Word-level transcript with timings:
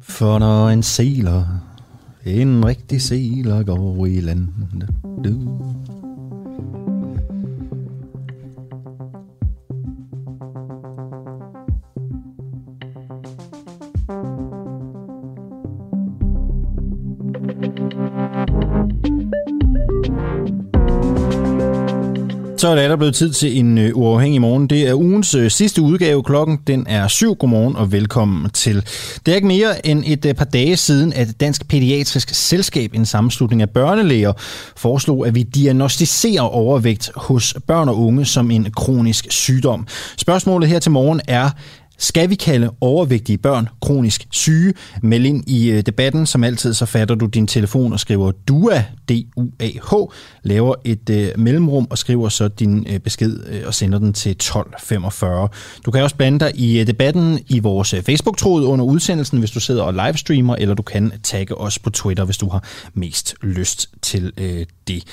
For 0.00 0.38
når 0.38 0.68
en 0.68 0.82
seler, 0.82 1.44
en 2.26 2.64
rigtig 2.64 3.02
seler 3.02 3.62
går 3.62 4.06
i 4.06 4.20
land. 4.20 4.48
Du. 5.24 5.58
Så 22.58 22.68
er 22.68 22.74
det 22.74 22.90
der 22.90 22.96
blevet 22.96 23.14
tid 23.14 23.32
til 23.32 23.58
en 23.58 23.78
øh, 23.78 23.90
uafhængig 23.94 24.40
morgen. 24.40 24.66
Det 24.66 24.88
er 24.88 24.94
ugens 24.94 25.34
øh, 25.34 25.50
sidste 25.50 25.82
udgave. 25.82 26.22
Klokken 26.22 26.58
den 26.66 26.86
er 26.88 27.08
syv. 27.08 27.34
Godmorgen 27.34 27.76
og 27.76 27.92
velkommen 27.92 28.50
til. 28.50 28.84
Det 29.26 29.32
er 29.32 29.36
ikke 29.36 29.46
mere 29.46 29.86
end 29.86 30.02
et 30.06 30.24
øh, 30.24 30.34
par 30.34 30.44
dage 30.44 30.76
siden, 30.76 31.12
at 31.12 31.40
Dansk 31.40 31.68
Pædiatrisk 31.68 32.28
Selskab, 32.34 32.90
en 32.94 33.06
sammenslutning 33.06 33.62
af 33.62 33.70
børnelæger, 33.70 34.32
foreslog, 34.76 35.26
at 35.26 35.34
vi 35.34 35.42
diagnostiserer 35.42 36.42
overvægt 36.42 37.10
hos 37.16 37.54
børn 37.66 37.88
og 37.88 37.98
unge 37.98 38.24
som 38.24 38.50
en 38.50 38.72
kronisk 38.76 39.26
sygdom. 39.30 39.86
Spørgsmålet 40.16 40.68
her 40.68 40.78
til 40.78 40.90
morgen 40.90 41.20
er, 41.28 41.50
skal 41.98 42.30
vi 42.30 42.34
kalde 42.34 42.70
overvægtige 42.80 43.38
børn 43.38 43.68
kronisk 43.82 44.26
syge? 44.30 44.74
Meld 45.02 45.26
ind 45.26 45.50
i 45.50 45.70
øh, 45.70 45.82
debatten. 45.82 46.26
Som 46.26 46.44
altid, 46.44 46.74
så 46.74 46.86
fatter 46.86 47.14
du 47.14 47.26
din 47.26 47.46
telefon 47.46 47.92
og 47.92 48.00
skriver 48.00 48.32
DUA, 48.32 48.82
D-U-A-H, 49.08 49.94
laver 50.42 50.74
et 50.84 51.10
øh, 51.10 51.28
mellemrum 51.36 51.86
og 51.90 51.98
skriver 51.98 52.28
så 52.28 52.48
din 52.48 52.86
øh, 52.90 53.00
besked 53.00 53.46
øh, 53.48 53.62
og 53.66 53.74
sender 53.74 53.98
den 53.98 54.12
til 54.12 54.30
1245. 54.30 55.48
Du 55.84 55.90
kan 55.90 56.02
også 56.02 56.16
blande 56.16 56.40
dig 56.40 56.52
i 56.54 56.80
øh, 56.80 56.86
debatten 56.86 57.38
i 57.48 57.58
vores 57.58 57.94
øh, 57.94 58.02
Facebook-tråd 58.02 58.64
under 58.64 58.84
udsendelsen, 58.84 59.38
hvis 59.38 59.50
du 59.50 59.60
sidder 59.60 59.82
og 59.82 59.94
livestreamer, 59.94 60.56
eller 60.56 60.74
du 60.74 60.82
kan 60.82 61.12
tagge 61.22 61.54
os 61.54 61.78
på 61.78 61.90
Twitter, 61.90 62.24
hvis 62.24 62.36
du 62.36 62.48
har 62.48 62.64
mest 62.94 63.34
lyst 63.42 63.90
til 64.02 64.32
øh, 64.36 64.66
det. 64.88 65.04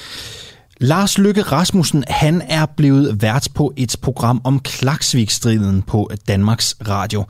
Lars 0.81 1.17
Lykke 1.17 1.41
Rasmussen, 1.41 2.03
han 2.07 2.41
er 2.49 2.65
blevet 2.65 3.21
vært 3.21 3.47
på 3.53 3.73
et 3.77 3.95
program 4.01 4.41
om 4.43 4.59
Klaksvikstriden 4.59 5.81
på 5.81 6.09
Danmarks 6.27 6.75
Radio. 6.87 7.25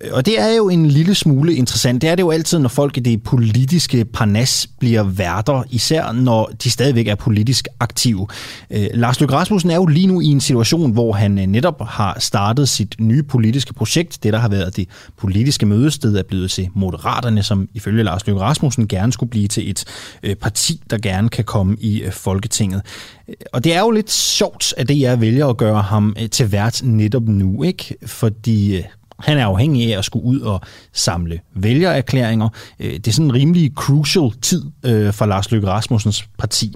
Øh, 0.00 0.10
og 0.12 0.26
det 0.26 0.40
er 0.40 0.56
jo 0.56 0.68
en 0.68 0.86
lille 0.86 1.14
smule 1.14 1.54
interessant. 1.54 2.02
Det 2.02 2.10
er 2.10 2.14
det 2.14 2.22
jo 2.22 2.30
altid, 2.30 2.58
når 2.58 2.68
folk 2.68 2.96
i 2.96 3.00
det 3.00 3.22
politiske 3.22 4.04
parnas 4.04 4.68
bliver 4.78 5.02
værter, 5.02 5.62
især 5.70 6.12
når 6.12 6.50
de 6.64 6.70
stadigvæk 6.70 7.08
er 7.08 7.14
politisk 7.14 7.68
aktive. 7.80 8.26
Øh, 8.70 8.86
Lars 8.94 9.20
Løkke 9.20 9.34
Rasmussen 9.34 9.70
er 9.70 9.74
jo 9.74 9.86
lige 9.86 10.06
nu 10.06 10.20
i 10.20 10.26
en 10.26 10.40
situation, 10.40 10.90
hvor 10.90 11.12
han 11.12 11.38
øh, 11.38 11.46
netop 11.46 11.82
har 11.88 12.16
startet 12.20 12.68
sit 12.68 12.94
nye 12.98 13.22
politiske 13.22 13.74
projekt. 13.74 14.22
Det, 14.22 14.32
der 14.32 14.38
har 14.38 14.48
været 14.48 14.76
det 14.76 14.88
politiske 15.16 15.66
mødested, 15.66 16.16
er 16.16 16.22
blevet 16.22 16.50
til 16.50 16.68
Moderaterne, 16.74 17.42
som 17.42 17.68
ifølge 17.74 18.02
Lars 18.02 18.26
Løkke 18.26 18.42
Rasmussen 18.42 18.88
gerne 18.88 19.12
skulle 19.12 19.30
blive 19.30 19.48
til 19.48 19.70
et 19.70 19.84
øh, 20.22 20.36
parti, 20.36 20.82
der 20.90 20.98
gerne 20.98 21.28
kan 21.28 21.44
komme 21.44 21.76
i 21.80 22.02
øh, 22.02 22.12
Folketinget. 22.12 22.82
Øh, 23.28 23.34
og 23.52 23.64
det 23.64 23.74
er 23.74 23.80
jo 23.80 23.90
lidt 23.90 24.10
sjovt, 24.10 24.74
at 24.76 24.88
det 24.88 25.00
jeg 25.00 25.20
vælger 25.20 25.46
at 25.46 25.56
gøre 25.56 25.82
ham 25.82 26.16
øh, 26.22 26.30
til 26.30 26.52
vært 26.52 26.80
netop 26.84 27.28
nu, 27.28 27.62
ikke? 27.62 27.94
Fordi 28.06 28.76
øh, 28.76 28.84
han 29.22 29.38
er 29.38 29.46
afhængig 29.46 29.94
af 29.94 29.98
at 29.98 30.04
skulle 30.04 30.24
ud 30.24 30.40
og 30.40 30.60
samle 30.92 31.40
vælgererklæringer. 31.54 32.48
Øh, 32.80 32.92
det 32.92 33.08
er 33.08 33.12
sådan 33.12 33.26
en 33.26 33.34
rimelig 33.34 33.72
crucial 33.74 34.30
tid 34.42 34.64
øh, 34.84 35.12
for 35.12 35.26
Lars 35.26 35.50
Løkke 35.50 35.68
Rasmussens 35.68 36.28
parti. 36.38 36.74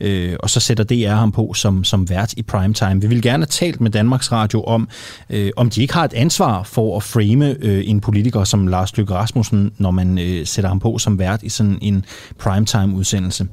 Øh, 0.00 0.36
og 0.40 0.50
så 0.50 0.60
sætter 0.60 0.84
DR 0.84 1.14
ham 1.14 1.32
på 1.32 1.54
som, 1.54 1.84
som 1.84 2.10
vært 2.10 2.32
i 2.32 2.42
primetime. 2.42 3.00
Vi 3.00 3.06
vil 3.06 3.22
gerne 3.22 3.42
have 3.42 3.46
talt 3.46 3.80
med 3.80 3.90
Danmarks 3.90 4.32
Radio 4.32 4.62
om, 4.64 4.88
om 5.56 5.70
de 5.70 5.82
ikke 5.82 5.94
har 5.94 6.04
et 6.04 6.12
ansvar 6.12 6.62
for 6.62 6.96
at 6.96 7.02
frame 7.02 7.64
en 7.84 8.00
politiker 8.00 8.44
som 8.44 8.66
Lars 8.66 8.96
Løkke 8.96 9.14
Rasmussen, 9.14 9.72
når 9.78 9.90
man 9.90 10.40
sætter 10.44 10.68
ham 10.68 10.80
på 10.80 10.98
som 10.98 11.18
vært 11.18 11.42
i 11.42 11.48
sådan 11.48 11.78
en 11.82 12.04
primetime-udsendelse. 12.38 13.46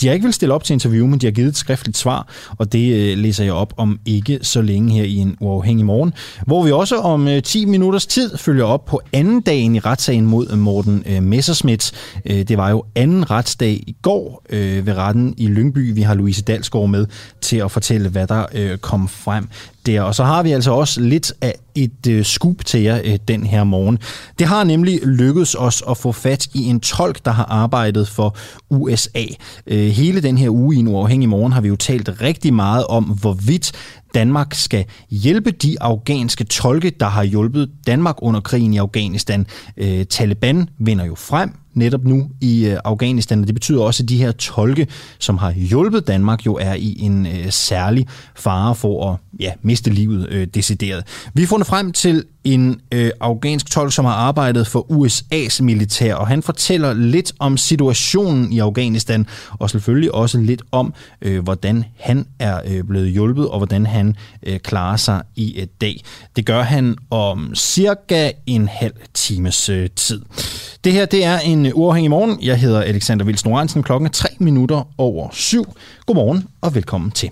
De 0.00 0.06
har 0.06 0.12
ikke 0.12 0.24
vil 0.24 0.32
stille 0.32 0.54
op 0.54 0.64
til 0.64 0.74
interview, 0.74 1.06
men 1.06 1.18
de 1.18 1.26
har 1.26 1.30
givet 1.30 1.48
et 1.48 1.56
skriftligt 1.56 1.96
svar, 1.96 2.28
og 2.58 2.72
det 2.72 3.18
læser 3.18 3.44
jeg 3.44 3.52
op 3.52 3.74
om 3.76 4.00
ikke 4.06 4.38
så 4.42 4.62
længe 4.62 4.94
her 4.94 5.04
i 5.04 5.16
en 5.16 5.36
uafhængig 5.40 5.86
morgen, 5.86 6.12
hvor 6.46 6.64
vi 6.64 6.72
også 6.72 6.96
om 6.96 7.28
Øh, 7.38 7.42
10 7.42 7.64
minutters 7.64 8.06
tid 8.06 8.36
følger 8.36 8.64
op 8.64 8.84
på 8.84 9.00
anden 9.12 9.40
dagen 9.40 9.74
i 9.74 9.78
retssagen 9.78 10.26
mod 10.26 10.56
Morten 10.56 11.02
øh, 11.06 11.22
Messerschmidt. 11.22 11.92
Øh, 12.24 12.42
det 12.42 12.56
var 12.56 12.70
jo 12.70 12.84
anden 12.94 13.30
retsdag 13.30 13.72
i 13.86 13.96
går 14.02 14.44
øh, 14.50 14.86
ved 14.86 14.96
retten 14.96 15.34
i 15.36 15.46
Lyngby. 15.46 15.94
Vi 15.94 16.02
har 16.02 16.14
Louise 16.14 16.42
Dalsgaard 16.42 16.88
med 16.88 17.06
til 17.40 17.56
at 17.56 17.70
fortælle, 17.70 18.08
hvad 18.08 18.26
der 18.26 18.46
øh, 18.54 18.78
kom 18.78 19.08
frem 19.08 19.48
der. 19.88 20.02
Og 20.02 20.14
så 20.14 20.24
har 20.24 20.42
vi 20.42 20.52
altså 20.52 20.72
også 20.72 21.00
lidt 21.00 21.32
af 21.40 21.54
et 21.74 22.06
øh, 22.08 22.24
scoop 22.24 22.64
til 22.64 22.82
jer 22.82 23.00
øh, 23.04 23.18
den 23.28 23.46
her 23.46 23.64
morgen. 23.64 23.98
Det 24.38 24.46
har 24.46 24.64
nemlig 24.64 25.00
lykkedes 25.02 25.54
os 25.54 25.82
at 25.90 25.96
få 25.96 26.12
fat 26.12 26.46
i 26.54 26.64
en 26.64 26.80
tolk, 26.80 27.24
der 27.24 27.30
har 27.30 27.44
arbejdet 27.44 28.08
for 28.08 28.36
USA. 28.70 29.24
Øh, 29.66 29.88
hele 29.88 30.22
den 30.22 30.38
her 30.38 30.50
uge 30.50 30.76
i 30.76 30.78
en 30.78 30.88
uafhængig 30.88 31.28
morgen 31.28 31.52
har 31.52 31.60
vi 31.60 31.68
jo 31.68 31.76
talt 31.76 32.20
rigtig 32.20 32.54
meget 32.54 32.86
om, 32.86 33.04
hvorvidt 33.04 33.72
Danmark 34.14 34.54
skal 34.54 34.84
hjælpe 35.10 35.50
de 35.50 35.76
afghanske 35.80 36.44
tolke, 36.44 36.92
der 37.00 37.06
har 37.06 37.22
hjulpet 37.22 37.70
Danmark 37.86 38.16
under 38.22 38.40
krigen 38.40 38.74
i 38.74 38.78
Afghanistan. 38.78 39.46
Øh, 39.76 40.04
Taliban 40.04 40.68
vinder 40.78 41.04
jo 41.04 41.14
frem 41.14 41.52
netop 41.78 42.04
nu 42.04 42.28
i 42.40 42.66
øh, 42.66 42.78
Afghanistan, 42.84 43.40
og 43.40 43.46
det 43.46 43.54
betyder 43.54 43.82
også, 43.82 44.02
at 44.02 44.08
de 44.08 44.16
her 44.16 44.32
tolke, 44.32 44.86
som 45.18 45.38
har 45.38 45.52
hjulpet 45.52 46.06
Danmark, 46.06 46.46
jo 46.46 46.54
er 46.54 46.74
i 46.74 46.96
en 47.00 47.26
øh, 47.26 47.50
særlig 47.50 48.06
fare 48.36 48.74
for 48.74 49.12
at 49.12 49.16
ja, 49.40 49.52
miste 49.62 49.90
livet 49.90 50.28
øh, 50.30 50.46
decideret. 50.46 51.04
Vi 51.34 51.42
har 51.42 51.48
fundet 51.48 51.66
frem 51.66 51.92
til 51.92 52.24
en 52.44 52.80
øh, 52.92 53.10
afghansk 53.20 53.70
tolk, 53.70 53.92
som 53.92 54.04
har 54.04 54.12
arbejdet 54.12 54.66
for 54.66 54.86
USA's 54.90 55.62
militær, 55.62 56.14
og 56.14 56.28
han 56.28 56.42
fortæller 56.42 56.94
lidt 56.94 57.32
om 57.38 57.56
situationen 57.56 58.52
i 58.52 58.58
Afghanistan, 58.58 59.26
og 59.50 59.70
selvfølgelig 59.70 60.14
også 60.14 60.38
lidt 60.38 60.62
om, 60.72 60.94
øh, 61.22 61.42
hvordan 61.42 61.84
han 62.00 62.26
er 62.38 62.60
øh, 62.66 62.84
blevet 62.84 63.10
hjulpet, 63.10 63.48
og 63.48 63.58
hvordan 63.58 63.86
han 63.86 64.16
øh, 64.42 64.58
klarer 64.58 64.96
sig 64.96 65.22
i 65.36 65.62
et 65.62 65.80
dag. 65.80 66.02
Det 66.36 66.46
gør 66.46 66.62
han 66.62 66.96
om 67.10 67.54
cirka 67.54 68.30
en 68.46 68.68
halv 68.68 68.94
times 69.14 69.68
øh, 69.68 69.88
tid. 69.96 70.22
Det 70.84 70.92
her, 70.92 71.06
det 71.06 71.24
er 71.24 71.38
en 71.38 71.66
øh, 71.66 71.72
uafhængig 71.74 72.10
morgen. 72.10 72.38
Jeg 72.42 72.60
hedder 72.60 72.80
Alexander 72.80 73.24
Vils 73.24 73.44
Norensen. 73.44 73.82
Klokken 73.82 74.06
er 74.06 74.10
3 74.10 74.28
minutter 74.38 74.88
over 74.98 75.28
syv. 75.32 75.64
Godmorgen 76.06 76.44
og 76.60 76.74
velkommen 76.74 77.10
til. 77.10 77.30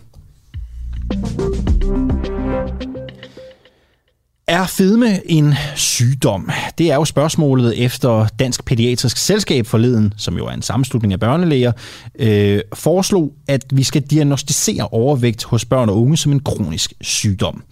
Er 4.49 4.67
fedme 4.67 5.31
en 5.31 5.55
sygdom? 5.77 6.51
Det 6.79 6.91
er 6.91 6.95
jo 6.95 7.05
spørgsmålet 7.05 7.85
efter 7.85 8.27
Dansk 8.39 8.65
Pædiatrisk 8.65 9.17
Selskab 9.17 9.67
forleden, 9.67 10.15
som 10.17 10.37
jo 10.37 10.47
er 10.47 10.51
en 10.51 10.63
sammenslutning 10.63 11.13
af 11.13 11.21
børnelæger, 11.21 11.73
øh, 12.19 12.61
foreslog, 12.75 13.33
at 13.49 13.65
vi 13.73 13.83
skal 13.83 14.03
diagnostisere 14.03 14.89
overvægt 14.89 15.45
hos 15.45 15.65
børn 15.65 15.89
og 15.89 16.01
unge 16.01 16.17
som 16.17 16.33
en 16.33 16.41
kronisk 16.41 16.93
sygdom. 17.01 17.63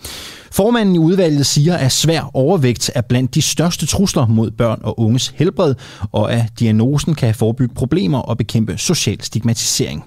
Formanden 0.53 0.95
i 0.95 0.99
udvalget 0.99 1.47
siger, 1.47 1.77
at 1.77 1.93
svær 1.93 2.31
overvægt 2.33 2.91
er 2.95 3.01
blandt 3.01 3.35
de 3.35 3.43
største 3.43 3.87
trusler 3.87 4.27
mod 4.27 4.51
børn 4.51 4.81
og 4.83 5.01
unges 5.01 5.35
helbred, 5.37 5.75
og 6.13 6.33
at 6.33 6.47
diagnosen 6.59 7.15
kan 7.15 7.35
forebygge 7.35 7.75
problemer 7.75 8.19
og 8.19 8.39
bekæmpe 8.39 8.79
social 8.79 9.23
stigmatisering. 9.23 10.05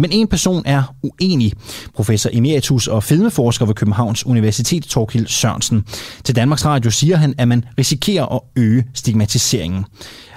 Men 0.00 0.10
en 0.12 0.28
person 0.28 0.62
er 0.66 0.82
uenig. 1.08 1.52
Professor 1.94 2.30
emeritus 2.32 2.88
og 2.88 3.02
fedmeforsker 3.02 3.66
ved 3.66 3.74
Københavns 3.74 4.26
Universitet, 4.26 4.82
Torkild 4.82 5.26
Sørensen. 5.26 5.78
Til 6.24 6.36
Danmarks 6.36 6.66
Radio 6.66 6.90
siger 6.90 7.16
han, 7.16 7.34
at 7.38 7.48
man 7.48 7.64
risikerer 7.78 8.26
at 8.36 8.40
øge 8.56 8.84
stigmatiseringen. 8.94 9.84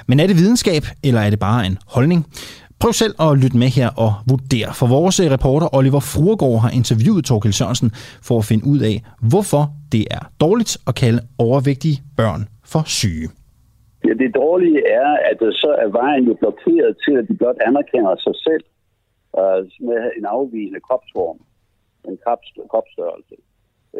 Men 0.08 0.20
er 0.20 0.28
det 0.28 0.36
videnskab, 0.36 0.84
eller 1.04 1.22
er 1.22 1.30
det 1.30 1.40
bare 1.40 1.66
en 1.66 1.78
holdning? 1.88 2.26
Prøv 2.80 2.94
selv 2.94 3.16
at 3.26 3.38
lytte 3.44 3.58
med 3.58 3.68
her 3.68 3.90
og 4.06 4.12
vurdere. 4.30 4.70
For 4.80 4.88
vores 4.88 5.20
eh, 5.20 5.32
reporter 5.36 5.76
Oliver 5.78 6.00
Fruergaard 6.00 6.62
har 6.66 6.72
interviewet 6.82 7.26
Torkild 7.26 7.54
Sørensen 7.54 7.90
for 8.28 8.36
at 8.38 8.46
finde 8.46 8.64
ud 8.74 8.80
af, 8.92 8.96
hvorfor 9.32 9.64
det 9.92 10.04
er 10.18 10.24
dårligt 10.44 10.78
at 10.88 10.96
kalde 10.96 11.20
overvægtige 11.46 11.98
børn 12.18 12.42
for 12.72 12.84
syge. 13.00 13.28
Ja, 14.06 14.14
det 14.24 14.30
dårlige 14.36 14.80
er, 15.02 15.10
at 15.30 15.40
så 15.64 15.72
er 15.84 15.90
vejen 16.02 16.24
jo 16.30 16.34
blokeret 16.42 16.92
til, 17.04 17.14
at 17.20 17.26
de 17.30 17.34
blot 17.40 17.60
anerkender 17.68 18.16
sig 18.26 18.36
selv 18.48 18.64
øh, 19.40 19.62
med 19.90 20.12
en 20.18 20.26
afvigende 20.26 20.80
kropsform, 20.80 21.40
en 22.08 22.18
krops, 22.24 22.48
kropsstørrelse. 22.70 23.36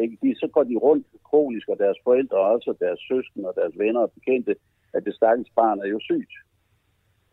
Ikke? 0.02 0.18
De, 0.22 0.34
så 0.40 0.46
går 0.54 0.64
de 0.64 0.76
rundt 0.76 1.06
kronisk, 1.24 1.68
og 1.68 1.78
deres 1.78 1.98
forældre 2.04 2.38
og 2.38 2.52
også 2.52 2.74
deres 2.80 3.00
søskende 3.08 3.48
og 3.48 3.54
deres 3.56 3.78
venner 3.78 4.00
og 4.00 4.12
bekendte, 4.12 4.56
at 4.94 5.04
det 5.04 5.14
stakkels 5.14 5.50
barn 5.56 5.80
er 5.80 5.86
jo 5.86 6.00
sygt. 6.00 6.34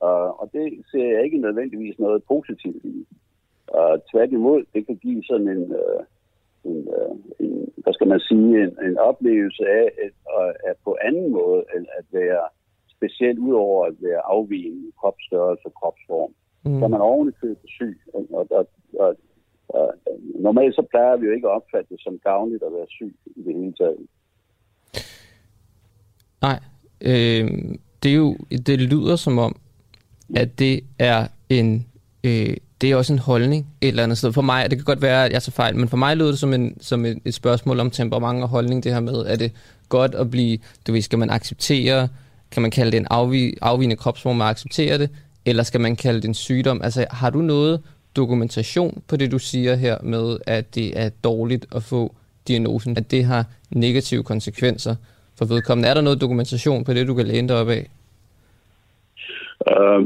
Uh, 0.08 0.32
og 0.42 0.50
det 0.54 0.86
ser 0.92 1.08
jeg 1.14 1.24
ikke 1.24 1.38
nødvendigvis 1.38 2.00
noget 2.00 2.24
positivt 2.24 2.86
i. 2.86 3.08
Uh, 3.78 3.98
tværtimod, 4.12 4.66
det 4.74 4.86
kan 4.86 4.96
give 4.96 5.24
sådan 5.24 5.48
en, 5.48 5.64
uh, 5.84 6.02
en, 6.64 6.88
uh, 6.88 7.16
en 7.40 7.74
hvad 7.84 7.94
skal 7.94 8.08
man 8.08 8.20
sige, 8.20 8.64
en, 8.64 8.78
en 8.88 8.98
oplevelse 8.98 9.64
af 9.68 9.86
at, 10.06 10.14
at, 10.40 10.56
at 10.70 10.76
på 10.84 10.98
anden 11.02 11.32
måde 11.32 11.64
end 11.76 11.86
at 12.00 12.06
være 12.12 12.44
specielt 12.96 13.40
ud 13.40 13.54
over 13.54 13.86
at 13.86 13.96
være 14.02 14.22
afvigende 14.26 14.92
kropsstørrelse 15.00 15.66
og 15.66 15.74
kropsform. 15.74 16.34
Mm. 16.66 16.80
Så 16.80 16.86
er 16.86 16.90
man 16.90 17.02
oven 17.02 17.30
i 17.30 17.32
købet 17.42 17.70
syg. 17.70 18.00
Og, 18.14 18.26
og, 18.32 18.48
og, 18.52 18.68
og, 19.00 19.18
og, 19.70 19.94
normalt 20.40 20.76
så 20.76 20.82
plejer 20.92 21.18
vi 21.18 21.26
jo 21.26 21.32
ikke 21.32 21.48
at 21.48 21.54
opfatte 21.54 21.90
det 21.90 22.02
som 22.04 22.20
gavnligt 22.24 22.64
at 22.64 22.74
være 22.74 22.88
syg 22.90 23.16
i 23.26 23.42
det 23.46 23.56
hele 23.56 23.74
taget. 23.74 24.08
øh, 27.02 27.76
det, 28.04 28.12
er 28.12 28.16
jo, 28.16 28.38
det 28.66 28.82
lyder 28.82 29.16
som 29.16 29.38
om, 29.38 29.56
at 30.36 30.60
det 30.60 30.84
er 31.00 31.28
en 31.50 31.86
øh, 32.24 32.58
det 32.82 32.92
er 32.92 32.96
også 32.96 33.14
en 33.14 33.20
holdning 33.20 33.68
et 33.82 33.88
eller 33.88 34.04
andet 34.04 34.18
sted. 34.18 34.34
For 34.34 34.42
mig, 34.42 34.70
det 34.70 34.78
kan 34.78 34.86
godt 34.86 35.02
være, 35.02 35.26
at 35.26 35.32
jeg 35.32 35.44
tager 35.44 35.54
fejl, 35.54 35.78
men 35.78 35.90
for 35.90 35.98
mig 35.98 36.18
lyder 36.18 36.30
det 36.30 36.40
som, 36.40 36.54
en, 36.54 36.82
som 36.82 37.06
et, 37.06 37.20
et 37.26 37.34
spørgsmål 37.34 37.80
om 37.80 37.92
temperament 37.92 38.44
og 38.44 38.50
holdning, 38.50 38.84
det 38.84 38.94
her 38.94 39.00
med, 39.00 39.14
er 39.14 39.36
det 39.36 39.52
godt 39.90 40.16
at 40.16 40.32
blive, 40.32 40.58
du 40.88 40.92
ved, 40.92 41.02
skal 41.02 41.20
man 41.20 41.30
acceptere, 41.30 42.08
kan 42.52 42.62
man 42.62 42.72
kalde 42.72 42.92
det 42.92 42.98
en 42.98 43.08
afvi, 43.10 43.58
afvigende 43.62 43.96
kropsform 43.96 44.36
man 44.36 44.48
acceptere 44.48 44.98
det, 44.98 45.10
eller 45.46 45.64
skal 45.64 45.82
man 45.82 45.96
kalde 45.96 46.22
det 46.22 46.28
en 46.28 46.34
sygdom? 46.34 46.82
Altså, 46.84 47.06
har 47.12 47.30
du 47.30 47.42
noget 47.42 47.82
dokumentation 48.16 49.04
på 49.10 49.16
det, 49.16 49.32
du 49.32 49.40
siger 49.40 49.76
her 49.76 49.98
med, 50.04 50.38
at 50.48 50.76
det 50.76 51.00
er 51.00 51.10
dårligt 51.24 51.66
at 51.76 51.84
få 51.84 52.16
diagnosen, 52.48 52.98
at 52.98 53.12
det 53.12 53.24
har 53.24 53.44
negative 53.72 54.24
konsekvenser 54.24 54.96
for 55.38 55.46
vedkommende? 55.46 55.90
Er 55.90 55.94
der 55.94 56.02
noget 56.02 56.22
dokumentation 56.22 56.84
på 56.84 56.94
det, 56.94 57.08
du 57.08 57.14
kan 57.16 57.26
læne 57.26 57.48
dig 57.48 57.62
op 57.62 57.70
af? 57.70 57.90
Øh, 59.72 60.02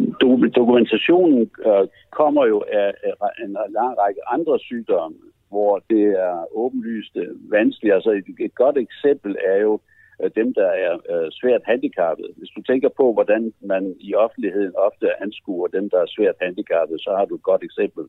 dokumentationen 0.56 1.50
øh, 1.66 1.88
kommer 2.12 2.46
jo 2.46 2.64
af, 2.74 2.94
af 3.04 3.44
en 3.46 3.52
lang 3.52 3.94
række 4.02 4.22
andre 4.30 4.60
sygdomme, 4.60 5.18
hvor 5.50 5.84
det 5.90 6.06
er 6.06 6.56
åbenlyst 6.56 7.16
øh, 7.16 7.52
vanskeligt. 7.52 7.94
Altså 7.94 8.12
et, 8.12 8.26
et 8.40 8.56
godt 8.56 8.78
eksempel 8.78 9.36
er 9.48 9.62
jo 9.62 9.74
øh, 9.74 9.95
dem, 10.36 10.54
der 10.54 10.70
er 10.86 10.94
øh, 11.14 11.28
svært 11.32 11.62
handicappede. 11.66 12.32
Hvis 12.38 12.50
du 12.56 12.62
tænker 12.62 12.90
på, 12.90 13.14
hvordan 13.14 13.54
man 13.62 13.96
i 14.00 14.16
offentligheden 14.16 14.74
ofte 14.88 15.08
anskuer 15.24 15.68
dem, 15.68 15.90
der 15.90 16.00
er 16.02 16.14
svært 16.16 16.36
handicappede, 16.42 17.00
så 17.00 17.12
har 17.18 17.26
du 17.26 17.36
et 17.36 17.44
godt 17.44 17.64
eksempel. 17.64 18.04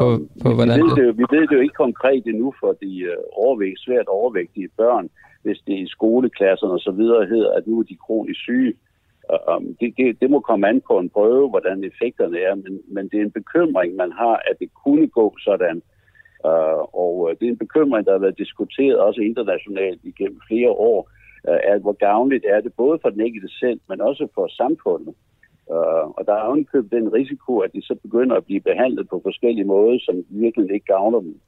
På, 0.00 0.08
på 0.42 0.48
vi, 0.48 0.64
ved 0.80 0.90
det, 0.98 1.18
vi 1.18 1.24
ved 1.30 1.42
det 1.48 1.56
jo 1.56 1.60
ikke 1.66 1.82
konkret 1.84 2.24
endnu 2.26 2.54
for 2.60 2.72
de 2.82 2.92
overvægt, 3.32 3.80
svært 3.80 4.06
overvægtige 4.06 4.68
børn, 4.76 5.08
hvis 5.42 5.60
det 5.66 5.76
i 5.78 5.88
skoleklasserne 5.88 6.72
og 6.72 6.80
så 6.80 6.90
videre 6.90 7.26
hedder, 7.26 7.50
at 7.52 7.66
nu 7.66 7.78
er 7.78 7.82
de 7.82 7.96
kronisk 8.06 8.40
syge. 8.40 8.74
Um, 9.56 9.76
det, 9.80 9.94
det, 9.98 10.20
det 10.20 10.30
må 10.30 10.40
komme 10.40 10.68
an 10.68 10.82
på 10.90 10.98
en 10.98 11.10
prøve, 11.10 11.48
hvordan 11.48 11.84
effekterne 11.84 12.38
er, 12.38 12.54
men, 12.54 12.80
men 12.94 13.08
det 13.08 13.18
er 13.18 13.24
en 13.24 13.38
bekymring, 13.40 13.96
man 13.96 14.12
har, 14.12 14.36
at 14.50 14.56
det 14.60 14.70
kunne 14.84 15.08
gå 15.08 15.36
sådan. 15.40 15.82
Uh, 16.50 16.82
og 17.04 17.14
øh, 17.26 17.36
det 17.38 17.44
er 17.46 17.52
en 17.52 17.64
bekymring, 17.64 18.06
der 18.06 18.12
har 18.12 18.18
været 18.18 18.38
diskuteret 18.38 18.98
også 18.98 19.20
internationalt 19.20 20.00
igennem 20.04 20.40
flere 20.48 20.70
år, 20.70 21.10
uh, 21.48 21.58
at 21.72 21.80
hvor 21.80 21.92
gavnligt 21.92 22.44
er 22.48 22.60
det 22.60 22.72
både 22.76 22.98
for 23.02 23.10
den 23.10 23.20
enkelte 23.20 23.48
selv, 23.48 23.80
men 23.88 24.00
også 24.00 24.28
for 24.34 24.46
samfundet. 24.46 25.14
Uh, 25.74 26.06
og 26.16 26.22
der 26.26 26.34
er 26.34 26.46
jo 26.46 26.82
den 26.96 27.12
risiko, 27.12 27.58
at 27.58 27.72
de 27.72 27.82
så 27.82 27.94
begynder 28.02 28.36
at 28.36 28.44
blive 28.44 28.60
behandlet 28.60 29.08
på 29.08 29.20
forskellige 29.22 29.64
måder, 29.64 29.98
som 30.02 30.24
virkelig 30.28 30.74
ikke 30.74 30.86
gavner 30.86 31.20
dem. 31.20 31.40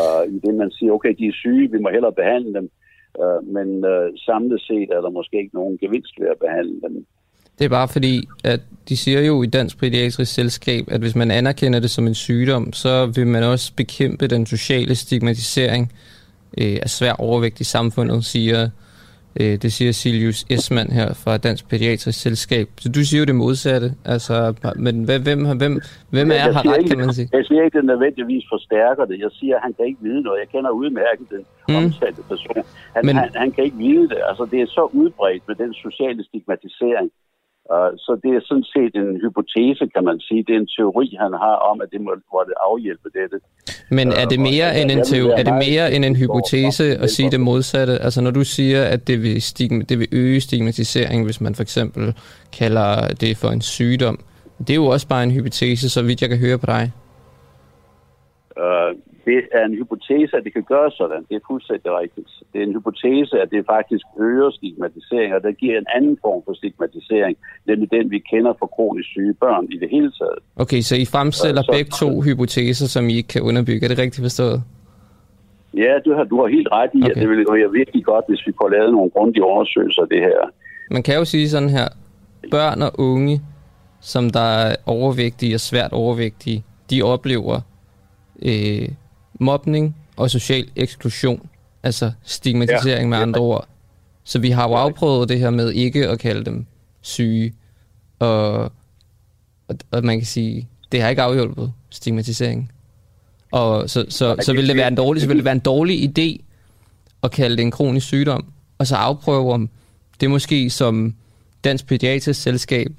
Uh, 0.00 0.34
I 0.34 0.38
det 0.38 0.54
man 0.54 0.70
siger, 0.70 0.92
okay, 0.92 1.14
de 1.18 1.26
er 1.26 1.32
syge, 1.32 1.70
vi 1.70 1.78
må 1.78 1.88
hellere 1.88 2.12
behandle 2.12 2.54
dem, 2.54 2.70
men 3.42 3.84
samlet 4.16 4.60
set 4.60 4.90
er 4.90 5.00
der 5.00 5.10
måske 5.10 5.38
ikke 5.38 5.54
nogen 5.54 5.78
gevinst 5.78 6.20
ved 6.20 6.28
at 6.28 6.38
behandle 6.38 6.80
dem. 6.80 7.06
Det 7.58 7.64
er 7.64 7.68
bare 7.68 7.88
fordi, 7.88 8.28
at 8.44 8.60
de 8.88 8.96
siger 8.96 9.20
jo 9.20 9.42
i 9.42 9.46
Dansk 9.46 9.78
Pædiatrisk 9.78 10.34
Selskab, 10.34 10.84
at 10.88 11.00
hvis 11.00 11.16
man 11.16 11.30
anerkender 11.30 11.80
det 11.80 11.90
som 11.90 12.06
en 12.06 12.14
sygdom, 12.14 12.72
så 12.72 13.06
vil 13.06 13.26
man 13.26 13.42
også 13.42 13.72
bekæmpe 13.76 14.26
den 14.26 14.46
sociale 14.46 14.94
stigmatisering 14.94 15.92
øh, 16.58 16.78
af 16.82 16.90
svær 16.90 17.12
overvægt 17.12 17.60
i 17.60 17.64
samfundet, 17.64 18.24
siger 18.24 18.68
Øh, 19.40 19.54
det 19.62 19.70
siger 19.72 19.92
Silius 19.92 20.40
Esman 20.50 20.90
her 20.98 21.08
fra 21.22 21.36
Dansk 21.36 21.68
Pædiatrisk 21.70 22.20
Selskab. 22.22 22.66
Så 22.82 22.88
du 22.96 23.00
siger 23.08 23.20
jo 23.22 23.26
det 23.30 23.34
modsatte. 23.34 23.88
Altså, 24.04 24.34
men 24.76 25.04
hvem, 25.04 25.22
hvem, 25.22 25.40
hvem, 25.60 25.74
hvem 26.10 26.30
er 26.30 26.52
har 26.56 26.62
ret, 26.72 26.86
kan 26.90 26.98
man 26.98 27.12
sige? 27.18 27.28
Jeg 27.32 27.44
siger 27.48 27.62
ikke, 27.64 27.78
at 27.78 27.82
det 27.82 27.90
nødvendigvis 27.92 28.44
forstærker 28.54 29.04
det. 29.10 29.16
Jeg 29.26 29.30
siger, 29.38 29.56
at 29.56 29.62
han 29.62 29.72
kan 29.76 29.84
ikke 29.90 30.02
vide 30.08 30.22
noget. 30.22 30.38
Jeg 30.42 30.48
kender 30.54 30.70
udmærket 30.70 31.26
den 31.30 31.42
mm. 31.68 31.74
omtalte 31.76 32.22
person. 32.32 32.62
Han, 32.94 33.06
men, 33.06 33.16
han, 33.16 33.28
han 33.42 33.50
kan 33.52 33.64
ikke 33.64 33.76
vide 33.76 34.08
det. 34.12 34.20
Altså, 34.28 34.44
det 34.52 34.58
er 34.60 34.66
så 34.66 34.84
udbredt 35.00 35.42
med 35.48 35.56
den 35.62 35.74
sociale 35.74 36.24
stigmatisering, 36.28 37.10
så 38.04 38.20
det 38.22 38.30
er 38.36 38.40
sådan 38.44 38.64
set 38.74 38.94
en 38.94 39.20
hypotese, 39.24 39.84
kan 39.94 40.04
man 40.04 40.20
sige. 40.20 40.44
Det 40.46 40.54
er 40.54 40.60
en 40.60 40.70
teori, 40.76 41.16
han 41.20 41.32
har 41.32 41.56
om, 41.70 41.80
at 41.80 41.88
det 41.92 42.00
må, 42.00 42.10
det 42.48 42.54
afhjælpe 42.70 43.08
dette. 43.18 43.36
Men 43.90 44.12
er 44.12 44.26
det 44.32 44.40
mere, 44.40 44.68
uh, 44.70 44.80
end, 44.80 44.90
en 44.90 45.04
teori, 45.04 45.32
er 45.40 45.42
det 45.42 45.54
mere 45.54 45.92
end 45.92 46.04
en 46.04 46.16
hypotese 46.16 46.84
at 46.84 47.10
sige 47.10 47.30
det 47.30 47.40
modsatte? 47.40 47.98
Altså 47.98 48.20
når 48.20 48.30
du 48.30 48.44
siger, 48.44 48.84
at 48.84 49.08
det 49.08 49.22
vil, 49.22 49.42
stigma, 49.42 49.84
det 49.88 49.98
vil 49.98 50.08
øge 50.12 50.40
stigmatisering, 50.40 51.24
hvis 51.24 51.40
man 51.40 51.54
for 51.54 51.62
eksempel 51.62 52.14
kalder 52.58 53.08
det 53.20 53.36
for 53.36 53.48
en 53.48 53.60
sygdom, 53.60 54.18
det 54.58 54.70
er 54.70 54.74
jo 54.74 54.86
også 54.86 55.08
bare 55.08 55.22
en 55.22 55.30
hypotese, 55.30 55.90
så 55.90 56.02
vidt 56.02 56.22
jeg 56.22 56.28
kan 56.28 56.38
høre 56.38 56.58
på 56.58 56.66
dig. 56.66 56.92
Uh, 58.56 58.90
det 59.28 59.40
er 59.58 59.64
en 59.70 59.74
hypotese, 59.80 60.32
at 60.38 60.44
det 60.46 60.52
kan 60.58 60.66
gøre 60.74 60.90
sådan. 61.00 61.22
Det 61.28 61.34
er 61.36 61.44
fuldstændig 61.50 61.90
rigtigt. 62.02 62.30
Det 62.50 62.58
er 62.60 62.66
en 62.68 62.74
hypotese, 62.78 63.34
at 63.42 63.48
det 63.54 63.70
faktisk 63.74 64.04
øger 64.28 64.50
stigmatisering, 64.50 65.30
og 65.36 65.40
det 65.42 65.58
giver 65.62 65.76
en 65.78 65.90
anden 65.96 66.16
form 66.24 66.40
for 66.46 66.52
stigmatisering, 66.60 67.34
nemlig 67.68 67.88
den, 67.96 68.04
vi 68.14 68.18
kender 68.32 68.52
for 68.60 68.66
kronisk 68.76 69.08
syge 69.14 69.34
børn 69.44 69.64
i 69.74 69.76
det 69.82 69.88
hele 69.94 70.10
taget. 70.20 70.40
Okay, 70.64 70.80
så 70.88 70.94
I 71.04 71.06
fremstiller 71.14 71.62
så, 71.62 71.72
begge 71.76 71.90
to 72.02 72.10
hypoteser, 72.26 72.86
som 72.94 73.02
I 73.12 73.14
ikke 73.20 73.32
kan 73.34 73.42
underbygge. 73.48 73.84
Er 73.84 73.90
det 73.92 73.98
rigtigt 74.04 74.24
forstået? 74.28 74.58
Ja, 75.84 75.92
du 76.04 76.10
har, 76.16 76.24
du 76.24 76.36
har 76.40 76.48
helt 76.56 76.68
ret 76.72 76.90
i, 76.94 77.02
okay. 77.02 77.10
at 77.10 77.16
det 77.20 77.28
ville 77.28 77.44
være 77.52 77.70
virkelig 77.80 78.04
godt, 78.04 78.24
hvis 78.28 78.42
vi 78.46 78.52
får 78.60 78.68
lavet 78.68 78.92
nogle 78.92 79.10
grundige 79.10 79.44
undersøgelser 79.44 80.02
af 80.02 80.08
det 80.08 80.20
her. 80.28 80.40
Man 80.90 81.02
kan 81.02 81.14
jo 81.20 81.24
sige 81.24 81.48
sådan 81.48 81.70
her, 81.78 81.88
børn 82.50 82.82
og 82.82 82.92
unge, 82.98 83.40
som 84.00 84.30
der 84.30 84.48
er 84.66 84.76
overvægtige 84.86 85.54
og 85.54 85.60
svært 85.60 85.92
overvægtige, 85.92 86.64
de 86.90 87.02
oplever 87.02 87.60
øh, 88.42 88.88
mobning 89.38 89.96
og 90.16 90.30
social 90.30 90.68
eksklusion. 90.76 91.48
Altså 91.82 92.12
stigmatisering 92.22 93.02
ja, 93.02 93.08
med 93.08 93.18
andre 93.18 93.40
ja. 93.40 93.46
ord. 93.46 93.68
Så 94.24 94.38
vi 94.38 94.50
har 94.50 94.68
jo 94.68 94.74
afprøvet 94.74 95.28
det 95.28 95.38
her 95.38 95.50
med 95.50 95.72
ikke 95.72 96.08
at 96.08 96.18
kalde 96.18 96.44
dem 96.44 96.66
syge. 97.00 97.52
Og, 98.18 98.62
og, 99.68 99.76
og 99.90 100.04
man 100.04 100.18
kan 100.18 100.26
sige, 100.26 100.68
det 100.92 101.02
har 101.02 101.08
ikke 101.08 101.22
afhjulpet 101.22 101.72
stigmatisering. 101.90 102.72
Og 103.52 103.90
så, 103.90 104.06
så, 104.08 104.36
så, 104.40 104.52
vil 104.52 104.68
det 104.68 104.76
være 104.76 104.88
en 104.88 104.94
dårlig, 104.94 105.22
så 105.22 105.28
vil 105.28 105.36
det 105.36 105.44
være 105.44 105.52
en 105.52 105.58
dårlig 105.58 106.18
idé 106.18 106.44
at 107.22 107.30
kalde 107.30 107.56
det 107.56 107.62
en 107.62 107.70
kronisk 107.70 108.06
sygdom, 108.06 108.52
og 108.78 108.86
så 108.86 108.96
afprøve 108.96 109.52
om 109.52 109.70
det 110.20 110.30
måske 110.30 110.70
som 110.70 111.14
Dansk 111.64 111.86
Pædiatrisk 111.86 112.42
Selskab 112.42 112.92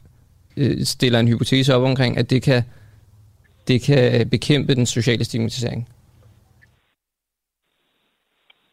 øh, 0.57 0.85
stiller 0.85 1.19
en 1.19 1.27
hypotese 1.27 1.75
op 1.75 1.83
omkring, 1.83 2.17
at 2.17 2.29
det 2.29 2.41
kan, 2.41 2.63
det 3.67 3.81
kan 3.81 4.29
bekæmpe 4.29 4.75
den 4.75 4.85
sociale 4.85 5.23
stigmatisering. 5.23 5.87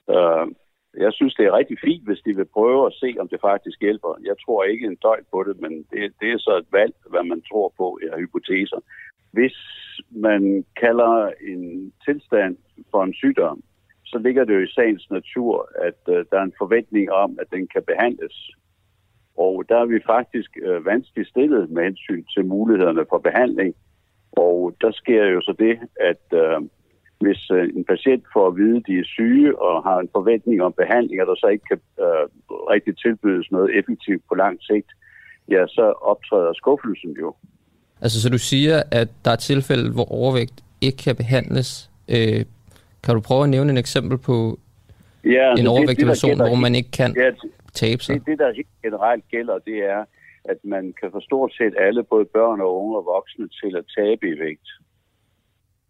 Uh, 0.08 0.46
jeg 0.98 1.12
synes, 1.12 1.34
det 1.34 1.46
er 1.46 1.56
rigtig 1.56 1.78
fint, 1.84 2.04
hvis 2.06 2.20
de 2.26 2.36
vil 2.36 2.44
prøve 2.44 2.86
at 2.86 2.92
se, 2.92 3.14
om 3.20 3.28
det 3.28 3.40
faktisk 3.40 3.80
hjælper. 3.80 4.20
Jeg 4.24 4.36
tror 4.44 4.64
ikke 4.64 4.86
en 4.86 4.96
døj 4.96 5.20
på 5.32 5.44
det, 5.46 5.60
men 5.60 5.72
det, 5.90 6.12
det 6.20 6.32
er 6.32 6.38
så 6.38 6.56
et 6.56 6.72
valg, 6.72 6.94
hvad 7.10 7.24
man 7.24 7.42
tror 7.50 7.72
på 7.76 7.98
i 8.02 8.06
hypoteser. 8.20 8.80
Hvis 9.32 9.56
man 10.10 10.64
kalder 10.76 11.30
en 11.40 11.92
tilstand 12.04 12.56
for 12.90 13.02
en 13.04 13.14
sygdom, 13.14 13.62
så 14.04 14.18
ligger 14.18 14.44
det 14.44 14.54
jo 14.54 14.60
i 14.60 14.72
sagens 14.74 15.10
natur, 15.10 15.68
at 15.78 16.00
uh, 16.08 16.14
der 16.14 16.38
er 16.38 16.42
en 16.42 16.58
forventning 16.58 17.12
om, 17.12 17.38
at 17.40 17.50
den 17.50 17.68
kan 17.68 17.82
behandles. 17.82 18.50
Og 19.36 19.64
der 19.68 19.76
er 19.78 19.86
vi 19.86 20.00
faktisk 20.06 20.50
uh, 20.68 20.86
vanskeligt 20.86 21.28
stillet 21.28 21.70
med 21.70 21.82
hensyn 21.84 22.24
til 22.24 22.44
mulighederne 22.44 23.06
for 23.10 23.18
behandling. 23.18 23.74
Og 24.32 24.76
der 24.80 24.92
sker 24.92 25.24
jo 25.24 25.40
så 25.40 25.54
det, 25.58 25.78
at 26.00 26.24
uh, 26.32 26.66
hvis 27.20 27.50
øh, 27.50 27.68
en 27.76 27.84
patient 27.84 28.24
får 28.32 28.46
at 28.48 28.56
vide, 28.56 28.76
at 28.76 28.82
de 28.86 28.98
er 28.98 29.04
syge 29.04 29.58
og 29.58 29.82
har 29.82 29.98
en 29.98 30.08
forventning 30.12 30.62
om 30.62 30.72
behandling, 30.72 31.20
og 31.22 31.26
der 31.26 31.34
så 31.34 31.46
ikke 31.46 31.64
kan 31.70 31.80
øh, 32.04 32.24
rigtig 32.72 32.98
tilbydes 32.98 33.50
noget 33.50 33.78
effektivt 33.78 34.22
på 34.28 34.34
lang 34.34 34.62
sigt, 34.62 34.90
ja, 35.48 35.66
så 35.66 35.94
optræder 36.02 36.52
skuffelsen 36.52 37.16
jo. 37.20 37.34
Altså, 38.00 38.22
så 38.22 38.28
du 38.28 38.38
siger, 38.38 38.82
at 38.90 39.08
der 39.24 39.30
er 39.30 39.36
tilfælde, 39.36 39.92
hvor 39.92 40.12
overvægt 40.12 40.64
ikke 40.80 40.98
kan 40.98 41.16
behandles. 41.16 41.90
Øh, 42.08 42.44
kan 43.04 43.14
du 43.14 43.20
prøve 43.20 43.42
at 43.42 43.48
nævne 43.48 43.72
et 43.72 43.78
eksempel 43.78 44.18
på 44.18 44.58
ja, 45.24 45.50
altså 45.50 45.62
en 45.62 45.66
overvægtig 45.66 46.06
person, 46.06 46.36
hvor 46.36 46.54
man 46.54 46.74
ikke 46.74 46.90
kan 46.90 47.16
ja, 47.16 47.30
tabe 47.74 48.02
sig? 48.02 48.14
Det, 48.14 48.26
det, 48.26 48.38
der 48.38 48.52
helt 48.52 48.68
generelt 48.82 49.24
gælder, 49.30 49.58
det 49.58 49.78
er, 49.94 50.04
at 50.44 50.58
man 50.64 50.94
kan 51.00 51.10
få 51.12 51.20
stort 51.20 51.52
set 51.58 51.74
alle, 51.78 52.02
både 52.02 52.24
børn 52.24 52.60
og 52.60 52.70
unge 52.80 52.96
og 52.96 53.04
voksne, 53.04 53.48
til 53.48 53.76
at 53.76 53.84
tabe 53.98 54.28
i 54.28 54.38
vægt. 54.38 54.68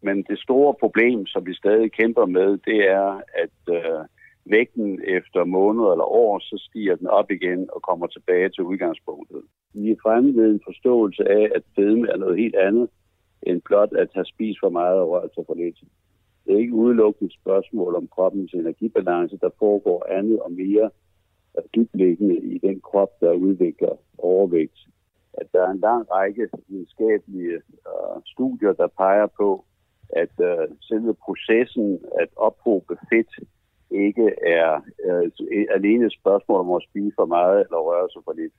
Men 0.03 0.23
det 0.23 0.39
store 0.39 0.75
problem, 0.75 1.27
som 1.27 1.47
vi 1.47 1.55
stadig 1.55 1.93
kæmper 1.93 2.27
med, 2.27 2.59
det 2.59 2.89
er, 2.89 3.21
at 3.35 3.75
øh, 3.77 4.05
vægten 4.45 5.01
efter 5.05 5.45
måneder 5.45 5.93
eller 5.93 6.05
år, 6.05 6.39
så 6.39 6.65
stiger 6.69 6.97
den 6.97 7.07
op 7.07 7.31
igen 7.31 7.69
og 7.73 7.83
kommer 7.83 8.07
tilbage 8.07 8.49
til 8.49 8.65
udgangspunktet. 8.65 9.43
Vi 9.75 9.91
er 9.91 9.97
fremme 10.03 10.37
ved 10.37 10.51
en 10.51 10.61
forståelse 10.65 11.29
af, 11.29 11.51
at 11.55 11.63
fedme 11.75 12.09
er 12.09 12.17
noget 12.17 12.39
helt 12.39 12.57
andet, 12.57 12.89
end 13.43 13.63
blot 13.63 13.93
at 13.93 14.09
have 14.15 14.27
spist 14.27 14.59
for 14.63 14.69
meget 14.69 14.99
og 15.01 15.11
rørt 15.11 15.35
sig 15.35 15.45
for 15.47 15.55
lidt. 15.55 15.79
Det 16.45 16.55
er 16.55 16.59
ikke 16.59 16.75
udelukkende 16.75 17.27
et 17.27 17.39
spørgsmål 17.41 17.95
om 17.95 18.09
kroppens 18.09 18.53
energibalance, 18.53 19.39
der 19.39 19.51
foregår 19.59 20.07
andet 20.11 20.41
og 20.41 20.53
mere 20.53 20.91
dybliggende 21.75 22.37
i 22.37 22.59
den 22.59 22.81
krop, 22.81 23.21
der 23.21 23.33
udvikler 23.33 23.95
overvægt. 24.19 24.79
At 25.33 25.47
der 25.53 25.63
er 25.67 25.71
en 25.71 25.81
lang 25.81 26.11
række 26.11 26.49
videnskabelige 26.69 27.55
øh, 27.91 28.17
studier, 28.25 28.73
der 28.73 28.87
peger 28.87 29.27
på, 29.27 29.65
at 30.23 30.35
øh, 30.41 30.69
selve 30.83 31.15
processen 31.25 31.99
at 32.21 32.29
ophobe 32.37 32.97
fedt 33.11 33.33
ikke 33.91 34.27
er 34.59 34.71
øh, 35.07 35.31
alene 35.75 36.07
et 36.07 36.13
spørgsmål 36.21 36.61
om 36.61 36.73
at 36.73 36.83
spise 36.91 37.13
for 37.17 37.27
meget 37.27 37.59
eller 37.65 37.79
røre 37.89 38.09
sig 38.13 38.23
for 38.25 38.33
lidt. 38.33 38.53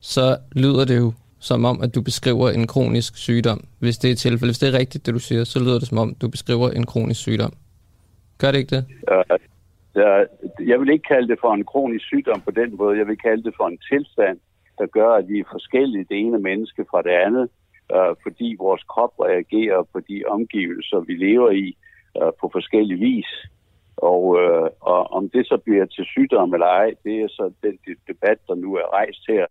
Så 0.00 0.36
lyder 0.52 0.84
det 0.84 0.96
jo 0.98 1.12
som 1.38 1.64
om, 1.64 1.82
at 1.82 1.94
du 1.94 2.02
beskriver 2.02 2.50
en 2.50 2.66
kronisk 2.66 3.16
sygdom. 3.16 3.60
Hvis 3.80 3.98
det 3.98 4.10
er 4.10 4.14
tilfælde, 4.14 4.50
hvis 4.50 4.58
det 4.58 4.68
er 4.68 4.78
rigtigt, 4.78 5.06
det 5.06 5.14
du 5.14 5.18
siger, 5.18 5.44
så 5.44 5.58
lyder 5.64 5.78
det 5.78 5.88
som 5.88 5.98
om, 5.98 6.14
du 6.14 6.28
beskriver 6.28 6.70
en 6.70 6.86
kronisk 6.86 7.20
sygdom. 7.20 7.52
Gør 8.38 8.50
det 8.50 8.58
ikke 8.58 8.76
det? 8.76 8.84
Øh, 9.12 10.26
jeg 10.70 10.80
vil 10.80 10.90
ikke 10.92 11.08
kalde 11.08 11.28
det 11.28 11.38
for 11.40 11.54
en 11.54 11.64
kronisk 11.64 12.04
sygdom 12.04 12.40
på 12.40 12.50
den 12.50 12.76
måde. 12.76 12.98
Jeg 12.98 13.06
vil 13.06 13.18
kalde 13.18 13.42
det 13.42 13.54
for 13.56 13.66
en 13.68 13.78
tilstand, 13.90 14.38
der 14.78 14.86
gør, 14.86 15.10
at 15.10 15.28
vi 15.28 15.38
er 15.38 15.44
forskellige 15.50 16.06
det 16.10 16.18
ene 16.18 16.38
menneske 16.38 16.84
fra 16.90 17.02
det 17.02 17.14
andet, 17.26 17.48
øh, 17.92 18.16
fordi 18.22 18.56
vores 18.58 18.82
krop 18.82 19.14
reagerer 19.20 19.82
på 19.92 20.00
de 20.00 20.22
omgivelser, 20.26 20.98
vi 21.00 21.14
lever 21.14 21.50
i 21.50 21.76
øh, 22.22 22.32
på 22.40 22.50
forskellige 22.52 23.00
vis. 23.00 23.30
Og, 23.96 24.22
øh, 24.42 24.68
og 24.80 25.12
om 25.12 25.30
det 25.30 25.46
så 25.46 25.56
bliver 25.64 25.86
til 25.86 26.04
sygdom 26.04 26.54
eller 26.54 26.66
ej, 26.66 26.90
det 27.04 27.14
er 27.20 27.28
så 27.28 27.52
den 27.62 27.78
debat, 28.08 28.38
der 28.48 28.54
nu 28.54 28.74
er 28.74 28.92
rejst 28.92 29.22
her. 29.28 29.46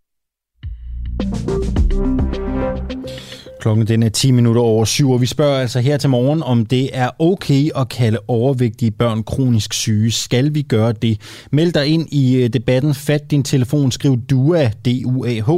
Klokken 3.64 3.86
den 3.86 4.02
er 4.02 4.08
10 4.08 4.30
minutter 4.30 4.62
over 4.62 4.84
syv, 4.84 5.10
og 5.10 5.20
vi 5.20 5.26
spørger 5.26 5.60
altså 5.60 5.80
her 5.80 5.96
til 5.96 6.10
morgen, 6.10 6.42
om 6.42 6.66
det 6.66 6.90
er 6.92 7.10
okay 7.18 7.68
at 7.76 7.88
kalde 7.88 8.18
overvægtige 8.28 8.90
børn 8.90 9.22
kronisk 9.22 9.72
syge. 9.72 10.10
Skal 10.10 10.54
vi 10.54 10.62
gøre 10.62 10.92
det? 10.92 11.20
Meld 11.50 11.72
dig 11.72 11.86
ind 11.86 12.08
i 12.12 12.36
øh, 12.36 12.48
debatten. 12.48 12.94
Fat 12.94 13.30
din 13.30 13.42
telefon, 13.42 13.92
skriv 13.92 14.20
DUA, 14.30 14.68
D-U-A-H. 14.68 15.50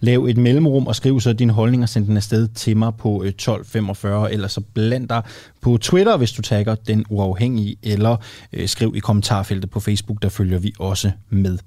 Lav 0.00 0.24
et 0.24 0.36
mellemrum 0.36 0.86
og 0.86 0.96
skriv 0.96 1.20
så 1.20 1.32
din 1.32 1.50
holdning 1.50 1.82
og 1.82 1.88
send 1.88 2.06
den 2.06 2.16
afsted 2.16 2.48
til 2.48 2.76
mig 2.76 2.92
på 2.98 3.22
øh, 3.22 3.28
1245. 3.28 4.32
Eller 4.32 4.48
så 4.48 4.60
bland 4.74 5.08
dig 5.08 5.22
på 5.60 5.76
Twitter, 5.76 6.16
hvis 6.16 6.32
du 6.32 6.42
tagger 6.42 6.74
den 6.74 7.04
uafhængige, 7.10 7.76
eller 7.82 8.16
øh, 8.52 8.68
skriv 8.68 8.92
i 8.96 8.98
kommentarfeltet 8.98 9.70
på 9.70 9.80
Facebook, 9.80 10.22
der 10.22 10.28
følger 10.28 10.58
vi 10.58 10.72
også 10.78 11.10
med. 11.30 11.58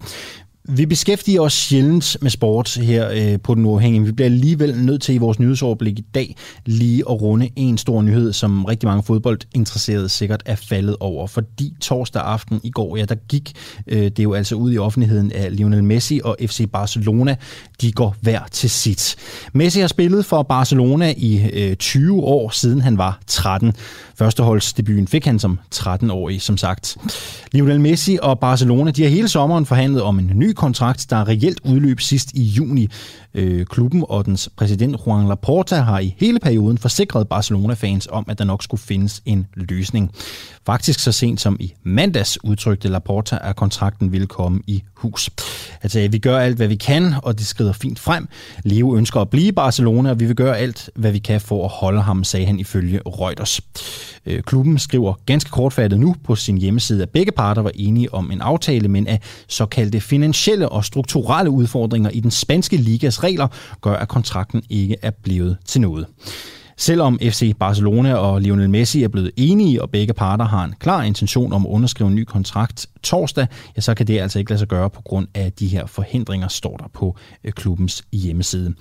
Vi 0.69 0.85
beskæftiger 0.85 1.41
os 1.41 1.53
sjældent 1.53 2.17
med 2.21 2.29
sport 2.29 2.75
her 2.75 3.09
øh, 3.13 3.39
på 3.39 3.55
Den 3.55 3.65
Uafhængige. 3.65 4.05
Vi 4.05 4.11
bliver 4.11 4.25
alligevel 4.25 4.77
nødt 4.77 5.01
til 5.01 5.15
i 5.15 5.17
vores 5.17 5.39
nyhedsoverblik 5.39 5.99
i 5.99 6.05
dag 6.15 6.35
lige 6.65 7.03
at 7.09 7.21
runde 7.21 7.49
en 7.55 7.77
stor 7.77 8.01
nyhed, 8.01 8.33
som 8.33 8.65
rigtig 8.65 8.87
mange 8.87 9.03
fodboldinteresserede 9.03 10.09
sikkert 10.09 10.43
er 10.45 10.55
faldet 10.55 10.95
over. 10.99 11.27
Fordi 11.27 11.73
torsdag 11.81 12.21
aften 12.21 12.59
i 12.63 12.69
går, 12.69 12.97
ja, 12.97 13.05
der 13.05 13.15
gik 13.15 13.53
øh, 13.87 14.03
det 14.03 14.19
jo 14.19 14.33
altså 14.33 14.55
ud 14.55 14.73
i 14.73 14.77
offentligheden 14.77 15.31
af 15.31 15.55
Lionel 15.57 15.83
Messi 15.83 16.21
og 16.23 16.37
FC 16.41 16.69
Barcelona. 16.71 17.35
De 17.81 17.91
går 17.91 18.15
hver 18.21 18.41
til 18.51 18.69
sit. 18.69 19.15
Messi 19.53 19.79
har 19.79 19.87
spillet 19.87 20.25
for 20.25 20.43
Barcelona 20.43 21.13
i 21.17 21.49
øh, 21.53 21.75
20 21.75 22.23
år, 22.23 22.49
siden 22.49 22.81
han 22.81 22.97
var 22.97 23.19
13. 23.27 23.73
Førsteholdsdebuten 24.15 25.07
fik 25.07 25.25
han 25.25 25.39
som 25.39 25.59
13-årig, 25.75 26.41
som 26.41 26.57
sagt. 26.57 26.97
Lionel 27.51 27.81
Messi 27.81 28.17
og 28.21 28.39
Barcelona, 28.39 28.91
de 28.91 29.03
har 29.03 29.09
hele 29.09 29.27
sommeren 29.27 29.65
forhandlet 29.65 30.01
om 30.01 30.19
en 30.19 30.31
ny 30.35 30.53
kontrakt, 30.57 31.09
der 31.09 31.27
reelt 31.27 31.59
udløb 31.63 31.99
sidst 31.99 32.33
i 32.33 32.43
juni. 32.43 32.87
Øh, 33.33 33.65
klubben 33.65 34.03
og 34.09 34.25
dens 34.25 34.49
præsident 34.57 34.95
Juan 35.05 35.27
Laporta 35.27 35.75
har 35.75 35.99
i 35.99 36.15
hele 36.17 36.39
perioden 36.39 36.77
forsikret 36.77 37.27
Barcelona-fans 37.27 38.07
om, 38.11 38.25
at 38.27 38.37
der 38.37 38.45
nok 38.45 38.63
skulle 38.63 38.81
findes 38.81 39.21
en 39.25 39.47
løsning. 39.53 40.11
Faktisk 40.65 40.99
så 40.99 41.11
sent 41.11 41.41
som 41.41 41.57
i 41.59 41.73
mandags 41.83 42.43
udtrykte 42.43 42.87
Laporta, 42.87 43.37
at 43.41 43.55
kontrakten 43.55 44.11
ville 44.11 44.27
komme 44.27 44.61
i 44.67 44.83
hus. 44.97 45.29
Altså, 45.81 46.07
vi 46.11 46.17
gør 46.17 46.39
alt, 46.39 46.57
hvad 46.57 46.67
vi 46.67 46.75
kan, 46.75 47.13
og 47.23 47.39
det 47.39 47.47
skrider 47.47 47.73
fint 47.73 47.99
frem. 47.99 48.27
Leo 48.63 48.95
ønsker 48.95 49.21
at 49.21 49.29
blive 49.29 49.47
i 49.47 49.51
Barcelona, 49.51 50.09
og 50.09 50.19
vi 50.19 50.25
vil 50.25 50.35
gøre 50.35 50.57
alt, 50.57 50.89
hvad 50.95 51.11
vi 51.11 51.19
kan 51.19 51.41
for 51.41 51.65
at 51.65 51.71
holde 51.71 52.01
ham, 52.01 52.23
sagde 52.23 52.45
han 52.45 52.59
ifølge 52.59 53.01
Reuters. 53.05 53.61
Øh, 54.25 54.43
klubben 54.43 54.79
skriver 54.79 55.13
ganske 55.25 55.49
kortfattet 55.49 55.99
nu 55.99 56.15
på 56.23 56.35
sin 56.35 56.57
hjemmeside, 56.57 57.03
at 57.03 57.09
begge 57.09 57.31
parter 57.31 57.61
var 57.61 57.71
enige 57.75 58.13
om 58.13 58.31
en 58.31 58.41
aftale, 58.41 58.87
men 58.87 59.07
at 59.07 59.23
såkaldte 59.47 60.01
finansielle 60.01 60.69
og 60.69 60.85
strukturelle 60.85 61.51
udfordringer 61.51 62.09
i 62.09 62.19
den 62.19 62.31
spanske 62.31 62.77
ligas 62.77 63.23
regler 63.23 63.47
gør, 63.81 63.93
at 63.93 64.07
kontrakten 64.07 64.63
ikke 64.69 64.95
er 65.01 65.11
blevet 65.23 65.57
til 65.65 65.81
noget. 65.81 66.05
Selvom 66.79 67.19
FC 67.19 67.55
Barcelona 67.59 68.13
og 68.13 68.41
Lionel 68.41 68.69
Messi 68.69 69.03
er 69.03 69.07
blevet 69.07 69.31
enige, 69.37 69.81
og 69.81 69.89
begge 69.89 70.13
parter 70.13 70.45
har 70.45 70.63
en 70.63 70.73
klar 70.79 71.03
intention 71.03 71.53
om 71.53 71.65
at 71.65 71.69
underskrive 71.69 72.07
en 72.07 72.15
ny 72.15 72.23
kontrakt 72.23 72.87
torsdag, 73.03 73.47
ja, 73.75 73.81
så 73.81 73.93
kan 73.93 74.07
det 74.07 74.19
altså 74.19 74.39
ikke 74.39 74.51
lade 74.51 74.59
sig 74.59 74.67
gøre 74.67 74.89
på 74.89 75.01
grund 75.01 75.27
af 75.33 75.53
de 75.53 75.67
her 75.67 75.85
forhindringer, 75.85 76.47
står 76.47 76.77
der 76.77 76.87
på 76.93 77.17
øh, 77.43 77.51
klubbens 77.51 78.03
hjemmeside. 78.13 78.73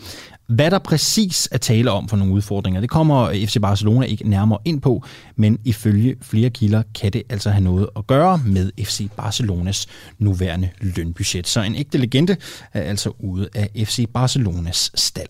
Hvad 0.48 0.70
der 0.70 0.78
præcis 0.78 1.48
er 1.52 1.58
tale 1.58 1.90
om 1.90 2.08
for 2.08 2.16
nogle 2.16 2.34
udfordringer, 2.34 2.80
det 2.80 2.90
kommer 2.90 3.22
øh, 3.22 3.46
FC 3.46 3.56
Barcelona 3.62 4.06
ikke 4.06 4.28
nærmere 4.28 4.58
ind 4.64 4.80
på, 4.80 5.04
men 5.36 5.58
ifølge 5.64 6.16
flere 6.22 6.50
kilder 6.50 6.82
kan 6.94 7.12
det 7.12 7.22
altså 7.30 7.50
have 7.50 7.64
noget 7.64 7.88
at 7.96 8.06
gøre 8.06 8.40
med 8.46 8.70
FC 8.84 9.08
Barcelonas 9.16 9.86
nuværende 10.18 10.68
lønbudget. 10.80 11.46
Så 11.46 11.62
en 11.62 11.74
ægte 11.74 11.98
legende 11.98 12.36
er 12.72 12.82
altså 12.82 13.12
ude 13.18 13.48
af 13.54 13.70
FC 13.74 14.06
Barcelonas 14.14 14.90
stald. 14.94 15.28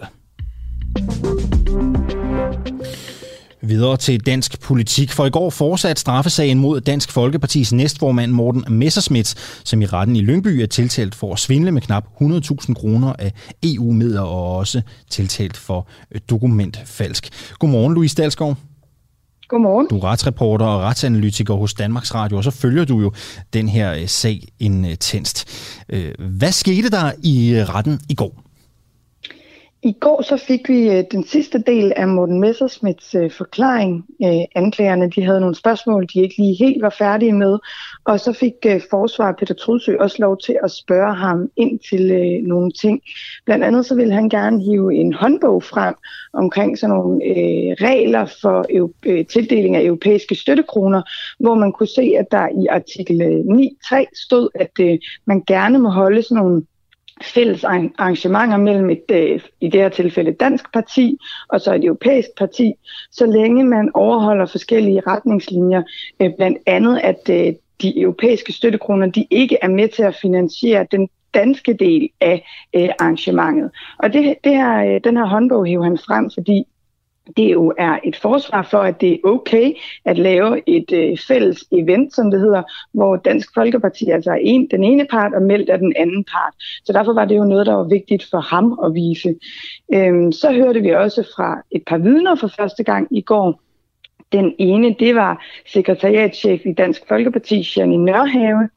Videre 3.63 3.97
til 3.97 4.27
dansk 4.27 4.61
politik, 4.61 5.13
for 5.13 5.27
i 5.27 5.31
går 5.31 5.51
fortsat 5.51 5.99
straffesagen 5.99 6.59
mod 6.59 6.81
Dansk 6.81 7.13
Folkepartis 7.13 7.73
næstformand 7.73 8.33
Morten 8.33 8.65
Messerschmidt, 8.69 9.35
som 9.65 9.83
i 9.83 9.87
retten 9.87 10.17
i 10.17 10.21
Lyngby 10.21 10.49
er 10.49 10.67
tiltalt 10.67 11.15
for 11.15 11.33
at 11.33 11.39
svindle 11.39 11.73
med 11.73 11.83
knap 11.83 12.05
100.000 12.21 12.75
kroner 12.75 13.13
af 13.19 13.33
EU-midler 13.63 14.21
og 14.21 14.57
også 14.57 14.83
tiltalt 15.11 15.57
for 15.57 15.89
dokumentfalsk. 16.31 17.55
Godmorgen, 17.59 17.95
Louise 17.95 18.17
Dalsgaard. 18.17 18.57
Godmorgen. 19.49 19.87
Du 19.91 19.97
er 19.97 20.05
retsreporter 20.05 20.67
og 20.67 20.81
retsanalytiker 20.81 21.55
hos 21.55 21.75
Danmarks 21.75 22.15
Radio, 22.15 22.37
og 22.37 22.45
så 22.45 22.51
følger 22.51 22.85
du 22.85 23.01
jo 23.01 23.13
den 23.53 23.69
her 23.69 23.95
øh, 23.95 24.09
sag 24.09 24.43
intenst. 24.59 25.45
Øh, 25.89 26.13
hvad 26.19 26.53
skete 26.53 26.91
der 26.91 27.13
i 27.23 27.55
øh, 27.55 27.69
retten 27.69 28.01
i 28.09 28.15
går? 28.15 28.46
I 29.83 29.93
går 29.93 30.23
så 30.23 30.37
fik 30.37 30.69
vi 30.69 30.91
øh, 30.91 31.05
den 31.11 31.25
sidste 31.25 31.59
del 31.59 31.93
af 31.97 32.09
Morten 32.09 32.41
Messersmiths 32.41 33.15
øh, 33.15 33.31
forklaring. 33.31 34.07
Øh, 34.25 34.45
anklagerne 34.55 35.11
de 35.11 35.25
havde 35.25 35.41
nogle 35.41 35.55
spørgsmål, 35.55 36.07
de 36.15 36.23
ikke 36.23 36.39
lige 36.39 36.57
helt 36.65 36.83
var 36.83 36.95
færdige 36.99 37.33
med. 37.33 37.59
Og 38.05 38.21
så 38.21 38.33
fik 38.33 38.53
forsvar 38.91 39.33
Peter 39.39 39.55
Trudsø 39.55 39.97
også 40.01 40.17
lov 40.19 40.39
til 40.39 40.59
at 40.65 40.71
spørge 40.71 41.15
ham 41.15 41.51
ind 41.57 41.79
til 41.79 42.05
nogle 42.45 42.71
ting. 42.71 43.01
Blandt 43.45 43.65
andet 43.65 43.87
så 43.87 43.95
ville 43.95 44.15
han 44.15 44.29
gerne 44.29 44.63
hive 44.63 44.95
en 44.95 45.13
håndbog 45.13 45.63
frem 45.63 45.95
omkring 46.33 46.79
sådan 46.79 46.97
nogle 46.97 47.21
regler 47.81 48.27
for 48.41 48.67
tildeling 49.33 49.77
af 49.77 49.85
europæiske 49.85 50.35
støttekroner, 50.35 51.03
hvor 51.39 51.55
man 51.55 51.73
kunne 51.73 51.87
se, 51.87 52.15
at 52.19 52.27
der 52.31 52.49
i 52.63 52.67
artikel 52.67 53.21
9.3 53.21 54.05
stod, 54.27 54.49
at 54.55 55.01
man 55.25 55.43
gerne 55.47 55.79
må 55.79 55.89
holde 55.89 56.23
sådan 56.23 56.43
nogle 56.43 56.63
fælles 57.23 57.65
arrangementer 57.65 58.57
mellem 58.57 58.91
et, 58.91 59.05
øh, 59.11 59.41
i 59.61 59.69
det 59.69 59.81
her 59.81 59.89
tilfælde 59.89 60.31
et 60.31 60.41
dansk 60.41 60.73
parti 60.73 61.19
og 61.49 61.61
så 61.61 61.75
et 61.75 61.85
europæisk 61.85 62.29
parti, 62.39 62.75
så 63.11 63.27
længe 63.27 63.65
man 63.65 63.91
overholder 63.95 64.47
forskellige 64.47 65.03
retningslinjer, 65.07 65.83
øh, 66.21 66.31
blandt 66.37 66.59
andet 66.67 66.99
at 66.99 67.31
øh, 67.31 67.55
de 67.83 68.01
europæiske 68.01 68.53
støttekroner, 68.53 69.07
de 69.07 69.27
ikke 69.31 69.59
er 69.63 69.69
med 69.69 69.89
til 69.89 70.03
at 70.03 70.19
finansiere 70.23 70.87
den 70.91 71.09
danske 71.35 71.73
del 71.73 72.09
af 72.21 72.45
arrangementet. 73.01 73.71
Og 73.99 74.13
det, 74.13 74.35
det 74.45 74.53
her, 74.53 74.99
den 74.99 75.17
her 75.17 75.27
håndbog 75.27 75.67
hæver 75.67 75.85
han 75.85 75.99
frem, 75.99 76.31
fordi 76.35 76.65
det 77.37 77.53
jo 77.53 77.75
er 77.79 77.99
et 78.05 78.17
forsvar 78.17 78.63
for, 78.63 78.79
at 78.79 79.01
det 79.01 79.13
er 79.13 79.19
okay 79.25 79.73
at 80.05 80.19
lave 80.19 80.69
et 80.69 80.93
øh, 80.93 81.19
fælles 81.29 81.65
event, 81.73 82.15
som 82.15 82.31
det 82.31 82.41
hedder, 82.41 82.63
hvor 82.93 83.17
Dansk 83.17 83.49
Folkeparti 83.55 84.11
altså 84.11 84.31
er 84.31 84.39
en, 84.41 84.69
den 84.71 84.85
ene 84.85 85.07
part 85.11 85.35
og 85.35 85.43
meldt 85.43 85.71
af 85.71 85.79
den 85.79 85.93
anden 85.97 86.25
part. 86.25 86.55
Så 86.85 86.93
derfor 86.93 87.13
var 87.13 87.25
det 87.25 87.37
jo 87.37 87.45
noget, 87.45 87.67
der 87.67 87.75
var 87.75 87.89
vigtigt 87.89 88.27
for 88.31 88.41
ham 88.41 88.79
at 88.85 88.95
vise. 88.95 89.35
Øhm, 89.95 90.33
så 90.33 90.53
hørte 90.53 90.81
vi 90.81 90.91
også 90.91 91.23
fra 91.37 91.63
et 91.71 91.83
par 91.87 91.99
vidner 91.99 92.35
for 92.35 92.51
første 92.59 92.85
gang 92.85 93.09
i 93.11 93.21
går, 93.21 93.61
den 94.33 94.55
ene, 94.59 94.95
det 94.99 95.15
var 95.15 95.45
sekretariatchef 95.67 96.61
i 96.67 96.73
Dansk 96.73 97.03
Folkeparti, 97.09 97.69
Janine 97.77 98.05
Nørhave. 98.05 98.69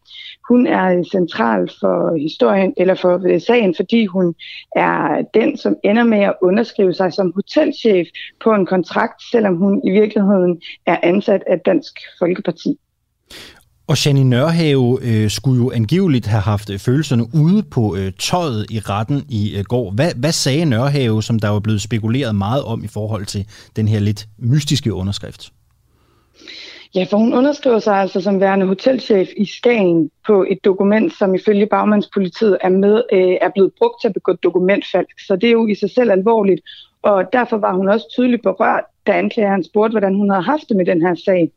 Hun 0.49 0.67
er 0.67 1.03
central 1.11 1.69
for 1.79 2.17
historien 2.17 2.73
eller 2.77 2.95
for 2.95 3.21
øh, 3.33 3.41
sagen, 3.41 3.75
fordi 3.75 4.05
hun 4.05 4.35
er 4.75 5.21
den, 5.33 5.57
som 5.57 5.75
ender 5.83 6.03
med 6.03 6.19
at 6.19 6.33
underskrive 6.41 6.93
sig 6.93 7.13
som 7.13 7.31
hotelchef 7.35 8.07
på 8.43 8.53
en 8.53 8.65
kontrakt, 8.65 9.21
selvom 9.31 9.55
hun 9.55 9.81
i 9.87 9.91
virkeligheden 9.91 10.61
er 10.85 10.97
ansat 11.03 11.43
af 11.47 11.59
Dansk 11.59 11.93
Folkeparti. 12.19 12.79
Og 13.87 14.05
Janine 14.05 14.29
Nørhave 14.29 14.99
øh, 15.01 15.29
skulle 15.29 15.63
jo 15.63 15.71
angiveligt 15.71 16.27
have 16.27 16.41
haft 16.41 16.69
øh, 16.69 16.79
følelserne 16.79 17.25
ude 17.33 17.63
på 17.63 17.95
øh, 17.95 18.11
tøjet 18.19 18.65
i 18.71 18.79
retten 18.79 19.25
i 19.29 19.57
øh, 19.57 19.63
går. 19.63 19.91
Hvad, 19.91 20.11
hvad 20.15 20.31
sagde 20.31 20.65
Nørhave, 20.65 21.23
som 21.23 21.39
der 21.39 21.49
var 21.49 21.59
blevet 21.59 21.81
spekuleret 21.81 22.35
meget 22.35 22.63
om 22.63 22.83
i 22.83 22.87
forhold 22.87 23.25
til 23.25 23.47
den 23.75 23.87
her 23.87 23.99
lidt 23.99 24.27
mystiske 24.37 24.93
underskrift? 24.93 25.51
Ja, 26.95 27.05
for 27.09 27.17
hun 27.17 27.33
underskriver 27.33 27.79
sig 27.79 27.95
altså 27.95 28.21
som 28.21 28.39
værende 28.39 28.65
hotelchef 28.65 29.27
i 29.37 29.45
Skagen 29.45 30.11
på 30.27 30.45
et 30.49 30.65
dokument, 30.65 31.13
som 31.13 31.35
ifølge 31.35 31.65
bagmandspolitiet 31.65 32.57
er, 32.61 32.69
med, 32.69 33.03
øh, 33.13 33.37
er 33.41 33.49
blevet 33.49 33.71
brugt 33.77 34.01
til 34.01 34.07
at 34.07 34.13
begå 34.13 34.33
dokumentfalsk. 34.33 35.25
Så 35.27 35.35
det 35.35 35.47
er 35.47 35.51
jo 35.51 35.67
i 35.67 35.75
sig 35.75 35.89
selv 35.89 36.11
alvorligt, 36.11 36.61
og 37.01 37.33
derfor 37.33 37.57
var 37.57 37.73
hun 37.73 37.89
også 37.89 38.05
tydeligt 38.11 38.43
berørt, 38.43 38.83
da 39.07 39.11
anklageren 39.11 39.63
spurgte, 39.63 39.93
hvordan 39.93 40.15
hun 40.15 40.29
havde 40.29 40.43
haft 40.43 40.69
det 40.69 40.77
med 40.77 40.85
den 40.85 41.01
her 41.01 41.15
sag. 41.15 41.51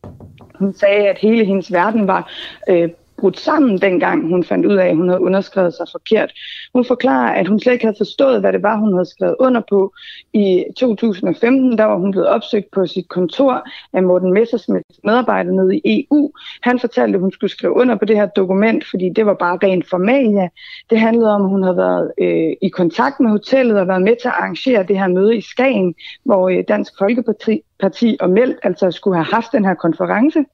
Hun 0.54 0.74
sagde, 0.74 1.08
at 1.08 1.18
hele 1.18 1.44
hendes 1.44 1.72
verden 1.72 2.06
var 2.06 2.32
øh, 2.68 2.88
brudt 3.22 3.40
sammen 3.40 3.78
dengang, 3.78 4.28
hun 4.28 4.44
fandt 4.44 4.66
ud 4.66 4.76
af, 4.76 4.88
at 4.88 4.96
hun 4.96 5.08
havde 5.08 5.20
underskrevet 5.20 5.74
sig 5.74 5.86
forkert. 5.92 6.30
Hun 6.74 6.84
forklarer, 6.84 7.32
at 7.40 7.48
hun 7.48 7.60
slet 7.60 7.72
ikke 7.72 7.84
havde 7.84 8.00
forstået, 8.04 8.40
hvad 8.40 8.52
det 8.52 8.62
var, 8.62 8.76
hun 8.76 8.92
havde 8.92 9.10
skrevet 9.14 9.36
under 9.38 9.62
på. 9.68 9.94
I 10.32 10.64
2015, 10.76 11.78
der 11.78 11.84
var 11.84 11.98
hun 11.98 12.10
blevet 12.10 12.28
opsøgt 12.28 12.70
på 12.72 12.86
sit 12.86 13.08
kontor 13.08 13.68
af 13.92 14.02
Morten 14.02 14.32
Messersmiths 14.32 14.98
medarbejder 15.04 15.52
nede 15.52 15.76
i 15.76 15.80
EU. 16.10 16.30
Han 16.62 16.78
fortalte, 16.78 17.14
at 17.14 17.20
hun 17.20 17.32
skulle 17.32 17.50
skrive 17.50 17.72
under 17.72 17.96
på 17.96 18.04
det 18.04 18.16
her 18.16 18.26
dokument, 18.26 18.84
fordi 18.90 19.08
det 19.16 19.26
var 19.26 19.34
bare 19.34 19.58
rent 19.62 19.88
formalia. 19.90 20.48
Det 20.90 21.00
handlede 21.00 21.34
om, 21.34 21.42
at 21.42 21.48
hun 21.48 21.62
havde 21.62 21.76
været 21.76 22.12
øh, 22.20 22.52
i 22.62 22.68
kontakt 22.68 23.20
med 23.20 23.30
hotellet 23.30 23.80
og 23.80 23.88
været 23.88 24.02
med 24.02 24.16
til 24.20 24.28
at 24.28 24.34
arrangere 24.38 24.82
det 24.82 24.98
her 24.98 25.08
møde 25.08 25.36
i 25.36 25.40
Skagen, 25.40 25.94
hvor 26.24 26.48
øh, 26.48 26.64
Dansk 26.68 26.92
Folkeparti 26.98 27.60
parti 27.80 28.16
og 28.20 28.30
Meldt 28.30 28.58
altså 28.62 28.90
skulle 28.90 29.16
have 29.16 29.34
haft 29.34 29.52
den 29.52 29.64
her 29.64 29.74
konference. 29.74 30.44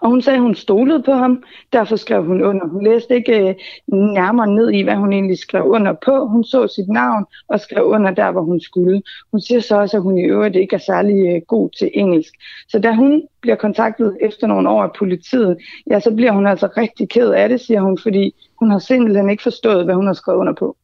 Og 0.00 0.10
hun 0.10 0.22
sagde, 0.22 0.36
at 0.36 0.42
hun 0.42 0.54
stolede 0.54 1.02
på 1.02 1.12
ham, 1.12 1.42
derfor 1.72 1.96
skrev 1.96 2.24
hun 2.24 2.42
under. 2.42 2.66
Hun 2.66 2.84
læste 2.84 3.14
ikke 3.14 3.48
øh, 3.48 3.54
nærmere 3.88 4.46
ned 4.46 4.70
i, 4.70 4.82
hvad 4.82 4.94
hun 4.94 5.12
egentlig 5.12 5.38
skrev 5.38 5.64
under 5.64 5.92
på. 6.04 6.26
Hun 6.26 6.44
så 6.44 6.66
sit 6.66 6.88
navn 6.88 7.24
og 7.48 7.60
skrev 7.60 7.84
under 7.84 8.10
der, 8.10 8.30
hvor 8.32 8.42
hun 8.42 8.60
skulle. 8.60 9.02
Hun 9.30 9.40
siger 9.40 9.60
så 9.60 9.80
også, 9.80 9.96
at 9.96 10.02
hun 10.02 10.18
i 10.18 10.22
øvrigt 10.22 10.56
ikke 10.56 10.76
er 10.76 10.80
særlig 10.86 11.34
øh, 11.34 11.42
god 11.46 11.70
til 11.78 11.90
engelsk. 11.94 12.34
Så 12.68 12.78
da 12.78 12.92
hun 12.92 13.22
bliver 13.40 13.56
kontaktet 13.56 14.16
efter 14.20 14.46
nogle 14.46 14.68
år 14.68 14.82
af 14.82 14.92
politiet, 14.98 15.56
ja, 15.90 16.00
så 16.00 16.14
bliver 16.14 16.32
hun 16.32 16.46
altså 16.46 16.68
rigtig 16.76 17.08
ked 17.08 17.30
af 17.30 17.48
det, 17.48 17.60
siger 17.60 17.80
hun, 17.80 17.98
fordi 18.02 18.34
hun 18.58 18.70
har 18.70 18.78
simpelthen 18.78 19.30
ikke 19.30 19.42
forstået, 19.42 19.84
hvad 19.84 19.94
hun 19.94 20.06
har 20.06 20.14
skrevet 20.14 20.38
under 20.38 20.52
på. 20.52 20.76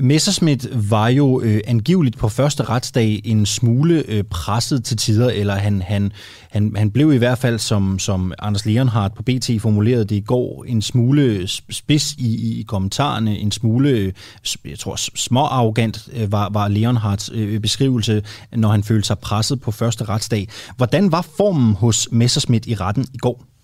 Messerschmidt 0.00 0.90
var 0.90 1.08
jo 1.08 1.40
øh, 1.40 1.60
angiveligt 1.66 2.18
på 2.18 2.28
første 2.28 2.62
retsdag 2.62 3.20
en 3.24 3.46
smule 3.46 4.04
øh, 4.08 4.24
presset 4.24 4.84
til 4.84 4.96
tider, 4.96 5.30
eller 5.30 5.54
han, 5.54 5.82
han, 5.82 6.12
han, 6.50 6.72
han 6.76 6.90
blev 6.90 7.12
i 7.12 7.16
hvert 7.16 7.38
fald, 7.38 7.58
som, 7.58 7.98
som 7.98 8.32
Anders 8.38 8.66
Leonhardt 8.66 9.14
på 9.14 9.22
BT 9.22 9.50
formulerede 9.60 10.04
det 10.04 10.16
i 10.16 10.20
går, 10.20 10.64
en 10.64 10.82
smule 10.82 11.22
øh, 11.22 11.48
spids 11.70 12.12
i, 12.12 12.60
i 12.60 12.62
kommentarerne, 12.62 13.38
en 13.38 13.52
smule, 13.52 13.90
øh, 13.90 14.12
jeg 14.64 14.78
tror, 14.78 14.96
småarrogant 14.96 16.08
øh, 16.12 16.32
var, 16.32 16.48
var 16.48 16.68
Leonhardts 16.68 17.30
øh, 17.34 17.60
beskrivelse, 17.60 18.22
når 18.52 18.68
han 18.68 18.84
følte 18.84 19.06
sig 19.06 19.18
presset 19.18 19.60
på 19.60 19.70
første 19.70 20.04
retsdag. 20.04 20.48
Hvordan 20.76 21.12
var 21.12 21.26
formen 21.36 21.74
hos 21.74 22.08
Messerschmidt 22.12 22.66
i 22.66 22.74
retten 22.74 23.06
i 23.14 23.18
går? 23.18 23.55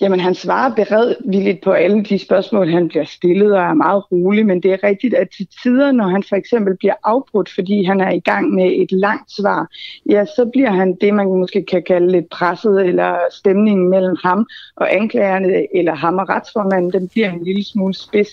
Jamen, 0.00 0.20
han 0.20 0.34
svarer 0.34 0.74
beredvilligt 0.74 1.62
på 1.62 1.72
alle 1.72 2.04
de 2.04 2.18
spørgsmål, 2.18 2.68
han 2.68 2.88
bliver 2.88 3.04
stillet, 3.04 3.52
og 3.52 3.62
er 3.62 3.74
meget 3.74 4.12
rolig, 4.12 4.46
men 4.46 4.62
det 4.62 4.72
er 4.72 4.84
rigtigt, 4.84 5.14
at 5.14 5.28
til 5.36 5.48
tider, 5.62 5.92
når 5.92 6.08
han 6.08 6.22
for 6.22 6.36
eksempel 6.36 6.76
bliver 6.76 6.94
afbrudt, 7.04 7.48
fordi 7.48 7.84
han 7.84 8.00
er 8.00 8.10
i 8.10 8.20
gang 8.20 8.50
med 8.50 8.72
et 8.72 8.92
langt 8.92 9.32
svar, 9.32 9.68
ja, 10.10 10.24
så 10.24 10.50
bliver 10.52 10.70
han 10.70 10.94
det, 11.00 11.14
man 11.14 11.26
måske 11.26 11.64
kan 11.64 11.82
kalde 11.82 12.12
lidt 12.12 12.28
presset, 12.30 12.86
eller 12.86 13.18
stemningen 13.30 13.90
mellem 13.90 14.16
ham 14.22 14.46
og 14.76 14.94
anklagerne, 14.94 15.76
eller 15.76 15.94
ham 15.94 16.18
og 16.18 16.28
retsformanden, 16.28 16.92
den 16.92 17.08
bliver 17.08 17.30
en 17.30 17.44
lille 17.44 17.64
smule 17.64 17.94
spids. 17.94 18.28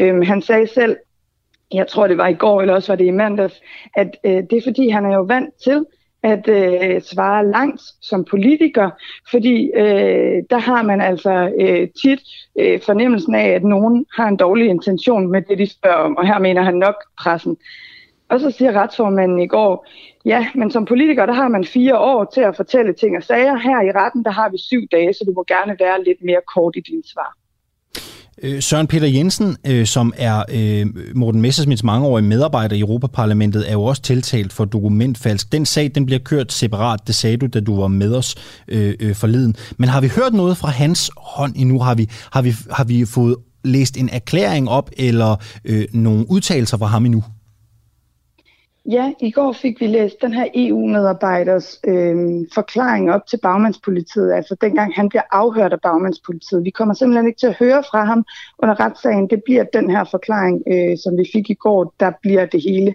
Øhm, 0.00 0.22
han 0.22 0.42
sagde 0.42 0.66
selv, 0.66 0.96
jeg 1.72 1.88
tror 1.88 2.06
det 2.06 2.18
var 2.18 2.28
i 2.28 2.34
går, 2.34 2.60
eller 2.60 2.74
også 2.74 2.92
var 2.92 2.96
det 2.96 3.04
i 3.04 3.10
mandags, 3.10 3.60
at 3.96 4.16
øh, 4.24 4.42
det 4.50 4.52
er 4.52 4.62
fordi, 4.64 4.88
han 4.88 5.04
er 5.04 5.14
jo 5.14 5.22
vant 5.22 5.54
til, 5.64 5.84
at 6.22 6.48
øh, 6.48 7.02
svare 7.02 7.50
langt 7.50 7.82
som 8.02 8.24
politiker, 8.24 8.90
fordi 9.30 9.70
øh, 9.74 10.42
der 10.50 10.58
har 10.58 10.82
man 10.82 11.00
altså 11.00 11.52
øh, 11.60 11.88
tit 12.02 12.20
øh, 12.58 12.80
fornemmelsen 12.80 13.34
af, 13.34 13.48
at 13.48 13.64
nogen 13.64 14.06
har 14.16 14.28
en 14.28 14.36
dårlig 14.36 14.66
intention 14.66 15.30
med 15.30 15.42
det, 15.42 15.58
de 15.58 15.70
spørger 15.70 15.96
om, 15.96 16.16
og 16.16 16.26
her 16.26 16.38
mener 16.38 16.62
han 16.62 16.74
nok 16.74 16.94
pressen. 17.18 17.56
Og 18.28 18.40
så 18.40 18.50
siger 18.50 18.72
retsformanden 18.72 19.38
i 19.38 19.46
går, 19.46 19.86
ja, 20.24 20.48
men 20.54 20.70
som 20.70 20.84
politiker, 20.84 21.26
der 21.26 21.32
har 21.32 21.48
man 21.48 21.64
fire 21.64 21.98
år 21.98 22.24
til 22.34 22.40
at 22.40 22.56
fortælle 22.56 22.92
ting 22.92 23.16
og 23.16 23.22
sager. 23.22 23.56
Her 23.56 23.80
i 23.80 23.92
retten, 23.92 24.24
der 24.24 24.30
har 24.30 24.48
vi 24.48 24.58
syv 24.58 24.82
dage, 24.92 25.12
så 25.12 25.24
du 25.26 25.32
må 25.32 25.44
gerne 25.48 25.76
være 25.80 26.04
lidt 26.04 26.24
mere 26.24 26.40
kort 26.54 26.76
i 26.76 26.80
din 26.80 27.02
svar. 27.06 27.36
Øh, 28.42 28.62
Søren 28.62 28.86
Peter 28.86 29.06
Jensen, 29.06 29.56
øh, 29.66 29.86
som 29.86 30.12
er 30.16 30.42
øh, 30.48 30.86
Morten 31.14 31.40
Messersmiths 31.40 31.84
mangeårige 31.84 32.26
medarbejder 32.26 32.76
i 32.76 32.80
Europaparlamentet, 32.80 33.68
er 33.68 33.72
jo 33.72 33.84
også 33.84 34.02
tiltalt 34.02 34.52
for 34.52 34.64
dokumentfalsk. 34.64 35.52
Den 35.52 35.66
sag, 35.66 35.90
den 35.94 36.06
bliver 36.06 36.18
kørt 36.18 36.52
separat, 36.52 37.00
det 37.06 37.14
sagde 37.14 37.36
du, 37.36 37.46
da 37.46 37.60
du 37.60 37.80
var 37.80 37.88
med 37.88 38.14
os 38.14 38.34
forleden. 39.14 39.56
Men 39.76 39.88
har 39.88 40.00
vi 40.00 40.08
hørt 40.08 40.34
noget 40.34 40.56
fra 40.56 40.68
hans 40.68 41.10
hånd 41.16 41.52
endnu? 41.56 41.78
Har 41.78 41.94
vi, 41.94 42.08
har 42.32 42.42
vi, 42.42 42.54
har 42.70 42.84
vi 42.84 43.04
fået 43.04 43.36
læst 43.64 43.96
en 43.96 44.08
erklæring 44.12 44.68
op, 44.68 44.90
eller 44.96 45.36
øh, 45.64 45.84
nogle 45.92 46.30
udtalelser 46.30 46.78
fra 46.78 46.86
ham 46.86 47.04
endnu? 47.04 47.24
Ja, 48.90 49.12
i 49.20 49.30
går 49.30 49.52
fik 49.52 49.80
vi 49.80 49.86
læst 49.86 50.22
den 50.22 50.32
her 50.32 50.46
EU-medarbejders 50.54 51.80
øh, 51.86 52.16
forklaring 52.54 53.12
op 53.12 53.26
til 53.26 53.38
bagmandspolitiet, 53.42 54.32
altså 54.32 54.56
dengang 54.60 54.94
han 54.94 55.08
bliver 55.08 55.22
afhørt 55.32 55.72
af 55.72 55.80
bagmandspolitiet. 55.80 56.64
Vi 56.64 56.70
kommer 56.70 56.94
simpelthen 56.94 57.26
ikke 57.26 57.38
til 57.38 57.46
at 57.46 57.58
høre 57.58 57.82
fra 57.90 58.04
ham 58.04 58.24
under 58.58 58.80
retssagen. 58.80 59.30
Det 59.30 59.42
bliver 59.44 59.64
den 59.64 59.90
her 59.90 60.04
forklaring, 60.04 60.62
øh, 60.72 60.98
som 60.98 61.16
vi 61.16 61.24
fik 61.32 61.50
i 61.50 61.54
går, 61.54 61.94
der 62.00 62.12
bliver 62.22 62.46
det 62.46 62.62
hele. 62.62 62.94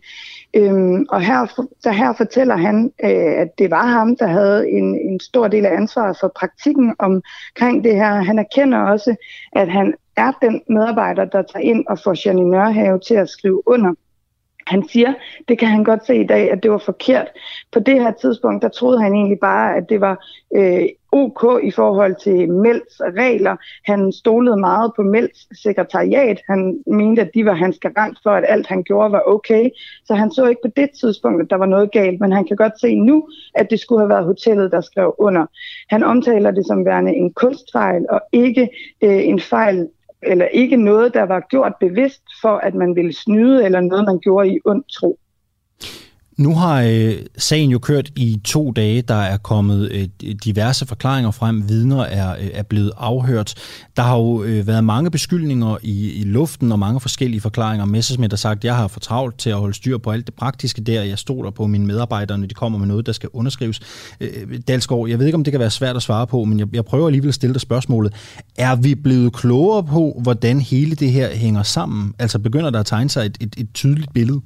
Øhm, 0.53 1.05
og 1.09 1.21
her, 1.21 1.65
der 1.83 1.91
her 1.91 2.13
fortæller 2.13 2.55
han, 2.55 2.91
øh, 3.03 3.33
at 3.41 3.57
det 3.57 3.71
var 3.71 3.87
ham, 3.87 4.15
der 4.15 4.27
havde 4.27 4.69
en, 4.69 4.99
en 4.99 5.19
stor 5.19 5.47
del 5.47 5.65
af 5.65 5.75
ansvaret 5.75 6.17
for 6.19 6.31
praktikken 6.39 6.95
omkring 6.99 7.83
det 7.83 7.95
her. 7.95 8.13
Han 8.13 8.39
erkender 8.39 8.77
også, 8.77 9.15
at 9.51 9.71
han 9.71 9.93
er 10.15 10.31
den 10.41 10.61
medarbejder, 10.69 11.25
der 11.25 11.41
tager 11.41 11.63
ind 11.63 11.85
og 11.87 11.99
får 11.99 12.15
Janine 12.25 12.49
Nørhave 12.49 12.99
til 12.99 13.15
at 13.15 13.29
skrive 13.29 13.67
under 13.67 13.93
han 14.67 14.87
siger, 14.89 15.13
det 15.47 15.59
kan 15.59 15.67
han 15.67 15.83
godt 15.83 16.05
se 16.05 16.15
i 16.15 16.27
dag, 16.27 16.51
at 16.51 16.63
det 16.63 16.71
var 16.71 16.77
forkert. 16.77 17.27
På 17.71 17.79
det 17.79 18.01
her 18.01 18.11
tidspunkt, 18.11 18.61
der 18.61 18.69
troede 18.69 19.01
han 19.01 19.13
egentlig 19.13 19.39
bare, 19.39 19.75
at 19.75 19.89
det 19.89 20.01
var 20.01 20.25
øh, 20.55 20.85
ok 21.11 21.63
i 21.63 21.71
forhold 21.71 22.15
til 22.23 22.51
Melds 22.51 23.01
regler. 23.01 23.55
Han 23.85 24.11
stolede 24.11 24.57
meget 24.57 24.91
på 24.95 25.01
Melds 25.01 25.61
sekretariat. 25.63 26.41
Han 26.49 26.83
mente, 26.87 27.21
at 27.21 27.31
de 27.33 27.45
var 27.45 27.53
hans 27.53 27.79
garant 27.79 28.17
for, 28.23 28.29
at 28.29 28.45
alt 28.47 28.67
han 28.67 28.83
gjorde 28.83 29.11
var 29.11 29.23
okay. 29.27 29.69
Så 30.05 30.15
han 30.15 30.31
så 30.31 30.47
ikke 30.47 30.61
på 30.65 30.71
det 30.75 30.89
tidspunkt, 31.01 31.41
at 31.43 31.49
der 31.49 31.55
var 31.55 31.65
noget 31.65 31.91
galt, 31.91 32.19
men 32.19 32.31
han 32.31 32.45
kan 32.45 32.57
godt 32.57 32.79
se 32.81 32.95
nu, 32.95 33.27
at 33.55 33.69
det 33.69 33.79
skulle 33.79 34.01
have 34.01 34.09
været 34.09 34.25
hotellet, 34.25 34.71
der 34.71 34.81
skrev 34.81 35.15
under. 35.19 35.45
Han 35.89 36.03
omtaler 36.03 36.51
det 36.51 36.65
som 36.67 36.85
værende 36.85 37.15
en 37.15 37.33
kunstfejl 37.33 38.05
og 38.09 38.21
ikke 38.31 38.69
øh, 39.03 39.27
en 39.27 39.39
fejl 39.39 39.87
eller 40.25 40.45
ikke 40.45 40.77
noget, 40.77 41.13
der 41.13 41.23
var 41.23 41.39
gjort 41.39 41.73
bevidst 41.79 42.23
for, 42.41 42.57
at 42.57 42.73
man 42.75 42.95
ville 42.95 43.13
snyde, 43.13 43.65
eller 43.65 43.81
noget, 43.81 44.05
man 44.05 44.19
gjorde 44.19 44.49
i 44.49 44.59
ond 44.65 44.83
tro. 44.83 45.19
Nu 46.37 46.55
har 46.55 46.81
øh, 46.81 47.13
sagen 47.37 47.69
jo 47.69 47.79
kørt 47.79 48.11
i 48.15 48.41
to 48.43 48.71
dage. 48.71 49.01
Der 49.01 49.15
er 49.15 49.37
kommet 49.37 49.91
øh, 49.91 50.07
diverse 50.43 50.85
forklaringer 50.85 51.31
frem. 51.31 51.69
Vidner 51.69 52.01
er, 52.01 52.35
øh, 52.35 52.49
er 52.53 52.63
blevet 52.63 52.91
afhørt. 52.97 53.53
Der 53.97 54.03
har 54.03 54.17
jo 54.17 54.43
øh, 54.43 54.67
været 54.67 54.83
mange 54.83 55.11
beskyldninger 55.11 55.77
i, 55.83 56.11
i 56.11 56.23
luften 56.23 56.71
og 56.71 56.79
mange 56.79 56.99
forskellige 56.99 57.41
forklaringer. 57.41 57.85
Messersmith 57.85 58.31
har 58.31 58.37
sagt, 58.37 58.57
at 58.57 58.65
jeg 58.65 58.75
har 58.75 58.87
for 58.87 58.99
travlt 58.99 59.39
til 59.39 59.49
at 59.49 59.55
holde 59.55 59.73
styr 59.73 59.97
på 59.97 60.11
alt 60.11 60.25
det 60.27 60.35
praktiske 60.35 60.81
der. 60.81 61.03
Jeg 61.03 61.17
stoler 61.17 61.51
på 61.51 61.67
mine 61.67 61.85
medarbejdere, 61.85 62.37
når 62.37 62.47
de 62.47 62.53
kommer 62.53 62.79
med 62.79 62.87
noget, 62.87 63.05
der 63.05 63.11
skal 63.11 63.29
underskrives. 63.33 63.79
Øh, 64.19 64.59
Dalsgaard, 64.67 65.09
jeg 65.09 65.19
ved 65.19 65.25
ikke, 65.25 65.35
om 65.35 65.43
det 65.43 65.51
kan 65.51 65.59
være 65.59 65.71
svært 65.71 65.95
at 65.95 66.01
svare 66.01 66.27
på, 66.27 66.43
men 66.43 66.59
jeg, 66.59 66.67
jeg 66.73 66.85
prøver 66.85 67.07
alligevel 67.07 67.27
at 67.29 67.35
stille 67.35 67.53
dig 67.53 67.61
spørgsmålet. 67.61 68.13
Er 68.57 68.75
vi 68.75 68.95
blevet 68.95 69.33
klogere 69.33 69.83
på, 69.83 70.19
hvordan 70.21 70.61
hele 70.61 70.95
det 70.95 71.11
her 71.11 71.35
hænger 71.35 71.63
sammen? 71.63 72.13
Altså 72.19 72.39
begynder 72.39 72.69
der 72.69 72.79
at 72.79 72.85
tegne 72.85 73.09
sig 73.09 73.25
et, 73.25 73.37
et, 73.41 73.55
et 73.57 73.67
tydeligt 73.73 74.13
billede? 74.13 74.41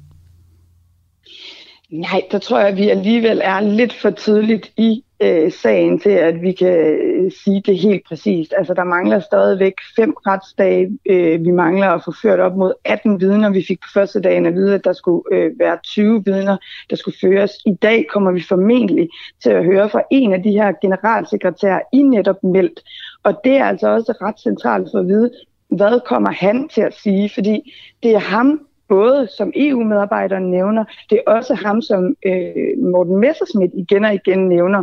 Nej, 1.90 2.22
der 2.30 2.38
tror 2.38 2.58
jeg, 2.58 2.68
at 2.68 2.76
vi 2.76 2.88
alligevel 2.88 3.40
er 3.44 3.60
lidt 3.60 3.92
for 3.92 4.10
tidligt 4.10 4.72
i 4.76 5.04
øh, 5.22 5.52
sagen 5.52 6.00
til, 6.00 6.10
at 6.10 6.42
vi 6.42 6.52
kan 6.52 6.76
øh, 6.76 7.32
sige 7.44 7.62
det 7.66 7.78
helt 7.78 8.06
præcist. 8.08 8.54
Altså, 8.56 8.74
der 8.74 8.84
mangler 8.84 9.20
stadigvæk 9.20 9.74
fem 9.96 10.14
retsdage. 10.26 10.98
Øh, 11.06 11.44
vi 11.44 11.50
mangler 11.50 11.88
at 11.88 12.04
få 12.04 12.12
ført 12.22 12.40
op 12.40 12.56
mod 12.56 12.72
18 12.84 13.20
vidner. 13.20 13.50
Vi 13.50 13.64
fik 13.68 13.80
på 13.80 13.88
første 13.94 14.20
dagen 14.20 14.46
at 14.46 14.54
vide, 14.54 14.74
at 14.74 14.84
der 14.84 14.92
skulle 14.92 15.22
øh, 15.32 15.58
være 15.58 15.78
20 15.84 16.24
vidner, 16.24 16.56
der 16.90 16.96
skulle 16.96 17.16
føres. 17.20 17.52
I 17.66 17.74
dag 17.74 18.06
kommer 18.12 18.32
vi 18.32 18.42
formentlig 18.48 19.08
til 19.42 19.50
at 19.50 19.64
høre 19.64 19.90
fra 19.90 20.02
en 20.10 20.32
af 20.32 20.42
de 20.42 20.50
her 20.50 20.72
generalsekretærer 20.82 21.80
i 21.92 22.02
netop 22.02 22.44
meldt. 22.44 22.80
Og 23.22 23.40
det 23.44 23.56
er 23.56 23.64
altså 23.64 23.88
også 23.88 24.12
ret 24.22 24.40
centralt 24.40 24.88
for 24.92 24.98
at 24.98 25.08
vide, 25.08 25.30
hvad 25.68 26.00
kommer 26.06 26.30
han 26.30 26.68
til 26.68 26.80
at 26.80 26.94
sige? 26.94 27.30
Fordi 27.34 27.74
det 28.02 28.14
er 28.14 28.18
ham, 28.18 28.60
både 28.88 29.28
som 29.36 29.52
EU-medarbejderen 29.56 30.50
nævner, 30.50 30.84
det 31.10 31.20
er 31.26 31.32
også 31.32 31.54
ham, 31.54 31.82
som 31.82 32.16
øh, 32.26 32.78
Morten 32.78 33.16
Messerschmidt 33.16 33.72
igen 33.74 34.04
og 34.04 34.14
igen 34.14 34.48
nævner, 34.48 34.82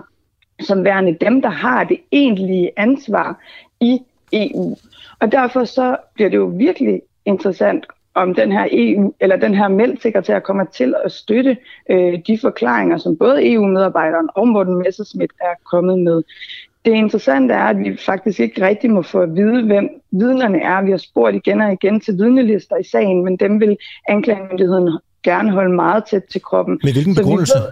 som 0.61 0.83
værende 0.83 1.17
dem, 1.21 1.41
der 1.41 1.49
har 1.49 1.83
det 1.83 1.97
egentlige 2.11 2.71
ansvar 2.77 3.43
i 3.79 3.99
EU. 4.33 4.75
Og 5.19 5.31
derfor 5.31 5.63
så 5.63 5.97
bliver 6.13 6.29
det 6.29 6.37
jo 6.37 6.51
virkelig 6.55 7.01
interessant, 7.25 7.85
om 8.15 8.33
den 8.33 8.51
her 8.51 8.67
EU 8.71 9.13
eller 9.19 9.35
den 9.35 9.53
her 9.53 9.67
meldsekretær 9.67 10.39
kommer 10.39 10.65
til 10.65 10.95
at 11.05 11.11
støtte 11.11 11.57
øh, 11.89 12.19
de 12.27 12.37
forklaringer, 12.41 12.97
som 12.97 13.17
både 13.17 13.53
EU-medarbejderen 13.53 14.29
og 14.35 14.47
Morten 14.47 14.75
Messerschmidt 14.75 15.31
er 15.41 15.53
kommet 15.71 15.99
med. 15.99 16.23
Det 16.85 16.91
interessante 16.91 17.53
er, 17.53 17.63
at 17.63 17.79
vi 17.79 17.97
faktisk 17.97 18.39
ikke 18.39 18.67
rigtig 18.67 18.91
må 18.91 19.01
få 19.01 19.19
at 19.19 19.35
vide, 19.35 19.65
hvem 19.65 19.89
vidnerne 20.11 20.61
er. 20.61 20.81
Vi 20.81 20.91
har 20.91 20.97
spurgt 20.97 21.35
igen 21.35 21.61
og 21.61 21.73
igen 21.73 21.99
til 21.99 22.13
vidnelister 22.13 22.77
i 22.77 22.83
sagen, 22.83 23.23
men 23.23 23.37
dem 23.37 23.59
vil 23.59 23.77
anklagemyndigheden 24.09 24.99
gerne 25.23 25.51
holde 25.51 25.75
meget 25.75 26.03
tæt 26.09 26.23
til 26.31 26.41
kroppen. 26.41 26.79
Med 26.83 26.93
hvilken 26.93 27.15
begrundelse? 27.15 27.53
Så 27.53 27.71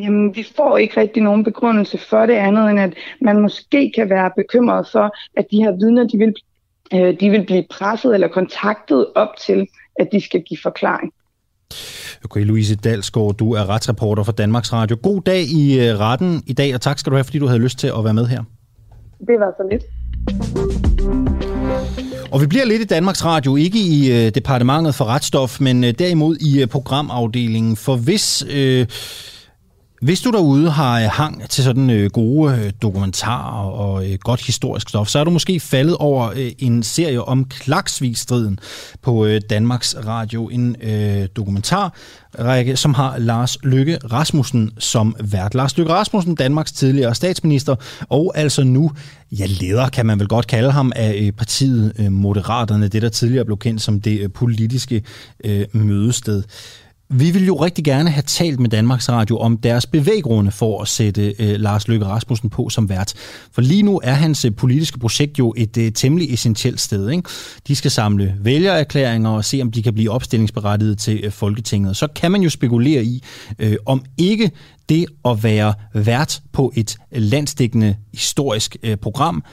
Jamen, 0.00 0.36
vi 0.36 0.46
får 0.56 0.78
ikke 0.78 1.00
rigtig 1.00 1.22
nogen 1.22 1.44
begrundelse 1.44 1.98
for 1.98 2.26
det 2.26 2.34
andet, 2.34 2.70
end 2.70 2.80
at 2.80 2.94
man 3.20 3.40
måske 3.40 3.92
kan 3.94 4.10
være 4.10 4.30
bekymret 4.36 4.88
for, 4.92 5.16
at 5.36 5.46
de 5.50 5.62
her 5.62 5.72
vidner, 5.72 6.06
de 6.06 6.18
vil, 6.18 6.34
øh, 6.94 7.20
de 7.20 7.30
vil 7.30 7.46
blive 7.46 7.64
presset 7.70 8.14
eller 8.14 8.28
kontaktet 8.28 9.06
op 9.14 9.36
til, 9.40 9.66
at 10.00 10.08
de 10.12 10.20
skal 10.20 10.42
give 10.42 10.58
forklaring. 10.62 11.12
Okay, 12.24 12.44
Louise 12.44 12.76
Dalsgaard, 12.76 13.34
du 13.34 13.52
er 13.52 13.68
retsreporter 13.68 14.22
for 14.22 14.32
Danmarks 14.32 14.72
Radio. 14.72 14.96
God 15.02 15.22
dag 15.26 15.42
i 15.42 15.80
øh, 15.80 15.98
retten 15.98 16.42
i 16.46 16.52
dag, 16.52 16.74
og 16.74 16.80
tak 16.80 16.98
skal 16.98 17.10
du 17.10 17.16
have, 17.16 17.24
fordi 17.24 17.38
du 17.38 17.46
havde 17.46 17.60
lyst 17.60 17.78
til 17.78 17.92
at 17.98 18.04
være 18.04 18.14
med 18.14 18.26
her. 18.26 18.42
Det 19.18 19.36
var 19.40 19.52
så 19.56 19.68
lidt. 19.70 19.84
Og 22.32 22.40
vi 22.40 22.46
bliver 22.46 22.64
lidt 22.64 22.82
i 22.82 22.84
Danmarks 22.84 23.24
Radio, 23.24 23.56
ikke 23.56 23.78
i 23.78 24.10
øh, 24.12 24.34
departementet 24.34 24.94
for 24.94 25.04
retsstof, 25.04 25.60
men 25.60 25.84
øh, 25.84 25.94
derimod 25.98 26.36
i 26.36 26.62
øh, 26.62 26.68
programafdelingen. 26.68 27.76
For 27.76 27.96
hvis... 27.96 28.44
Øh, 28.50 28.86
hvis 30.00 30.20
du 30.20 30.30
derude 30.30 30.70
har 30.70 31.00
øh, 31.00 31.08
hang 31.12 31.50
til 31.50 31.64
sådan 31.64 31.90
øh, 31.90 32.10
gode 32.10 32.54
øh, 32.54 32.72
dokumentarer 32.82 33.70
og 33.70 34.04
godt 34.20 34.46
historisk 34.46 34.88
stof, 34.88 35.08
så 35.08 35.18
er 35.18 35.24
du 35.24 35.30
måske 35.30 35.60
faldet 35.60 35.96
over 35.96 36.32
en 36.58 36.82
serie 36.82 37.24
om 37.24 37.44
Klaksvig-striden 37.44 38.58
på 39.02 39.28
Danmarks 39.50 39.96
Radio. 40.06 40.48
En 40.48 40.76
dokumentarrække, 41.36 42.76
som 42.76 42.94
har 42.94 43.18
Lars 43.18 43.58
Lykke 43.62 43.98
Rasmussen 44.12 44.70
som 44.78 45.16
vært. 45.20 45.54
Lars 45.54 45.76
Lykke 45.76 45.92
Rasmussen, 45.92 46.34
Danmarks 46.34 46.72
tidligere 46.72 47.14
statsminister, 47.14 47.76
og 48.08 48.32
altså 48.34 48.64
nu, 48.64 48.90
ja, 49.32 49.46
leder 49.46 49.88
kan 49.88 50.06
man 50.06 50.18
vel 50.18 50.28
godt 50.28 50.46
kalde 50.46 50.70
ham, 50.70 50.92
af 50.96 51.30
partiet 51.36 52.12
Moderaterne, 52.12 52.88
det 52.88 53.02
der 53.02 53.08
tidligere 53.08 53.44
blev 53.44 53.58
kendt 53.58 53.82
som 53.82 54.00
det 54.00 54.32
politiske 54.32 55.02
mødested. 55.72 56.42
Vi 57.10 57.30
vil 57.30 57.46
jo 57.46 57.56
rigtig 57.56 57.84
gerne 57.84 58.10
have 58.10 58.22
talt 58.22 58.60
med 58.60 58.70
Danmarks 58.70 59.08
Radio 59.08 59.38
om 59.38 59.56
deres 59.56 59.86
bevæggrunde 59.86 60.50
for 60.50 60.82
at 60.82 60.88
sætte 60.88 61.34
øh, 61.38 61.60
Lars 61.60 61.88
Løkke 61.88 62.06
Rasmussen 62.06 62.50
på 62.50 62.68
som 62.68 62.88
vært. 62.88 63.14
For 63.52 63.62
lige 63.62 63.82
nu 63.82 64.00
er 64.04 64.12
hans 64.12 64.44
øh, 64.44 64.54
politiske 64.54 64.98
projekt 64.98 65.38
jo 65.38 65.54
et 65.56 65.76
øh, 65.76 65.92
temmelig 65.92 66.32
essentielt 66.34 66.80
sted. 66.80 67.10
Ikke? 67.10 67.28
De 67.68 67.76
skal 67.76 67.90
samle 67.90 68.34
vælgererklæringer 68.40 69.30
og 69.30 69.44
se, 69.44 69.62
om 69.62 69.72
de 69.72 69.82
kan 69.82 69.94
blive 69.94 70.10
opstillingsberettiget 70.10 70.98
til 70.98 71.20
øh, 71.24 71.32
Folketinget. 71.32 71.96
Så 71.96 72.06
kan 72.06 72.32
man 72.32 72.42
jo 72.42 72.50
spekulere 72.50 73.04
i, 73.04 73.22
øh, 73.58 73.76
om 73.86 74.04
ikke 74.18 74.50
det 74.88 75.06
at 75.24 75.42
være 75.42 75.74
vært 75.94 76.42
på 76.52 76.72
et 76.76 76.96
øh, 77.12 77.22
landsdækkende 77.22 77.96
historisk 78.14 78.76
øh, 78.82 78.96
program 78.96 79.44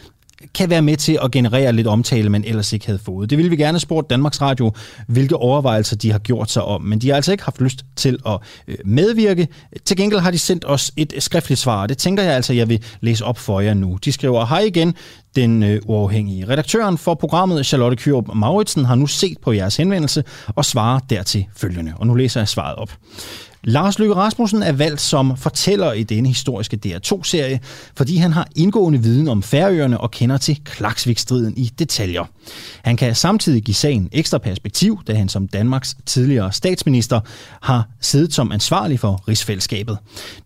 kan 0.54 0.70
være 0.70 0.82
med 0.82 0.98
til 0.98 1.20
at 1.24 1.32
generere 1.32 1.74
lidt 1.74 1.88
omtale, 1.88 2.30
man 2.30 2.44
ellers 2.44 2.74
ikke 2.74 2.86
havde 2.86 3.00
fået. 3.00 3.30
Det 3.30 3.38
ville 3.38 3.50
vi 3.50 3.56
gerne 3.56 3.80
spørge 3.80 4.04
Danmarks 4.10 4.42
Radio, 4.42 4.72
hvilke 5.08 5.36
overvejelser 5.36 5.96
de 5.96 6.12
har 6.12 6.20
gjort 6.20 6.52
sig 6.52 6.64
om, 6.64 6.82
men 6.82 7.00
de 7.00 7.10
har 7.10 7.16
altså 7.16 7.32
ikke 7.32 7.44
haft 7.44 7.62
lyst 7.62 7.86
til 7.96 8.20
at 8.26 8.38
øh, 8.68 8.76
medvirke. 8.86 9.48
Til 9.86 9.98
gengæld 9.98 10.22
har 10.22 10.32
de 10.32 10.40
sendt 10.40 10.66
os 10.68 10.92
et 10.98 11.14
øh, 11.16 11.22
skriftligt 11.22 11.62
svar, 11.62 11.82
og 11.82 11.90
det 11.90 11.98
tænker 11.98 12.24
jeg 12.24 12.34
altså, 12.34 12.54
jeg 12.54 12.70
vil 12.70 12.84
læse 13.02 13.26
op 13.26 13.38
for 13.38 13.60
jer 13.60 13.74
nu. 13.74 13.98
De 14.06 14.12
skriver, 14.12 14.46
hej 14.46 14.60
igen, 14.60 14.96
den 15.36 15.64
øh, 15.64 15.82
uafhængige. 15.86 16.50
Redaktøren 16.50 16.98
for 16.98 17.14
programmet, 17.14 17.66
Charlotte 17.66 17.98
Kyrup 17.98 18.36
Mauritsen, 18.36 18.86
har 18.86 18.96
nu 18.96 19.08
set 19.08 19.38
på 19.42 19.52
jeres 19.52 19.78
henvendelse 19.78 20.24
og 20.48 20.66
svarer 20.66 21.00
dertil 21.00 21.46
følgende. 21.58 21.94
Og 21.96 22.08
nu 22.08 22.14
læser 22.14 22.40
jeg 22.40 22.48
svaret 22.48 22.76
op. 22.76 22.92
Lars 23.68 24.00
Løkke 24.00 24.16
Rasmussen 24.16 24.64
er 24.64 24.72
valgt 24.72 25.02
som 25.02 25.38
fortæller 25.38 25.94
i 25.94 26.04
denne 26.04 26.30
historiske 26.30 26.80
DR2-serie, 26.86 27.60
fordi 27.96 28.16
han 28.16 28.34
har 28.34 28.48
indgående 28.56 29.04
viden 29.04 29.28
om 29.28 29.44
Færøerne 29.44 30.00
og 30.00 30.12
kender 30.12 30.38
til 30.38 30.60
Klaksvik-striden 30.66 31.54
i 31.58 31.72
detaljer. 31.80 32.24
Han 32.84 32.98
kan 32.98 33.16
samtidig 33.16 33.64
give 33.64 33.76
sagen 33.76 34.10
ekstra 34.12 34.38
perspektiv, 34.38 35.00
da 35.08 35.14
han 35.14 35.30
som 35.30 35.48
Danmarks 35.48 35.98
tidligere 36.06 36.52
statsminister 36.52 37.20
har 37.62 37.88
siddet 38.02 38.34
som 38.34 38.52
ansvarlig 38.52 39.00
for 39.00 39.24
rigsfællesskabet. 39.28 39.98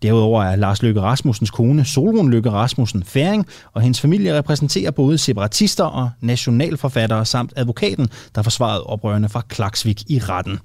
Derudover 0.02 0.44
er 0.44 0.56
Lars 0.56 0.82
Løkke 0.82 1.02
Rasmussens 1.02 1.52
kone 1.52 1.86
Solrun 1.86 2.32
Løkke 2.32 2.52
Rasmussen 2.52 3.04
færing, 3.04 3.46
og 3.74 3.82
hendes 3.82 4.02
familie 4.02 4.38
repræsenterer 4.38 4.92
både 4.92 5.18
separatister 5.18 5.84
og 5.84 6.10
nationalforfattere 6.22 7.26
samt 7.26 7.54
advokaten, 7.56 8.10
der 8.36 8.42
forsvarede 8.42 8.84
oprørende 8.84 9.30
fra 9.30 9.42
Klaksvik 9.50 10.04
i 10.08 10.20
retten. 10.20 10.60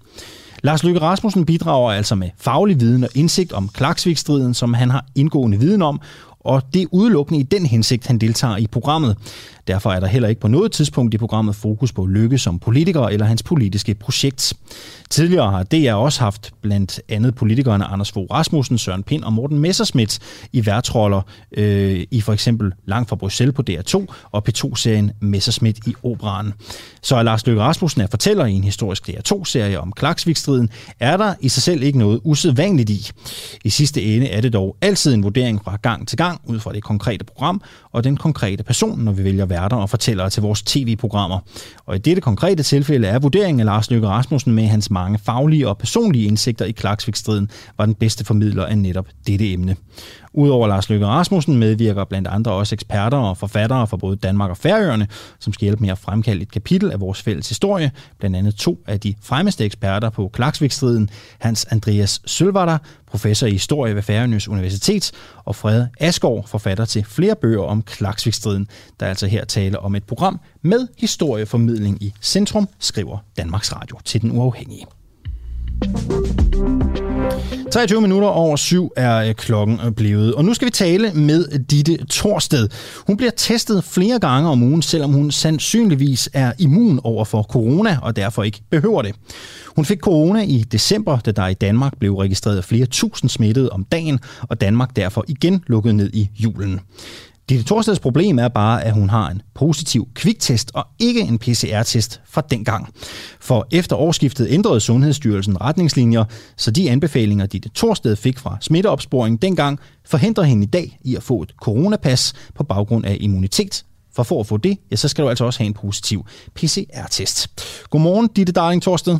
Lars 0.64 0.84
Løkke 0.84 1.00
Rasmussen 1.00 1.44
bidrager 1.46 1.92
altså 1.92 2.14
med 2.14 2.30
faglig 2.38 2.80
viden 2.80 3.04
og 3.04 3.10
indsigt 3.14 3.52
om 3.52 3.68
Klaksvik-striden, 3.68 4.54
som 4.54 4.74
han 4.74 4.90
har 4.90 5.04
indgående 5.14 5.58
viden 5.58 5.82
om, 5.82 6.00
og 6.44 6.62
det 6.74 6.82
er 6.82 6.86
udelukkende 6.92 7.40
i 7.40 7.42
den 7.42 7.66
hensigt, 7.66 8.06
han 8.06 8.18
deltager 8.18 8.56
i 8.56 8.66
programmet. 8.66 9.16
Derfor 9.66 9.92
er 9.92 10.00
der 10.00 10.06
heller 10.06 10.28
ikke 10.28 10.40
på 10.40 10.48
noget 10.48 10.72
tidspunkt 10.72 11.14
i 11.14 11.18
programmet 11.18 11.56
fokus 11.56 11.92
på 11.92 12.06
Lykke 12.06 12.38
som 12.38 12.58
politiker 12.58 13.02
eller 13.02 13.26
hans 13.26 13.42
politiske 13.42 13.94
projekt. 13.94 14.54
Tidligere 15.10 15.50
har 15.50 15.62
DR 15.62 15.92
også 15.92 16.20
haft 16.20 16.52
blandt 16.62 17.00
andet 17.08 17.34
politikerne 17.34 17.84
Anders 17.84 18.12
Fogh 18.12 18.30
Rasmussen, 18.30 18.78
Søren 18.78 19.02
Pind 19.02 19.24
og 19.24 19.32
Morten 19.32 19.58
Messerschmidt 19.58 20.18
i 20.52 20.66
værtroller 20.66 21.22
øh, 21.56 22.06
i 22.10 22.20
for 22.20 22.32
eksempel 22.32 22.72
Langt 22.86 23.08
fra 23.08 23.16
Bruxelles 23.16 23.54
på 23.54 23.62
DR2 23.70 24.06
og 24.30 24.48
P2-serien 24.48 25.12
Messerschmidt 25.20 25.78
i 25.86 25.94
Operan. 26.02 26.52
Så 27.02 27.16
er 27.16 27.22
Lars 27.22 27.46
Løkke 27.46 27.62
Rasmussen 27.62 28.00
er 28.00 28.06
fortæller 28.06 28.44
i 28.44 28.52
en 28.52 28.64
historisk 28.64 29.08
DR2-serie 29.08 29.80
om 29.80 29.92
Klaksvikstriden, 29.92 30.70
er 31.00 31.16
der 31.16 31.34
i 31.40 31.48
sig 31.48 31.62
selv 31.62 31.82
ikke 31.82 31.98
noget 31.98 32.20
usædvanligt 32.24 32.90
i. 32.90 33.10
I 33.64 33.70
sidste 33.70 34.02
ende 34.02 34.28
er 34.28 34.40
det 34.40 34.52
dog 34.52 34.76
altid 34.80 35.14
en 35.14 35.22
vurdering 35.22 35.60
fra 35.64 35.76
gang 35.82 36.08
til 36.08 36.18
gang 36.18 36.33
ud 36.44 36.60
fra 36.60 36.72
det 36.72 36.82
konkrete 36.82 37.24
program 37.24 37.62
og 37.92 38.04
den 38.04 38.16
konkrete 38.16 38.62
person, 38.62 38.98
når 38.98 39.12
vi 39.12 39.24
vælger 39.24 39.46
værter 39.46 39.76
og 39.76 39.90
fortællere 39.90 40.30
til 40.30 40.42
vores 40.42 40.62
tv-programmer. 40.62 41.38
Og 41.86 41.96
i 41.96 41.98
dette 41.98 42.22
konkrete 42.22 42.62
tilfælde 42.62 43.06
er 43.06 43.18
vurderingen 43.18 43.60
af 43.60 43.66
Lars 43.66 43.90
Løkke 43.90 44.08
Rasmussen 44.08 44.52
med 44.52 44.66
hans 44.66 44.90
mange 44.90 45.18
faglige 45.18 45.68
og 45.68 45.78
personlige 45.78 46.26
indsigter 46.26 46.64
i 46.64 46.70
Klaksvik-striden 46.70 47.50
var 47.78 47.86
den 47.86 47.94
bedste 47.94 48.24
formidler 48.24 48.64
af 48.64 48.78
netop 48.78 49.06
dette 49.26 49.52
emne. 49.52 49.76
Udover 50.36 50.66
Lars 50.66 50.90
Løkke 50.90 51.06
Rasmussen 51.06 51.58
medvirker 51.58 52.04
blandt 52.04 52.28
andre 52.28 52.52
også 52.52 52.74
eksperter 52.74 53.16
og 53.16 53.36
forfattere 53.36 53.86
fra 53.86 53.96
både 53.96 54.16
Danmark 54.16 54.50
og 54.50 54.56
Færøerne, 54.56 55.08
som 55.38 55.52
skal 55.52 55.66
hjælpe 55.66 55.82
med 55.82 55.90
at 55.90 55.98
fremkalde 55.98 56.42
et 56.42 56.52
kapitel 56.52 56.92
af 56.92 57.00
vores 57.00 57.22
fælles 57.22 57.48
historie. 57.48 57.90
Blandt 58.18 58.36
andet 58.36 58.54
to 58.54 58.78
af 58.86 59.00
de 59.00 59.14
fremmeste 59.22 59.64
eksperter 59.64 60.10
på 60.10 60.30
Klaksvik-striden, 60.32 61.10
Hans 61.38 61.64
Andreas 61.70 62.20
Sølvatter, 62.26 62.78
professor 63.14 63.46
i 63.46 63.50
historie 63.50 63.94
ved 63.94 64.02
Færøernes 64.02 64.48
Universitet, 64.48 65.12
og 65.44 65.56
Fred 65.56 65.86
Asgaard, 66.00 66.48
forfatter 66.48 66.84
til 66.84 67.04
flere 67.04 67.36
bøger 67.36 67.62
om 67.62 67.82
Klaksvikstriden, 67.82 68.68
der 69.00 69.06
altså 69.06 69.26
her 69.26 69.44
taler 69.44 69.78
om 69.78 69.94
et 69.94 70.04
program 70.04 70.40
med 70.62 70.88
historieformidling 70.98 72.02
i 72.02 72.14
centrum, 72.22 72.68
skriver 72.78 73.18
Danmarks 73.36 73.72
Radio 73.72 73.98
til 74.04 74.22
den 74.22 74.38
uafhængige. 74.38 74.86
23 77.74 78.00
minutter 78.00 78.28
over 78.28 78.56
syv 78.56 78.92
er 78.96 79.16
øh, 79.16 79.34
klokken 79.34 79.80
øh, 79.84 79.92
blevet, 79.92 80.34
og 80.34 80.44
nu 80.44 80.54
skal 80.54 80.66
vi 80.66 80.70
tale 80.70 81.12
med 81.14 81.58
Ditte 81.58 82.04
Torsted. 82.04 82.68
Hun 83.06 83.16
bliver 83.16 83.30
testet 83.36 83.84
flere 83.84 84.18
gange 84.18 84.48
om 84.48 84.62
ugen, 84.62 84.82
selvom 84.82 85.12
hun 85.12 85.30
sandsynligvis 85.30 86.30
er 86.32 86.52
immun 86.58 87.00
over 87.04 87.24
for 87.24 87.42
corona 87.42 87.98
og 88.02 88.16
derfor 88.16 88.42
ikke 88.42 88.60
behøver 88.70 89.02
det. 89.02 89.14
Hun 89.76 89.84
fik 89.84 89.98
corona 89.98 90.42
i 90.42 90.64
december, 90.72 91.18
da 91.18 91.30
der 91.30 91.46
i 91.46 91.54
Danmark 91.54 91.98
blev 91.98 92.14
registreret 92.14 92.64
flere 92.64 92.86
tusind 92.86 93.30
smittede 93.30 93.70
om 93.70 93.84
dagen, 93.84 94.20
og 94.42 94.60
Danmark 94.60 94.96
derfor 94.96 95.24
igen 95.28 95.64
lukket 95.66 95.94
ned 95.94 96.10
i 96.12 96.30
julen. 96.38 96.80
Ditte 97.48 97.64
Torsteds 97.64 98.00
problem 98.00 98.38
er 98.38 98.48
bare, 98.48 98.84
at 98.84 98.92
hun 98.92 99.10
har 99.10 99.28
en 99.28 99.42
positiv 99.54 100.08
kviktest 100.14 100.70
og 100.74 100.86
ikke 100.98 101.20
en 101.20 101.38
PCR-test 101.38 102.20
fra 102.26 102.42
dengang. 102.50 102.88
For 103.40 103.66
efter 103.72 103.96
årsskiftet 103.96 104.46
ændrede 104.50 104.80
Sundhedsstyrelsen 104.80 105.60
retningslinjer, 105.60 106.24
så 106.56 106.70
de 106.70 106.90
anbefalinger, 106.90 107.46
Ditte 107.46 107.68
Torsted 107.68 108.16
fik 108.16 108.38
fra 108.38 108.58
smitteopsporing 108.60 109.42
dengang, 109.42 109.78
forhindrer 110.06 110.44
hende 110.44 110.62
i 110.62 110.66
dag 110.66 110.98
i 111.04 111.16
at 111.16 111.22
få 111.22 111.42
et 111.42 111.54
coronapas 111.62 112.32
på 112.54 112.64
baggrund 112.64 113.06
af 113.06 113.16
immunitet. 113.20 113.84
For 114.14 114.22
for 114.22 114.40
at 114.40 114.46
få 114.46 114.56
det, 114.56 114.78
ja, 114.90 114.96
så 114.96 115.08
skal 115.08 115.24
du 115.24 115.28
altså 115.28 115.44
også 115.44 115.60
have 115.60 115.66
en 115.66 115.74
positiv 115.74 116.26
PCR-test. 116.54 117.48
Godmorgen, 117.90 118.28
Ditte 118.36 118.52
Darling 118.52 118.82
Torsted. 118.82 119.18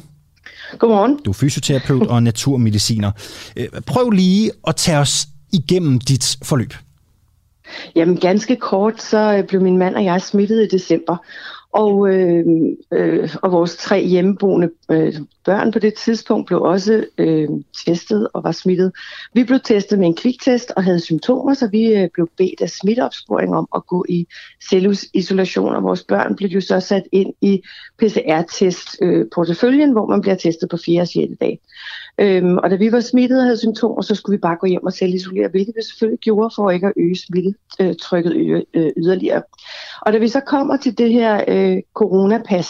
Godmorgen. 0.79 1.19
Du 1.25 1.31
er 1.31 1.35
fysioterapeut 1.35 2.07
og 2.07 2.23
naturmediciner. 2.23 3.13
Øh, 3.57 3.69
prøv 3.87 4.11
lige 4.11 4.51
at 4.67 4.77
tage 4.77 4.99
os 4.99 5.29
igennem 5.53 5.99
dit 5.99 6.37
forløb. 6.43 6.75
Jamen 7.95 8.21
ganske 8.21 8.57
kort, 8.57 9.03
så 9.03 9.37
øh, 9.39 9.45
blev 9.47 9.61
min 9.61 9.79
mand 9.79 9.95
og 9.95 10.05
jeg 10.05 10.23
smittet 10.23 10.63
i 10.63 10.77
december. 10.77 11.17
Og, 11.73 12.09
øh, 12.09 12.45
øh, 12.93 13.37
og 13.43 13.53
vores 13.53 13.77
tre 13.77 14.05
hjemmeboende 14.05 14.71
øh, 14.91 15.15
børn 15.45 15.73
på 15.73 15.79
det 15.79 15.95
tidspunkt 15.95 16.47
blev 16.47 16.63
også 16.63 17.07
øh, 17.19 17.49
testet 17.87 18.29
og 18.35 18.45
var 18.45 18.53
smittet. 18.53 18.93
Vi 19.33 19.45
blev 19.45 19.61
testet 19.61 19.99
med 19.99 20.07
en 20.07 20.17
kviktest 20.17 20.73
og 20.77 20.85
havde 20.85 21.01
symptomer, 21.01 21.55
så 21.55 21.69
vi 21.69 21.95
øh, 21.95 22.09
blev 22.15 22.29
bedt 22.39 22.61
af 22.61 22.71
smitteopsporing 22.71 23.57
om 23.57 23.69
at 23.75 23.87
gå 23.87 24.05
i 24.09 24.27
cellulisolation, 24.71 25.75
og 25.75 25.83
vores 25.83 26.03
børn 26.03 26.37
blev 26.37 26.49
jo 26.49 26.61
så 26.61 26.81
sat 26.81 27.03
ind 27.13 27.35
i 27.41 27.63
PCR-test-porteføljen, 27.99 29.89
øh, 29.89 29.93
hvor 29.93 30.07
man 30.07 30.21
bliver 30.21 30.35
testet 30.35 30.69
på 30.71 30.77
4. 30.77 31.01
og 31.01 31.09
6. 31.09 31.33
dag. 31.41 31.61
Øhm, 32.19 32.59
og 32.59 32.71
da 32.71 32.77
vi 32.77 32.93
var 32.93 33.01
smittet 33.01 33.39
og 33.39 33.45
havde 33.45 33.59
symptomer, 33.59 34.03
så 34.03 34.15
skulle 34.15 34.37
vi 34.37 34.41
bare 34.41 34.57
gå 34.57 34.67
hjem 34.67 34.85
og 34.85 34.93
selvisolere, 34.93 35.49
hvilket 35.49 35.75
vi 35.77 35.83
selvfølgelig 35.83 36.19
gjorde 36.19 36.55
for 36.57 36.71
ikke 36.71 36.87
at 36.87 36.93
øge 36.97 37.17
smittetrykket 37.17 38.65
øh, 38.75 38.93
yderligere. 38.97 39.43
Og 40.03 40.13
da 40.13 40.19
vi 40.19 40.29
så 40.29 40.41
kommer 40.41 40.77
til 40.77 40.99
det 40.99 41.13
her 41.13 41.45
øh, 41.49 41.83
coronapas, 41.95 42.69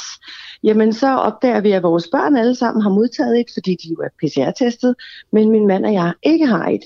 jamen 0.63 0.93
så 0.93 1.17
opdager 1.17 1.61
vi, 1.61 1.73
at 1.73 1.83
vores 1.83 2.09
børn 2.13 2.37
alle 2.37 2.55
sammen 2.55 2.83
har 2.83 2.91
modtaget 2.91 3.41
et, 3.41 3.47
fordi 3.55 3.77
de 3.83 3.89
jo 3.89 3.97
er 3.97 4.09
PCR-testet, 4.23 4.95
men 5.33 5.51
min 5.51 5.67
mand 5.67 5.87
og 5.87 5.93
jeg 5.93 6.13
ikke 6.23 6.47
har 6.47 6.69
et. 6.69 6.83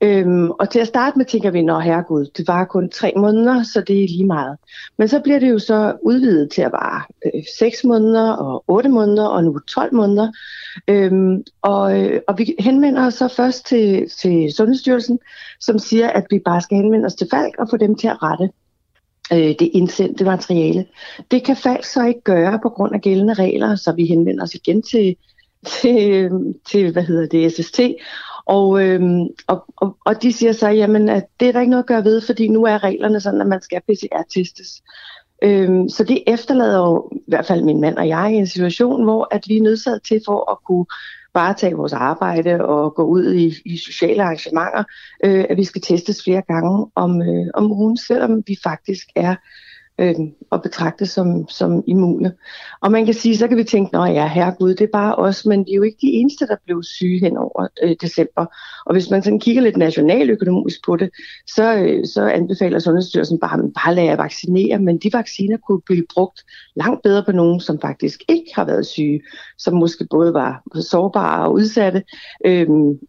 Øhm, 0.00 0.50
og 0.50 0.70
til 0.70 0.78
at 0.78 0.86
starte 0.86 1.18
med 1.18 1.26
tænker 1.26 1.50
vi, 1.50 1.62
nå 1.62 1.78
herregud, 1.78 2.26
det 2.36 2.48
var 2.48 2.64
kun 2.64 2.90
tre 2.90 3.12
måneder, 3.16 3.62
så 3.62 3.80
det 3.80 4.04
er 4.04 4.08
lige 4.08 4.26
meget. 4.26 4.56
Men 4.98 5.08
så 5.08 5.20
bliver 5.20 5.38
det 5.38 5.50
jo 5.50 5.58
så 5.58 5.96
udvidet 6.02 6.50
til 6.52 6.62
at 6.62 6.72
vare 6.72 7.02
øh, 7.26 7.42
6 7.58 7.84
måneder 7.84 8.32
og 8.32 8.64
8 8.68 8.88
måneder 8.88 9.26
og 9.26 9.44
nu 9.44 9.58
12 9.58 9.94
måneder. 9.94 10.32
Øhm, 10.88 11.42
og, 11.62 12.00
øh, 12.00 12.20
og 12.28 12.38
vi 12.38 12.54
henvender 12.58 13.06
os 13.06 13.14
så 13.14 13.28
først 13.28 13.66
til, 13.66 14.10
til 14.20 14.52
Sundhedsstyrelsen, 14.52 15.18
som 15.60 15.78
siger, 15.78 16.08
at 16.08 16.26
vi 16.30 16.38
bare 16.44 16.60
skal 16.60 16.76
henvende 16.76 17.06
os 17.06 17.14
til 17.14 17.26
Falk 17.30 17.54
og 17.58 17.66
få 17.70 17.76
dem 17.76 17.94
til 17.94 18.08
at 18.08 18.22
rette 18.22 18.50
øh, 19.32 19.54
det 19.58 19.70
indsendte 19.72 20.24
materiale. 20.24 20.86
Det 21.30 21.44
kan 21.44 21.56
Falk 21.56 21.84
så 21.84 22.06
ikke 22.06 22.20
gøre 22.20 22.58
på 22.62 22.68
grund 22.68 22.94
af 22.94 23.00
gældende 23.00 23.34
regler, 23.34 23.76
så 23.76 23.92
vi 23.92 24.06
henvender 24.06 24.44
os 24.44 24.54
igen 24.54 24.82
til, 24.82 25.16
til, 25.66 26.30
til 26.70 26.92
hvad 26.92 27.02
hedder 27.02 27.26
det, 27.26 27.52
SST, 27.52 27.80
og, 28.46 28.84
øhm, 28.84 29.26
og, 29.46 29.64
og, 29.76 29.96
og 30.06 30.22
de 30.22 30.32
siger 30.32 30.52
så, 30.52 30.68
jamen, 30.68 31.08
at 31.08 31.24
det 31.40 31.48
er 31.48 31.52
der 31.52 31.60
ikke 31.60 31.70
noget 31.70 31.82
at 31.82 31.88
gøre 31.88 32.04
ved, 32.04 32.20
fordi 32.20 32.48
nu 32.48 32.64
er 32.64 32.84
reglerne 32.84 33.20
sådan, 33.20 33.40
at 33.40 33.46
man 33.46 33.62
skal 33.62 33.80
PCR-testes. 33.90 34.82
Øhm, 35.42 35.88
så 35.88 36.04
det 36.04 36.22
efterlader 36.26 36.78
jo 36.78 37.10
i 37.12 37.24
hvert 37.28 37.46
fald 37.46 37.62
min 37.62 37.80
mand 37.80 37.96
og 37.96 38.08
jeg 38.08 38.32
i 38.32 38.36
en 38.36 38.46
situation, 38.46 39.04
hvor 39.04 39.28
at 39.30 39.44
vi 39.48 39.56
er 39.56 39.62
nødsaget 39.62 40.02
til 40.02 40.20
for 40.26 40.50
at 40.52 40.58
kunne 40.66 40.86
varetage 41.34 41.74
vores 41.74 41.92
arbejde 41.92 42.64
og 42.64 42.94
gå 42.94 43.04
ud 43.04 43.34
i, 43.34 43.54
i 43.64 43.76
sociale 43.76 44.22
arrangementer, 44.22 44.84
øh, 45.24 45.44
at 45.50 45.56
vi 45.56 45.64
skal 45.64 45.82
testes 45.82 46.22
flere 46.24 46.42
gange 46.48 46.86
om, 46.94 47.22
øh, 47.22 47.46
om 47.54 47.72
ugen, 47.72 47.96
selvom 47.96 48.42
vi 48.46 48.56
faktisk 48.62 49.06
er 49.16 49.36
øh, 49.98 50.14
og 50.50 50.62
betragtes 50.62 51.10
som, 51.10 51.48
som 51.48 51.84
immune. 51.86 52.32
Og 52.80 52.92
man 52.92 53.04
kan 53.04 53.14
sige, 53.14 53.36
så 53.36 53.48
kan 53.48 53.56
vi 53.56 53.64
tænke, 53.64 53.98
at 53.98 54.14
ja, 54.14 54.26
herregud, 54.28 54.74
det 54.74 54.84
er 54.84 54.92
bare 54.92 55.14
os, 55.14 55.46
men 55.46 55.66
vi 55.66 55.70
er 55.70 55.76
jo 55.76 55.82
ikke 55.82 55.98
de 56.02 56.12
eneste, 56.12 56.46
der 56.46 56.56
blev 56.64 56.82
syge 56.82 57.20
hen 57.20 57.36
over 57.36 57.66
øh, 57.82 57.96
december. 58.00 58.46
Og 58.86 58.92
hvis 58.92 59.10
man 59.10 59.22
sådan 59.22 59.40
kigger 59.40 59.62
lidt 59.62 59.76
nationaløkonomisk 59.76 60.84
på 60.86 60.96
det, 60.96 61.10
så, 61.46 61.74
øh, 61.74 62.06
så 62.06 62.28
anbefaler 62.28 62.78
Sundhedsstyrelsen 62.78 63.38
bare, 63.40 63.58
at 63.58 63.72
bare 63.84 63.94
lade 63.94 64.18
vaccinere, 64.18 64.78
men 64.78 64.98
de 64.98 65.10
vacciner 65.12 65.56
kunne 65.56 65.80
blive 65.80 66.06
brugt 66.14 66.44
langt 66.76 67.02
bedre 67.02 67.24
på 67.24 67.32
nogen, 67.32 67.60
som 67.60 67.80
faktisk 67.80 68.22
ikke 68.28 68.50
har 68.54 68.64
været 68.64 68.86
syge, 68.86 69.20
som 69.58 69.74
måske 69.74 70.06
både 70.10 70.34
var 70.34 70.62
sårbare 70.80 71.44
og 71.46 71.52
udsatte, 71.52 72.02
øh, 72.46 72.68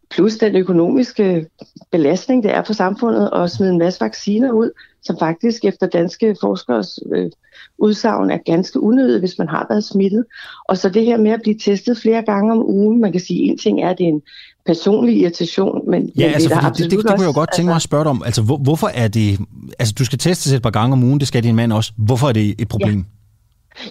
plus 0.10 0.38
den 0.38 0.56
økonomiske 0.56 1.48
belastning, 1.92 2.44
det 2.44 2.54
er 2.54 2.64
for 2.64 2.74
samfundet 2.74 3.30
at 3.34 3.52
smide 3.52 3.72
en 3.72 3.78
masse 3.78 4.02
vacciner 4.02 4.52
ud, 4.52 4.72
som 5.06 5.16
faktisk 5.20 5.66
efter 5.66 5.88
danske 5.88 6.36
forskers 6.42 7.00
øh, 7.16 7.32
udsagn 7.78 8.32
er 8.32 8.38
ganske 8.38 8.80
unødigt, 8.80 9.20
hvis 9.20 9.38
man 9.38 9.48
har 9.48 9.66
været 9.70 9.84
smittet. 9.84 10.26
Og 10.70 10.78
så 10.78 10.90
det 10.90 11.06
her 11.06 11.18
med 11.18 11.32
at 11.32 11.40
blive 11.44 11.58
testet 11.60 11.98
flere 11.98 12.22
gange 12.22 12.52
om 12.52 12.66
ugen, 12.66 13.02
man 13.02 13.12
kan 13.12 13.22
sige, 13.22 13.40
en 13.40 13.58
ting 13.58 13.82
er, 13.82 13.90
at 13.90 13.98
det 13.98 14.04
er 14.04 14.10
en 14.10 14.22
personlig 14.66 15.18
irritation, 15.18 15.90
men, 15.90 16.12
ja, 16.18 16.26
men 16.26 16.34
altså, 16.34 16.50
det, 16.50 16.56
er 16.56 16.62
det, 16.62 16.78
det, 16.78 16.92
det, 16.92 16.92
det 16.92 17.08
kunne 17.08 17.22
jeg 17.22 17.28
jo 17.28 17.40
godt 17.40 17.50
tænke 17.56 17.68
mig 17.68 17.76
at 17.76 17.82
spørge 17.82 18.04
dig 18.04 18.10
om. 18.10 18.24
Altså, 18.26 18.42
hvor, 18.42 18.58
hvorfor 18.58 18.88
er 18.88 19.08
det... 19.08 19.40
Altså, 19.80 19.96
du 20.00 20.06
skal 20.06 20.20
testes 20.20 20.54
et 20.54 20.62
par 20.62 20.70
gange 20.70 20.94
om 20.94 21.04
ugen, 21.04 21.20
det 21.20 21.28
skal 21.28 21.44
din 21.44 21.56
mand 21.56 21.74
også. 21.74 21.92
Hvorfor 21.98 22.28
er 22.28 22.34
det 22.34 22.56
et 22.62 22.68
problem? 22.68 22.98
Ja. 22.98 23.04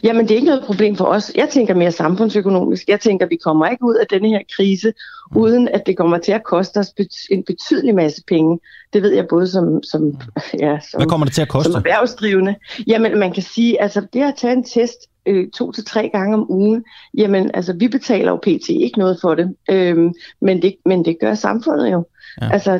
Jamen, 0.03 0.23
det 0.23 0.31
er 0.31 0.35
ikke 0.35 0.47
noget 0.47 0.65
problem 0.65 0.97
for 0.97 1.05
os. 1.05 1.33
Jeg 1.35 1.49
tænker 1.49 1.75
mere 1.75 1.93
samfundsøkonomisk. 1.93 2.89
Jeg 2.89 3.01
tænker, 3.01 3.27
vi 3.27 3.37
kommer 3.37 3.67
ikke 3.67 3.85
ud 3.85 3.95
af 3.95 4.07
denne 4.07 4.29
her 4.29 4.41
krise, 4.57 4.93
mm. 5.31 5.41
uden 5.41 5.69
at 5.69 5.83
det 5.87 5.97
kommer 5.97 6.19
til 6.19 6.33
at 6.33 6.45
koste 6.45 6.79
os 6.79 6.93
en 7.31 7.43
betydelig 7.43 7.95
masse 7.95 8.23
penge. 8.29 8.59
Det 8.93 9.03
ved 9.03 9.13
jeg 9.13 9.27
både 9.31 9.49
som, 9.49 9.83
som, 9.83 10.03
mm. 10.03 10.17
ja, 10.61 10.79
som, 10.91 10.99
Hvad 10.99 11.07
kommer 11.07 11.27
det 11.27 11.35
til 11.35 11.43
at 11.43 11.49
koste? 11.49 11.73
som 11.73 11.79
erhvervsdrivende. 11.79 12.55
Jamen, 12.87 13.19
man 13.19 13.33
kan 13.33 13.43
sige, 13.43 13.83
altså 13.83 14.07
det 14.13 14.23
at 14.23 14.35
tage 14.37 14.53
en 14.53 14.65
test 14.65 14.99
øh, 15.27 15.51
to 15.51 15.73
til 15.73 15.85
tre 15.85 16.11
gange 16.13 16.35
om 16.35 16.51
ugen, 16.51 16.85
jamen 17.15 17.51
altså 17.55 17.73
vi 17.73 17.89
betaler 17.89 18.31
jo 18.31 18.37
pt. 18.37 18.69
ikke 18.69 18.99
noget 18.99 19.19
for 19.21 19.35
det, 19.35 19.55
øhm, 19.71 20.15
men, 20.41 20.63
det 20.63 20.75
men 20.85 21.05
det 21.05 21.17
gør 21.21 21.35
samfundet 21.35 21.93
jo. 21.93 22.05
Ja. 22.43 22.53
Altså, 22.53 22.73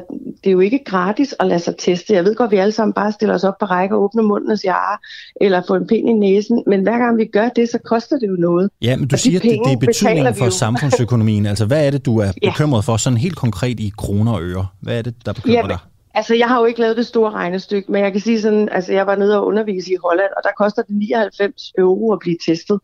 det 0.45 0.47
er 0.47 0.51
jo 0.51 0.61
ikke 0.61 0.85
gratis 0.87 1.35
at 1.41 1.47
lade 1.47 1.61
sig 1.61 1.75
teste. 1.79 2.13
Jeg 2.13 2.25
ved 2.25 2.35
godt, 2.35 2.49
at 2.49 2.53
vi 2.53 2.57
alle 2.57 2.73
sammen 2.73 2.93
bare 2.93 3.13
stiller 3.13 3.35
os 3.35 3.45
op 3.45 3.59
på 3.61 3.67
række 3.67 3.95
og 3.95 4.03
åbner 4.03 4.23
munden 4.23 4.51
og 4.51 4.59
siger, 4.59 4.93
ah, 4.93 4.99
eller 5.41 5.63
får 5.69 5.77
en 5.77 5.87
pind 5.87 6.09
i 6.09 6.13
næsen, 6.13 6.63
men 6.67 6.83
hver 6.83 6.99
gang 6.99 7.19
vi 7.19 7.25
gør 7.25 7.49
det, 7.49 7.69
så 7.69 7.79
koster 7.85 8.19
det 8.19 8.29
jo 8.29 8.37
noget. 8.39 8.71
Ja, 8.83 8.97
men 8.97 9.09
du 9.09 9.15
og 9.15 9.19
siger, 9.19 9.41
de 9.41 9.49
at 9.49 9.59
det, 9.59 9.61
det 9.65 9.73
er 9.73 9.87
betydningen 9.87 10.35
for 10.35 10.49
samfundsøkonomien. 10.49 11.47
Altså, 11.47 11.67
hvad 11.67 11.87
er 11.87 11.91
det, 11.91 12.07
du 12.07 12.19
er 12.19 12.33
ja. 12.43 12.51
bekymret 12.51 12.85
for, 12.85 12.97
sådan 12.97 13.17
helt 13.17 13.37
konkret 13.37 13.81
i 13.81 13.93
kroner 13.97 14.33
og 14.33 14.43
øre? 14.43 14.67
Hvad 14.81 14.99
er 14.99 15.03
det, 15.03 15.15
der 15.27 15.33
bekymrer 15.33 15.57
ja, 15.57 15.67
dig? 15.69 15.79
Altså, 16.15 16.35
jeg 16.35 16.49
har 16.49 16.59
jo 16.59 16.65
ikke 16.65 16.81
lavet 16.81 16.97
det 16.97 17.07
store 17.07 17.31
regnestykke, 17.31 17.93
men 17.93 18.03
jeg 18.03 18.13
kan 18.13 18.21
sige 18.21 18.41
sådan, 18.41 18.69
altså 18.73 18.93
jeg 18.93 19.07
var 19.07 19.17
nede 19.17 19.39
og 19.39 19.47
undervise 19.47 19.93
i 19.93 19.97
Holland, 20.05 20.31
og 20.37 20.43
der 20.45 20.51
koster 20.59 20.83
det 20.83 20.97
99 20.97 21.73
euro 21.79 22.13
at 22.13 22.19
blive 22.19 22.37
testet. 22.47 22.81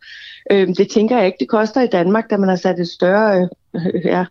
Øhm, 0.53 0.75
det 0.75 0.89
tænker 0.89 1.17
jeg 1.17 1.27
ikke, 1.27 1.37
det 1.41 1.49
koster 1.49 1.81
i 1.81 1.87
Danmark, 1.87 2.31
da 2.31 2.37
man 2.37 2.49
har 2.49 2.57
sat 2.57 2.79
et 2.81 2.89
større, 2.89 3.49
øh, 3.75 4.05
ja, 4.05 4.25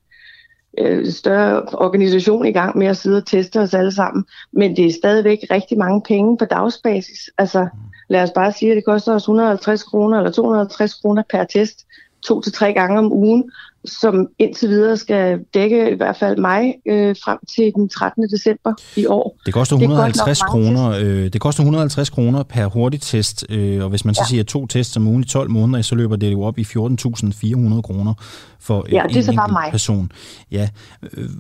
øh, 0.80 1.12
større 1.12 1.62
organisation 1.74 2.46
i 2.46 2.52
gang 2.52 2.78
med 2.78 2.88
at 2.88 2.98
sidde 2.98 3.18
og 3.18 3.26
teste 3.26 3.62
os 3.62 3.74
alle 3.74 3.92
sammen. 3.92 4.26
Men 4.52 4.76
det 4.76 4.86
er 4.86 4.94
stadigvæk 4.94 5.38
rigtig 5.52 5.78
mange 5.78 6.02
penge 6.08 6.38
på 6.38 6.46
dagsbasis. 6.46 7.30
Altså, 7.38 7.68
lad 8.10 8.24
os 8.24 8.32
bare 8.36 8.52
sige, 8.52 8.72
at 8.72 8.76
det 8.76 8.86
koster 8.86 9.13
os 9.13 9.24
150 9.24 9.84
kroner 9.84 10.18
eller 10.18 10.32
250 10.32 10.94
kroner 10.94 11.24
per 11.30 11.44
test 11.44 11.86
to 12.22 12.42
til 12.42 12.54
tre 12.54 12.74
gange 12.74 13.00
om 13.00 13.13
ugen 13.13 13.52
som 13.86 14.28
indtil 14.39 14.70
videre 14.70 14.98
skal 14.98 15.39
dække 15.54 15.92
i 15.92 15.96
hvert 15.96 16.18
fald 16.18 16.38
mig 16.38 16.76
øh, 16.86 17.15
frem 17.24 17.39
til 17.56 17.72
den 17.76 17.89
13. 17.89 18.30
december 18.30 18.74
i 18.96 19.06
år. 19.06 19.38
Det 19.46 19.54
koster 19.54 19.76
150 19.76 20.39
det 20.39 20.48
kroner. 20.48 20.89
Øh, 20.89 21.34
det 21.34 21.42
koster 21.42 21.62
150 21.62 22.10
kroner 22.10 22.44
per 22.44 22.65
hurtigtest, 22.65 23.46
øh, 23.50 23.84
og 23.84 23.89
hvis 23.89 24.06
man 24.06 24.15
så 24.15 24.22
ja. 24.24 24.30
siger 24.30 24.44
to 24.44 24.68
tests 24.68 24.98
om 24.98 25.08
ugen 25.08 25.22
i 25.22 25.26
12 25.26 25.50
måneder, 25.50 25.82
så 25.82 25.96
løber 25.96 26.15
det 26.15 26.32
jo 26.32 26.42
op 26.42 26.58
i 26.58 26.62
14.400 26.62 27.82
kroner 27.82 28.13
for 28.62 28.86
ja, 28.91 29.04
en, 29.04 29.10
det 29.10 29.17
er 29.17 29.22
så 29.22 29.34
bare 29.36 29.52
mig. 29.52 29.67
person. 29.72 30.12
Ja. 30.52 30.69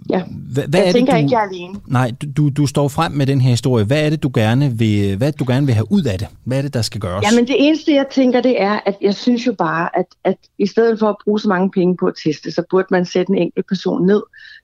Ja. 0.09 0.23
Hvad, 0.53 0.63
hvad 0.67 0.79
jeg 0.79 0.87
er 0.87 0.91
tænker 0.91 1.13
det, 1.13 1.21
du, 1.21 1.25
ikke, 1.25 1.35
jeg 1.37 1.43
er 1.43 1.49
alene. 1.49 1.79
Nej, 1.87 2.11
du, 2.37 2.49
du 2.49 2.67
står 2.67 2.87
frem 2.87 3.11
med 3.11 3.25
den 3.25 3.41
her 3.41 3.49
historie. 3.49 3.85
Hvad 3.85 4.05
er 4.05 4.09
det, 4.09 4.23
du 4.23 4.31
gerne 4.33 4.77
vil, 4.77 5.17
hvad 5.17 5.31
du 5.31 5.45
gerne 5.47 5.65
vil 5.65 5.75
have 5.75 5.91
ud 5.91 6.03
af 6.03 6.19
det? 6.19 6.27
Hvad 6.43 6.57
er 6.57 6.61
det, 6.61 6.73
der 6.73 6.81
skal 6.81 7.01
gøres? 7.01 7.25
Jamen 7.31 7.47
det 7.47 7.55
eneste, 7.59 7.93
jeg 7.93 8.05
tænker, 8.11 8.41
det 8.41 8.61
er, 8.61 8.79
at 8.85 8.95
jeg 9.01 9.15
synes 9.15 9.47
jo 9.47 9.53
bare, 9.53 9.89
at, 9.97 10.05
at 10.23 10.37
i 10.57 10.67
stedet 10.67 10.99
for 10.99 11.09
at 11.09 11.15
bruge 11.23 11.39
så 11.39 11.47
mange 11.47 11.71
penge 11.71 11.97
på 11.97 12.05
at 12.05 12.13
teste, 12.23 12.51
så 12.51 12.63
burde 12.69 12.87
man 12.91 13.05
sætte 13.05 13.31
en 13.31 13.37
enkelt 13.37 13.67
person 13.67 14.05
ned, 14.05 14.21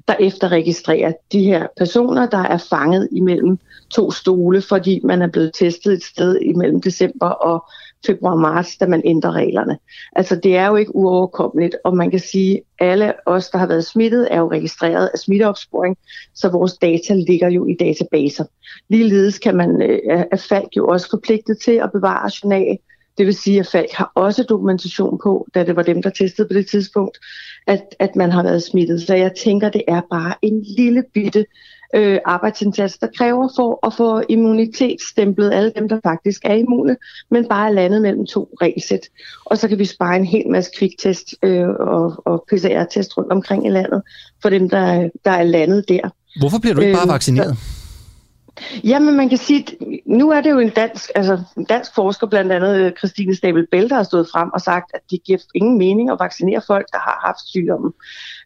der 0.08 0.16
efterregistrerer 0.20 1.14
de 1.32 1.44
her 1.44 1.68
personer, 1.78 2.30
der 2.30 2.44
er 2.44 2.58
fanget 2.70 3.10
imellem 3.12 3.60
to 3.90 4.12
stole, 4.12 4.62
fordi 4.62 5.00
man 5.04 5.22
er 5.22 5.28
blevet 5.28 5.52
testet 5.54 5.94
et 5.94 6.04
sted 6.04 6.40
imellem 6.42 6.82
december 6.82 7.28
og 7.28 7.66
februar-marts, 8.06 8.78
da 8.78 8.86
man 8.86 9.02
ændrer 9.06 9.32
reglerne. 9.32 9.78
Altså 10.16 10.36
det 10.36 10.58
er 10.58 10.68
jo 10.68 10.76
ikke 10.76 10.96
uoverkommeligt, 10.96 11.76
og 11.84 11.98
man 11.98 12.12
kan 12.12 12.20
sige, 12.20 12.62
at 12.80 12.90
alle 12.92 13.14
os, 13.26 13.50
der 13.50 13.58
har 13.58 13.68
været 13.68 13.86
smittet, 13.86 14.28
er 14.32 14.40
jo 14.40 14.52
registreret 14.52 15.10
af 15.14 15.20
smitteopsporing, 15.20 15.98
så 16.34 16.50
vores 16.50 16.74
data 16.74 17.14
ligger 17.14 17.50
jo 17.50 17.68
i 17.68 17.76
databaser. 17.80 18.46
Ligeledes 18.90 19.40
kan 19.40 19.56
man, 19.56 19.82
øh, 19.82 20.00
er 20.32 20.46
Falk 20.50 20.78
jo 20.78 20.88
også 20.88 21.10
forpligtet 21.10 21.58
til 21.58 21.72
at 21.72 21.92
bevare 21.92 22.32
journal, 22.44 22.78
det 23.18 23.26
vil 23.26 23.36
sige, 23.36 23.60
at 23.60 23.68
Falk 23.68 23.92
har 23.92 24.12
også 24.16 24.44
dokumentation 24.44 25.20
på, 25.24 25.48
da 25.54 25.64
det 25.64 25.76
var 25.76 25.84
dem, 25.84 26.02
der 26.02 26.10
testede 26.10 26.48
på 26.48 26.54
det 26.54 26.68
tidspunkt, 26.68 27.18
at, 27.68 27.96
at 28.00 28.16
man 28.16 28.32
har 28.32 28.44
været 28.44 28.64
smittet. 28.64 29.02
Så 29.02 29.16
jeg 29.16 29.32
tænker, 29.44 29.70
det 29.70 29.84
er 29.88 30.02
bare 30.10 30.36
en 30.42 30.62
lille 30.78 31.04
bitte 31.14 31.46
øh, 31.96 32.20
arbejdsindsats, 32.26 32.98
der 32.98 33.08
kræver 33.18 33.50
for 33.56 33.88
at 33.88 33.94
få 33.94 34.22
immunitetsstemplet 34.30 35.54
alle 35.54 35.72
dem, 35.76 35.90
der 35.90 36.00
faktisk 36.04 36.42
er 36.44 36.54
immune, 36.54 36.98
men 37.32 37.48
bare 37.48 37.68
er 37.68 37.74
landet 37.74 38.02
mellem 38.02 38.26
to 38.26 38.50
regelsæt. 38.62 39.02
Og 39.46 39.58
så 39.58 39.68
kan 39.68 39.80
vi 39.80 39.86
spare 39.86 40.16
en 40.16 40.26
hel 40.26 40.50
masse 40.50 40.72
kviktest 40.78 41.36
øh, 41.44 41.70
og, 41.70 42.22
og 42.26 42.46
PCR-test 42.52 43.18
rundt 43.18 43.32
omkring 43.32 43.68
i 43.68 43.70
landet 43.70 44.02
for 44.42 44.50
dem, 44.50 44.70
der, 44.70 45.10
der 45.26 45.32
er 45.32 45.44
landet 45.44 45.90
der. 45.90 46.10
Hvorfor 46.40 46.60
bliver 46.60 46.74
du 46.74 46.82
ikke 46.82 46.94
bare 46.94 47.08
øh, 47.08 47.14
vaccineret? 47.14 47.58
Så, 47.58 47.85
Jamen, 48.84 49.18
man 49.18 49.30
kan 49.30 49.38
sige, 49.38 49.66
nu 50.06 50.32
er 50.32 50.42
det 50.42 50.50
jo 50.50 50.60
en 50.60 50.70
dansk, 50.70 51.12
altså 51.16 51.40
en 51.58 51.66
dansk 51.66 51.92
forsker, 51.96 52.28
blandt 52.28 52.52
andet 52.52 52.78
øh, 52.78 52.92
Christine 52.98 53.36
Stabel 53.36 53.68
Bell, 53.72 53.90
der 53.90 53.96
har 53.96 54.04
stået 54.04 54.28
frem 54.34 54.50
og 54.54 54.62
sagt, 54.62 54.92
at 54.94 55.00
det 55.12 55.20
giver 55.26 55.38
ingen 55.56 55.78
mening 55.78 56.12
at 56.12 56.18
vaccinere 56.20 56.62
folk, 56.68 56.86
der 56.92 56.98
har 56.98 57.22
haft 57.26 57.50
sygdommen. 57.50 57.92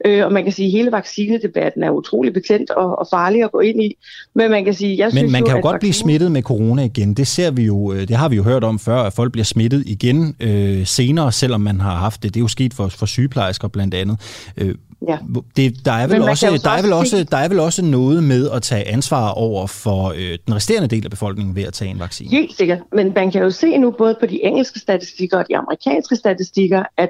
Øh, 0.06 0.26
og 0.26 0.34
man 0.34 0.44
kan 0.44 0.54
sige, 0.54 0.66
at 0.66 0.72
hele 0.72 0.92
vaccinedebatten 0.92 1.84
er 1.84 1.90
utrolig 1.90 2.34
betændt 2.34 2.70
og, 2.70 3.00
og 3.00 3.08
farlig 3.12 3.44
at 3.44 3.52
gå 3.52 3.60
ind 3.60 3.84
i. 3.84 3.96
Men 4.36 4.52
man 4.52 4.66
kan 4.66 4.74
sige, 4.74 4.98
jeg 4.98 5.06
Men 5.06 5.18
synes 5.18 5.32
man 5.32 5.44
kan 5.44 5.52
jo, 5.52 5.58
jo 5.58 5.62
godt 5.62 5.74
vaccine... 5.74 5.80
blive 5.80 5.94
smittet 5.94 6.32
med 6.32 6.42
corona 6.42 6.84
igen. 6.84 7.14
Det 7.14 7.28
ser 7.28 7.52
vi 7.52 7.64
jo, 7.64 7.94
øh, 7.94 8.08
det 8.08 8.16
har 8.16 8.30
vi 8.30 8.36
jo 8.36 8.44
hørt 8.44 8.64
om 8.64 8.80
før, 8.80 9.02
at 9.02 9.14
folk 9.14 9.32
bliver 9.32 9.46
smittet 9.46 9.84
igen 9.86 10.36
øh, 10.40 10.86
senere, 10.86 11.32
selvom 11.32 11.62
man 11.62 11.80
har 11.82 11.96
haft 11.96 12.24
det. 12.24 12.34
Det 12.34 12.40
er 12.40 12.44
jo 12.44 12.48
sket 12.48 12.74
for, 12.74 12.88
for 12.88 13.06
sygeplejersker 13.06 13.68
blandt 13.68 13.94
andet. 13.94 14.20
Øh, 14.58 14.76
Ja. 15.08 15.18
Det, 15.56 15.86
der, 15.86 15.92
er 15.92 16.08
vel 16.08 16.22
også, 16.22 16.60
der, 16.64 16.70
er 16.70 16.82
vel 16.82 16.94
også, 16.94 17.26
der 17.32 17.38
er 17.38 17.48
vel 17.48 17.60
også 17.60 17.86
noget 17.86 18.24
med 18.24 18.50
at 18.50 18.62
tage 18.62 18.88
ansvar 18.88 19.30
over 19.30 19.68
for 20.00 20.14
øh, 20.18 20.38
den 20.46 20.56
resterende 20.56 20.88
del 20.88 21.04
af 21.06 21.12
befolkningen 21.12 21.56
ved 21.56 21.64
at 21.64 21.74
tage 21.74 21.92
en 21.92 22.00
vaccine. 22.00 22.30
Helt 22.30 22.58
sikkert, 22.58 22.80
men 22.92 23.12
man 23.16 23.32
kan 23.32 23.42
jo 23.42 23.52
se 23.52 23.78
nu 23.78 23.92
både 23.92 24.18
på 24.20 24.26
de 24.26 24.44
engelske 24.44 24.80
statistikker 24.80 25.38
og 25.38 25.46
de 25.50 25.58
amerikanske 25.58 26.16
statistikker, 26.16 26.84
at 26.98 27.10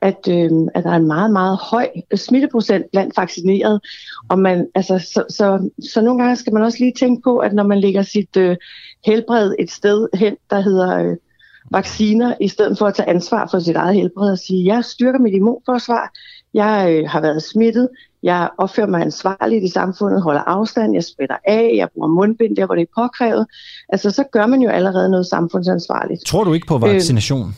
at, 0.00 0.28
øh, 0.28 0.50
at 0.74 0.84
der 0.84 0.90
er 0.90 0.96
en 0.96 1.06
meget, 1.06 1.30
meget 1.30 1.58
høj 1.58 1.88
smitteprocent 2.14 2.84
blandt 2.92 3.16
vaccinerede. 3.16 3.80
Og 4.28 4.38
man, 4.38 4.68
altså, 4.74 4.98
så, 4.98 5.24
så, 5.28 5.70
så 5.92 6.00
nogle 6.00 6.22
gange 6.22 6.36
skal 6.36 6.52
man 6.52 6.62
også 6.62 6.78
lige 6.80 6.92
tænke 6.98 7.22
på, 7.22 7.38
at 7.38 7.52
når 7.52 7.62
man 7.62 7.80
lægger 7.80 8.02
sit 8.02 8.36
øh, 8.36 8.56
helbred 9.06 9.54
et 9.58 9.70
sted 9.70 10.08
hen, 10.14 10.36
der 10.50 10.60
hedder 10.60 10.98
øh, 10.98 11.16
vacciner, 11.70 12.34
i 12.40 12.48
stedet 12.48 12.78
for 12.78 12.86
at 12.86 12.94
tage 12.94 13.08
ansvar 13.08 13.48
for 13.50 13.58
sit 13.58 13.76
eget 13.76 13.94
helbred 13.94 14.32
og 14.32 14.38
sige, 14.38 14.74
jeg 14.74 14.84
styrker 14.84 15.18
mit 15.18 15.34
immunforsvar, 15.34 16.12
jeg 16.54 16.86
øh, 16.90 17.08
har 17.08 17.20
været 17.20 17.42
smittet, 17.42 17.88
jeg 18.24 18.48
opfører 18.58 18.86
mig 18.86 19.00
ansvarligt 19.00 19.64
i 19.64 19.68
samfundet, 19.68 20.22
holder 20.22 20.40
afstand, 20.40 20.94
jeg 20.94 21.04
spætter 21.04 21.36
af, 21.46 21.72
jeg 21.74 21.88
bruger 21.94 22.08
mundbind 22.08 22.56
der, 22.56 22.66
hvor 22.66 22.74
det 22.74 22.82
er 22.82 23.02
påkrævet. 23.02 23.46
Altså, 23.88 24.10
så 24.10 24.24
gør 24.32 24.46
man 24.46 24.62
jo 24.62 24.70
allerede 24.70 25.10
noget 25.10 25.26
samfundsansvarligt. 25.26 26.26
Tror 26.26 26.44
du 26.44 26.52
ikke 26.52 26.66
på 26.66 26.78
vaccination? 26.78 27.54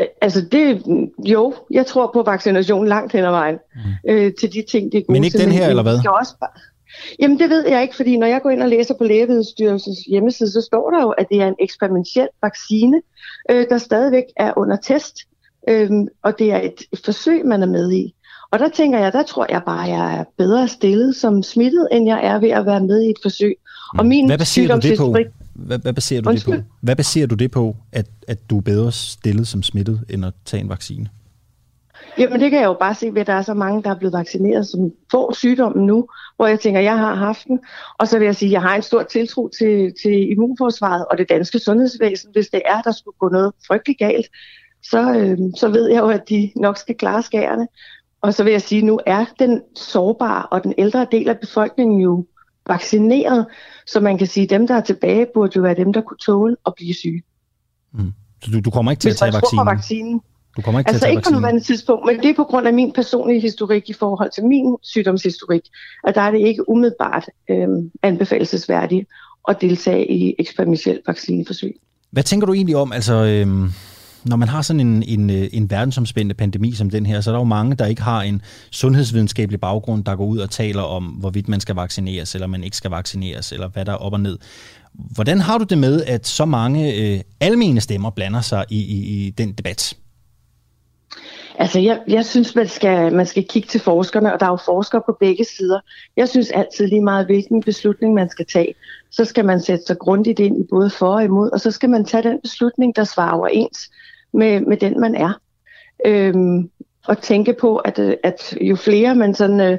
Øh, 0.00 0.06
altså, 0.22 0.40
det, 0.52 0.82
jo, 1.24 1.54
jeg 1.70 1.86
tror 1.86 2.10
på 2.14 2.22
vaccination 2.22 2.88
langt 2.88 3.12
hen 3.12 3.24
ad 3.24 3.30
vejen 3.30 3.58
mm. 3.74 4.10
øh, 4.10 4.32
til 4.40 4.52
de 4.52 4.64
ting, 4.70 4.92
det 4.92 4.98
er 4.98 5.02
gode 5.02 5.12
Men 5.12 5.24
ikke 5.24 5.38
den 5.38 5.52
her, 5.52 5.68
eller 5.68 5.82
hvad? 5.82 5.98
Også, 6.20 6.34
Jamen 7.18 7.38
det 7.38 7.50
ved 7.50 7.68
jeg 7.68 7.82
ikke, 7.82 7.96
fordi 7.96 8.16
når 8.16 8.26
jeg 8.26 8.42
går 8.42 8.50
ind 8.50 8.62
og 8.62 8.68
læser 8.68 8.94
på 8.94 9.04
Lægemiddelstyrelsens 9.04 9.98
hjemmeside, 9.98 10.50
så 10.50 10.60
står 10.60 10.90
der 10.90 11.02
jo, 11.02 11.10
at 11.10 11.26
det 11.30 11.42
er 11.42 11.48
en 11.48 11.56
eksperimentel 11.60 12.28
vaccine, 12.42 13.02
øh, 13.50 13.66
der 13.70 13.78
stadigvæk 13.78 14.24
er 14.36 14.52
under 14.56 14.76
test, 14.76 15.18
øh, 15.68 15.90
og 16.22 16.38
det 16.38 16.52
er 16.52 16.60
et 16.60 17.00
forsøg, 17.04 17.46
man 17.46 17.62
er 17.62 17.66
med 17.66 17.92
i. 17.92 18.14
Og 18.54 18.60
der 18.60 18.68
tænker 18.68 18.98
jeg, 18.98 19.12
der 19.12 19.22
tror 19.22 19.46
jeg 19.50 19.62
bare, 19.66 19.84
at 19.84 19.90
jeg 19.90 20.18
er 20.18 20.24
bedre 20.38 20.68
stillet 20.68 21.16
som 21.16 21.42
smittet, 21.42 21.88
end 21.92 22.06
jeg 22.06 22.24
er 22.24 22.38
ved 22.38 22.50
at 22.50 22.66
være 22.66 22.80
med 22.80 23.02
i 23.02 23.10
et 23.10 23.16
forsøg. 23.22 23.54
Mm. 23.92 23.98
Og 23.98 24.06
min 24.06 24.26
hvad 24.26 24.38
baserer 24.38 24.74
du 24.76 24.88
det 24.88 24.98
på? 24.98 25.16
Hvad, 25.54 25.78
hvad 25.78 25.92
baserer 25.92 26.20
du 26.20 26.30
det 26.30 26.44
på? 26.44 26.52
Hvad 26.80 26.96
baserer 26.96 27.26
du 27.26 27.34
det 27.34 27.50
på, 27.50 27.76
at, 27.92 28.06
at 28.28 28.50
du 28.50 28.58
er 28.58 28.62
bedre 28.62 28.92
stillet 28.92 29.48
som 29.48 29.62
smittet, 29.62 30.04
end 30.10 30.24
at 30.24 30.32
tage 30.44 30.60
en 30.60 30.68
vaccine? 30.68 31.08
Jamen 32.18 32.40
det 32.40 32.50
kan 32.50 32.60
jeg 32.60 32.66
jo 32.66 32.76
bare 32.80 32.94
se 32.94 33.14
ved, 33.14 33.20
at 33.20 33.26
der 33.26 33.32
er 33.32 33.42
så 33.42 33.54
mange, 33.54 33.82
der 33.82 33.90
er 33.90 33.98
blevet 33.98 34.12
vaccineret, 34.12 34.66
som 34.66 34.92
får 35.10 35.32
sygdommen 35.32 35.86
nu, 35.86 36.08
hvor 36.36 36.46
jeg 36.46 36.60
tænker, 36.60 36.80
jeg 36.80 36.98
har 36.98 37.14
haft 37.14 37.46
den. 37.46 37.58
Og 37.98 38.08
så 38.08 38.18
vil 38.18 38.24
jeg 38.24 38.36
sige, 38.36 38.48
at 38.48 38.52
jeg 38.52 38.62
har 38.62 38.76
en 38.76 38.82
stor 38.82 39.02
tiltro 39.02 39.48
til, 39.58 39.92
til 40.02 40.30
immunforsvaret 40.30 41.04
og 41.10 41.18
det 41.18 41.28
danske 41.28 41.58
sundhedsvæsen. 41.58 42.30
Hvis 42.32 42.48
det 42.48 42.62
er, 42.64 42.82
der 42.82 42.92
skulle 42.92 43.16
gå 43.18 43.28
noget 43.28 43.52
frygteligt 43.66 43.98
galt, 43.98 44.26
så, 44.82 45.14
øh, 45.14 45.38
så 45.56 45.68
ved 45.68 45.88
jeg 45.90 46.00
jo, 46.00 46.08
at 46.08 46.28
de 46.28 46.52
nok 46.56 46.76
skal 46.78 46.94
klare 46.94 47.22
skærene. 47.22 47.66
Og 48.24 48.34
så 48.34 48.44
vil 48.44 48.50
jeg 48.50 48.62
sige, 48.62 48.78
at 48.78 48.84
nu 48.84 49.00
er 49.06 49.24
den 49.38 49.60
sårbare 49.76 50.46
og 50.46 50.64
den 50.64 50.74
ældre 50.78 51.06
del 51.12 51.28
af 51.28 51.38
befolkningen 51.38 52.00
jo 52.00 52.26
vaccineret, 52.66 53.46
så 53.86 54.00
man 54.00 54.18
kan 54.18 54.26
sige, 54.26 54.44
at 54.44 54.50
dem, 54.50 54.66
der 54.66 54.74
er 54.74 54.80
tilbage, 54.80 55.26
burde 55.34 55.52
jo 55.56 55.62
være 55.62 55.74
dem, 55.74 55.92
der 55.92 56.00
kunne 56.00 56.16
tåle 56.16 56.56
at 56.66 56.72
blive 56.76 56.94
syge. 56.94 57.22
Mm. 57.92 58.12
Så 58.44 58.50
du, 58.50 58.60
du 58.60 58.70
kommer 58.70 58.92
ikke 58.92 59.00
til 59.00 59.08
Hvis 59.08 59.22
at 59.22 59.32
tage 59.32 59.32
vaccinen? 59.32 59.66
vaccinen? 59.66 60.20
Du 60.56 60.62
kommer 60.62 60.78
ikke 60.78 60.88
altså 60.88 61.00
til 61.00 61.06
at 61.06 61.08
tage 61.08 61.18
ikke 61.18 61.28
på 61.28 61.34
nuværende 61.34 61.60
tidspunkt, 61.60 62.06
men 62.06 62.16
det 62.20 62.30
er 62.30 62.34
på 62.34 62.44
grund 62.44 62.66
af 62.66 62.74
min 62.74 62.92
personlige 62.92 63.40
historik 63.40 63.90
i 63.90 63.92
forhold 63.92 64.30
til 64.30 64.44
min 64.44 64.76
sygdomshistorik, 64.82 65.62
at 66.04 66.14
der 66.14 66.20
er 66.20 66.30
det 66.30 66.40
ikke 66.40 66.68
umiddelbart 66.68 67.24
øh, 67.50 67.68
anbefalesværdigt 68.02 69.08
at 69.48 69.60
deltage 69.60 70.10
i 70.10 70.34
eksperimentelt 70.38 71.00
vaccineforsøg. 71.06 71.74
Hvad 72.10 72.22
tænker 72.22 72.46
du 72.46 72.52
egentlig 72.52 72.76
om, 72.76 72.92
altså... 72.92 73.14
Øh 73.14 73.70
når 74.24 74.36
man 74.36 74.48
har 74.48 74.62
sådan 74.62 74.80
en, 74.80 75.02
en, 75.02 75.30
øh, 75.30 75.48
en 75.52 75.70
verdensomspændende 75.70 76.34
pandemi 76.34 76.72
som 76.72 76.90
den 76.90 77.06
her, 77.06 77.20
så 77.20 77.30
er 77.30 77.32
der 77.32 77.40
jo 77.40 77.44
mange, 77.44 77.76
der 77.76 77.86
ikke 77.86 78.02
har 78.02 78.22
en 78.22 78.42
sundhedsvidenskabelig 78.70 79.60
baggrund, 79.60 80.04
der 80.04 80.16
går 80.16 80.24
ud 80.24 80.38
og 80.38 80.50
taler 80.50 80.82
om, 80.82 81.04
hvorvidt 81.04 81.48
man 81.48 81.60
skal 81.60 81.74
vaccineres, 81.74 82.34
eller 82.34 82.46
man 82.46 82.64
ikke 82.64 82.76
skal 82.76 82.90
vaccineres, 82.90 83.52
eller 83.52 83.68
hvad 83.68 83.84
der 83.84 83.92
er 83.92 83.96
op 83.96 84.12
og 84.12 84.20
ned. 84.20 84.38
Hvordan 84.92 85.40
har 85.40 85.58
du 85.58 85.64
det 85.64 85.78
med, 85.78 86.04
at 86.04 86.26
så 86.26 86.44
mange 86.44 86.94
øh, 86.94 87.20
almene 87.40 87.80
stemmer 87.80 88.10
blander 88.10 88.40
sig 88.40 88.64
i, 88.70 88.78
i, 88.78 89.26
i 89.26 89.30
den 89.30 89.52
debat? 89.52 89.96
Altså, 91.58 91.78
jeg, 91.78 92.00
jeg 92.08 92.24
synes, 92.24 92.54
man 92.54 92.68
skal, 92.68 93.12
man 93.12 93.26
skal 93.26 93.44
kigge 93.48 93.68
til 93.68 93.80
forskerne, 93.80 94.32
og 94.32 94.40
der 94.40 94.46
er 94.46 94.50
jo 94.50 94.58
forskere 94.64 95.02
på 95.06 95.16
begge 95.20 95.44
sider. 95.44 95.80
Jeg 96.16 96.28
synes 96.28 96.50
altid 96.50 96.86
lige 96.86 97.04
meget, 97.04 97.26
hvilken 97.26 97.62
beslutning 97.62 98.14
man 98.14 98.30
skal 98.30 98.46
tage, 98.46 98.74
så 99.10 99.24
skal 99.24 99.44
man 99.44 99.60
sætte 99.60 99.84
sig 99.86 99.98
grundigt 99.98 100.38
ind 100.38 100.60
i 100.60 100.66
både 100.70 100.90
for 100.90 101.14
og 101.14 101.24
imod, 101.24 101.50
og 101.50 101.60
så 101.60 101.70
skal 101.70 101.90
man 101.90 102.04
tage 102.04 102.22
den 102.22 102.38
beslutning, 102.42 102.96
der 102.96 103.04
svarer 103.04 103.32
overens 103.32 103.90
med, 104.34 104.60
med 104.60 104.76
den, 104.76 105.00
man 105.00 105.14
er. 105.14 105.40
Øhm, 106.06 106.70
og 107.06 107.22
tænke 107.22 107.52
på, 107.60 107.76
at, 107.76 107.98
øh, 107.98 108.16
at 108.22 108.56
jo 108.60 108.76
flere 108.76 109.14
man 109.14 109.34
sådan, 109.34 109.60
øh, 109.60 109.78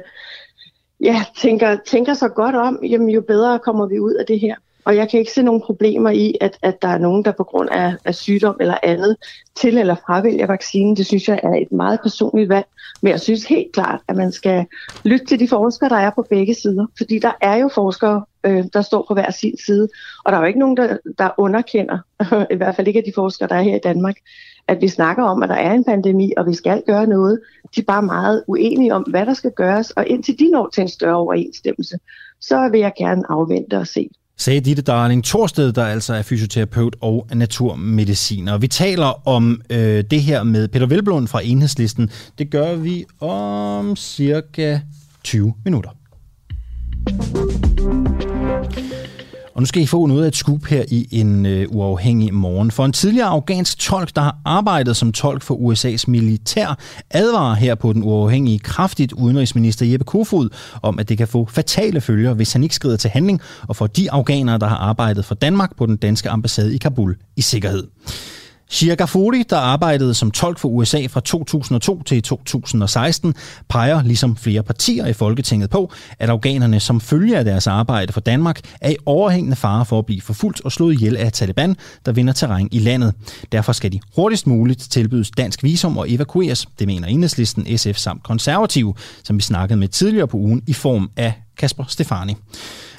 ja, 1.00 1.24
tænker, 1.36 1.76
tænker 1.86 2.14
sig 2.14 2.30
godt 2.34 2.54
om, 2.54 2.78
jamen, 2.82 3.08
jo 3.08 3.20
bedre 3.20 3.58
kommer 3.58 3.86
vi 3.86 4.00
ud 4.00 4.12
af 4.12 4.26
det 4.26 4.40
her. 4.40 4.54
Og 4.84 4.96
jeg 4.96 5.10
kan 5.10 5.20
ikke 5.20 5.32
se 5.32 5.42
nogen 5.42 5.60
problemer 5.60 6.10
i, 6.10 6.34
at, 6.40 6.58
at 6.62 6.82
der 6.82 6.88
er 6.88 6.98
nogen, 6.98 7.24
der 7.24 7.32
på 7.32 7.44
grund 7.44 7.68
af, 7.70 7.94
af 8.04 8.14
sygdom 8.14 8.56
eller 8.60 8.78
andet 8.82 9.16
til 9.56 9.78
eller 9.78 9.94
fravælger 9.94 10.46
vaccinen. 10.46 10.96
Det 10.96 11.06
synes 11.06 11.28
jeg 11.28 11.40
er 11.42 11.54
et 11.54 11.72
meget 11.72 12.00
personligt 12.02 12.48
valg. 12.48 12.66
Men 13.02 13.10
jeg 13.10 13.20
synes 13.20 13.44
helt 13.44 13.72
klart, 13.72 14.00
at 14.08 14.16
man 14.16 14.32
skal 14.32 14.66
lytte 15.04 15.26
til 15.26 15.40
de 15.40 15.48
forskere, 15.48 15.88
der 15.88 15.96
er 15.96 16.10
på 16.10 16.26
begge 16.30 16.54
sider. 16.54 16.86
Fordi 16.98 17.18
der 17.18 17.32
er 17.40 17.56
jo 17.56 17.68
forskere, 17.74 18.24
øh, 18.46 18.64
der 18.72 18.82
står 18.82 19.04
på 19.08 19.14
hver 19.14 19.30
sin 19.30 19.56
side. 19.66 19.88
Og 20.24 20.32
der 20.32 20.38
er 20.38 20.42
jo 20.42 20.46
ikke 20.46 20.58
nogen, 20.58 20.76
der, 20.76 20.96
der 21.18 21.30
underkender, 21.38 21.98
i 22.54 22.56
hvert 22.56 22.76
fald 22.76 22.86
ikke 22.86 22.98
af 22.98 23.04
de 23.04 23.12
forskere, 23.14 23.48
der 23.48 23.54
er 23.54 23.62
her 23.62 23.76
i 23.76 23.80
Danmark, 23.84 24.16
at 24.68 24.80
vi 24.80 24.88
snakker 24.88 25.24
om, 25.24 25.42
at 25.42 25.48
der 25.48 25.54
er 25.54 25.72
en 25.72 25.84
pandemi, 25.84 26.32
og 26.36 26.46
vi 26.46 26.54
skal 26.54 26.82
gøre 26.86 27.06
noget. 27.06 27.40
De 27.74 27.80
er 27.80 27.84
bare 27.84 28.02
meget 28.02 28.44
uenige 28.48 28.94
om, 28.94 29.02
hvad 29.02 29.26
der 29.26 29.34
skal 29.34 29.50
gøres, 29.50 29.90
og 29.90 30.06
indtil 30.06 30.38
de 30.38 30.50
når 30.50 30.68
til 30.74 30.80
en 30.80 30.88
større 30.88 31.16
overensstemmelse, 31.16 31.98
så 32.40 32.68
vil 32.72 32.80
jeg 32.80 32.92
gerne 32.98 33.22
afvente 33.28 33.78
og 33.78 33.86
se 33.86 34.08
sagde 34.38 34.60
Ditte 34.60 34.82
Darling 34.82 35.24
Torsted, 35.24 35.72
der 35.72 35.84
altså 35.84 36.14
er 36.14 36.22
fysioterapeut 36.22 36.96
og 37.00 37.26
naturmediciner. 37.34 38.58
Vi 38.58 38.68
taler 38.68 39.28
om 39.28 39.62
øh, 39.70 40.04
det 40.10 40.22
her 40.22 40.42
med 40.42 40.68
Peter 40.68 40.86
Velblom 40.86 41.26
fra 41.26 41.40
Enhedslisten. 41.44 42.10
Det 42.38 42.50
gør 42.50 42.74
vi 42.74 43.04
om 43.20 43.96
cirka 43.96 44.80
20 45.24 45.54
minutter. 45.64 45.90
Og 49.56 49.62
nu 49.62 49.66
skal 49.66 49.82
I 49.82 49.86
få 49.86 50.06
noget 50.06 50.24
af 50.24 50.28
et 50.28 50.36
scoop 50.36 50.64
her 50.64 50.84
i 50.88 51.08
en 51.10 51.46
øh, 51.46 51.66
uafhængig 51.68 52.34
morgen. 52.34 52.70
For 52.70 52.84
en 52.84 52.92
tidligere 52.92 53.28
afghansk 53.28 53.78
tolk, 53.78 54.16
der 54.16 54.22
har 54.22 54.36
arbejdet 54.44 54.96
som 54.96 55.12
tolk 55.12 55.42
for 55.42 55.54
USA's 55.54 56.04
militær, 56.08 56.78
advarer 57.10 57.54
her 57.54 57.74
på 57.74 57.92
den 57.92 58.02
uafhængige 58.02 58.58
kraftigt 58.58 59.12
udenrigsminister 59.12 59.86
Jeppe 59.86 60.04
Kofod 60.04 60.48
om, 60.82 60.98
at 60.98 61.08
det 61.08 61.18
kan 61.18 61.28
få 61.28 61.46
fatale 61.50 62.00
følger, 62.00 62.34
hvis 62.34 62.52
han 62.52 62.62
ikke 62.62 62.74
skrider 62.74 62.96
til 62.96 63.10
handling, 63.10 63.40
og 63.68 63.76
for 63.76 63.86
de 63.86 64.10
afghanere, 64.10 64.58
der 64.58 64.66
har 64.66 64.76
arbejdet 64.76 65.24
for 65.24 65.34
Danmark 65.34 65.76
på 65.76 65.86
den 65.86 65.96
danske 65.96 66.30
ambassade 66.30 66.74
i 66.74 66.78
Kabul 66.78 67.16
i 67.36 67.42
sikkerhed. 67.42 67.82
Shia 68.70 68.94
Gafuri, 68.94 69.42
der 69.50 69.56
arbejdede 69.56 70.14
som 70.14 70.30
tolk 70.30 70.58
for 70.58 70.68
USA 70.68 71.06
fra 71.06 71.20
2002 71.20 72.02
til 72.02 72.22
2016, 72.22 73.34
peger 73.68 74.02
ligesom 74.02 74.36
flere 74.36 74.62
partier 74.62 75.06
i 75.06 75.12
Folketinget 75.12 75.70
på, 75.70 75.92
at 76.18 76.30
afghanerne 76.30 76.80
som 76.80 77.00
følge 77.00 77.38
af 77.38 77.44
deres 77.44 77.66
arbejde 77.66 78.12
for 78.12 78.20
Danmark 78.20 78.60
er 78.80 78.90
i 78.90 78.96
overhængende 79.06 79.56
fare 79.56 79.84
for 79.84 79.98
at 79.98 80.06
blive 80.06 80.20
forfulgt 80.20 80.60
og 80.64 80.72
slået 80.72 80.94
ihjel 80.94 81.16
af 81.16 81.32
Taliban, 81.32 81.76
der 82.06 82.12
vinder 82.12 82.32
terræn 82.32 82.68
i 82.72 82.78
landet. 82.78 83.14
Derfor 83.52 83.72
skal 83.72 83.92
de 83.92 84.00
hurtigst 84.16 84.46
muligt 84.46 84.80
tilbydes 84.80 85.30
dansk 85.30 85.62
visum 85.62 85.98
og 85.98 86.10
evakueres. 86.10 86.66
Det 86.78 86.86
mener 86.86 87.08
enhedslisten, 87.08 87.78
SF 87.78 87.96
samt 87.96 88.22
konservative, 88.22 88.94
som 89.24 89.36
vi 89.36 89.42
snakkede 89.42 89.78
med 89.78 89.88
tidligere 89.88 90.28
på 90.28 90.36
ugen 90.36 90.62
i 90.66 90.72
form 90.72 91.10
af 91.16 91.32
Kasper 91.58 91.84
Stefani. 91.88 92.34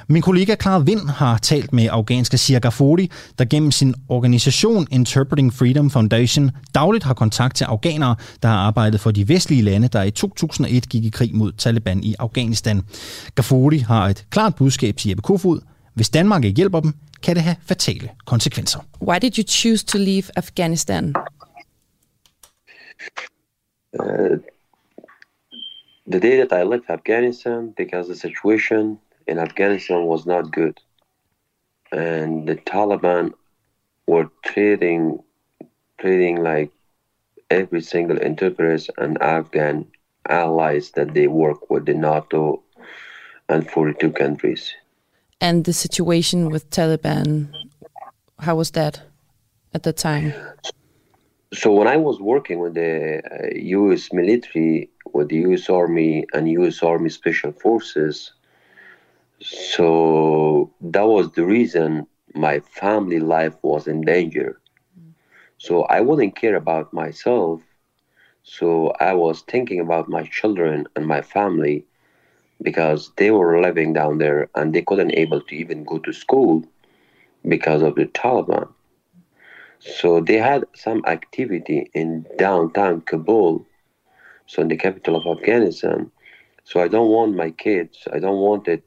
Min 0.10 0.22
kollega 0.22 0.56
Clara 0.56 0.80
Vind 0.80 1.10
har 1.10 1.38
talt 1.38 1.74
med 1.74 1.88
afghanske 1.92 2.38
Shia 2.38 2.60
Ghafouri, 2.60 3.12
der 3.40 3.46
gennem 3.46 3.72
sin 3.72 3.96
organisation 4.10 4.88
Interpreting 4.92 5.54
Freedom 5.54 5.90
Foundation 5.90 6.52
dagligt 6.76 7.04
har 7.04 7.14
kontakt 7.14 7.56
til 7.56 7.64
afghanere, 7.64 8.16
der 8.42 8.50
har 8.50 8.56
arbejdet 8.58 9.00
for 9.00 9.12
de 9.12 9.30
vestlige 9.30 9.62
lande, 9.62 9.88
der 9.88 10.04
i 10.04 10.12
2001 10.12 10.90
gik 10.90 11.06
i 11.06 11.10
krig 11.10 11.36
mod 11.36 11.52
Taliban 11.52 12.04
i 12.04 12.16
Afghanistan. 12.20 12.82
Ghafouri 13.36 13.78
har 13.78 14.08
et 14.08 14.26
klart 14.30 14.56
budskab 14.56 14.98
til 14.98 15.10
Jeppe 15.10 15.22
Kofod. 15.22 15.60
Hvis 15.94 16.10
Danmark 16.10 16.44
ikke 16.44 16.58
hjælper 16.58 16.80
dem, 16.80 16.94
kan 17.24 17.36
det 17.36 17.44
have 17.44 17.56
fatale 17.66 18.10
konsekvenser. 18.26 18.80
Why 19.02 19.20
did 19.22 19.38
you 19.38 19.44
choose 19.44 19.86
to 19.86 19.98
leave 19.98 20.24
Afghanistan? 20.36 21.16
Uh, 24.00 24.38
the 26.12 26.20
day 26.20 26.46
that 26.46 26.62
I 26.62 26.64
left 26.74 26.84
Afghanistan, 26.90 27.74
because 27.78 28.08
the 28.14 28.20
situation 28.20 28.98
in 29.28 29.40
Afghanistan 29.40 30.06
was 30.06 30.26
not 30.26 30.52
good. 30.52 30.80
And 31.92 32.48
the 32.48 32.56
Taliban 32.56 33.34
were 34.08 34.30
treating 34.44 35.20
treating 36.00 36.44
like 36.44 36.72
every 37.50 37.82
single 37.82 38.18
interpreter 38.18 38.94
and 38.98 39.22
Afghan 39.22 39.86
allies 40.30 40.92
that 40.92 41.14
they 41.14 41.28
work 41.28 41.70
with 41.70 41.86
the 41.86 41.94
NATO 41.94 42.62
and 43.50 43.70
42 43.70 44.12
countries. 44.12 44.74
And 45.42 45.66
the 45.66 45.74
situation 45.74 46.50
with 46.50 46.70
Taliban, 46.70 47.52
how 48.40 48.56
was 48.56 48.72
that 48.72 49.02
at 49.74 49.84
the 49.84 49.94
time? 49.94 50.34
So 51.54 51.72
when 51.72 51.88
I 51.88 51.98
was 51.98 52.20
working 52.20 52.60
with 52.60 52.74
the 52.74 53.22
uh, 53.32 53.56
U.S. 53.56 54.12
military, 54.12 54.90
with 55.14 55.30
the 55.30 55.38
U.S. 55.48 55.70
Army 55.70 56.26
and 56.34 56.50
U.S. 56.50 56.84
Army 56.84 57.10
Special 57.10 57.54
Forces, 57.54 58.34
so 59.42 60.72
that 60.82 61.08
was 61.08 61.32
the 61.32 61.46
reason 61.46 62.08
my 62.34 62.60
family 62.60 63.20
life 63.20 63.56
was 63.62 63.88
in 63.88 64.02
danger. 64.02 64.60
So 65.58 65.84
I 65.84 66.02
wouldn't 66.02 66.36
care 66.36 66.56
about 66.56 66.94
myself. 66.94 67.62
So 68.44 68.94
I 69.00 69.14
was 69.14 69.42
thinking 69.42 69.80
about 69.80 70.10
my 70.10 70.24
children 70.24 70.88
and 70.96 71.06
my 71.08 71.22
family 71.22 71.86
because 72.62 73.12
they 73.18 73.32
were 73.32 73.62
living 73.62 73.94
down 73.94 74.18
there 74.18 74.50
and 74.56 74.74
they 74.74 74.82
couldn't 74.82 75.16
able 75.16 75.42
to 75.42 75.56
even 75.56 75.84
go 75.84 76.00
to 76.00 76.14
school 76.14 76.64
because 77.48 77.82
of 77.82 77.96
the 77.96 78.06
Taliban. 78.06 78.70
So 79.80 80.22
they 80.22 80.38
had 80.38 80.66
some 80.76 81.04
activity 81.06 81.90
in 81.94 82.26
downtown 82.38 83.02
Kabul, 83.02 83.66
so 84.46 84.62
in 84.62 84.68
the 84.68 84.78
capital 84.78 85.16
of 85.16 85.38
Afghanistan. 85.38 86.12
So 86.64 86.82
I 86.82 86.88
don't 86.88 87.10
want 87.10 87.36
my 87.36 87.52
kids. 87.52 88.08
I 88.12 88.20
don't 88.20 88.40
want 88.40 88.68
it 88.68 88.84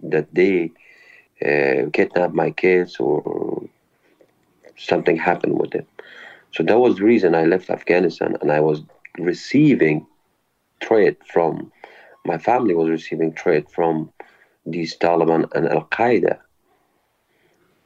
that 0.00 0.34
they 0.34 0.70
uh, 1.44 1.90
kidnap 1.92 2.32
my 2.32 2.50
kids 2.50 2.96
or 2.98 3.68
something 4.76 5.16
happened 5.16 5.58
with 5.58 5.70
them. 5.70 5.86
So 6.52 6.62
that 6.62 6.78
was 6.78 6.96
the 6.96 7.04
reason 7.04 7.34
I 7.34 7.44
left 7.44 7.70
Afghanistan, 7.70 8.36
and 8.40 8.50
I 8.50 8.60
was 8.60 8.82
receiving 9.18 10.06
trade 10.80 11.16
from 11.32 11.72
my 12.24 12.38
family 12.38 12.74
was 12.74 12.90
receiving 12.90 13.32
trade 13.32 13.68
from 13.70 14.12
these 14.66 14.96
Taliban 14.96 15.50
and 15.54 15.68
Al 15.68 15.84
Qaeda, 15.86 16.38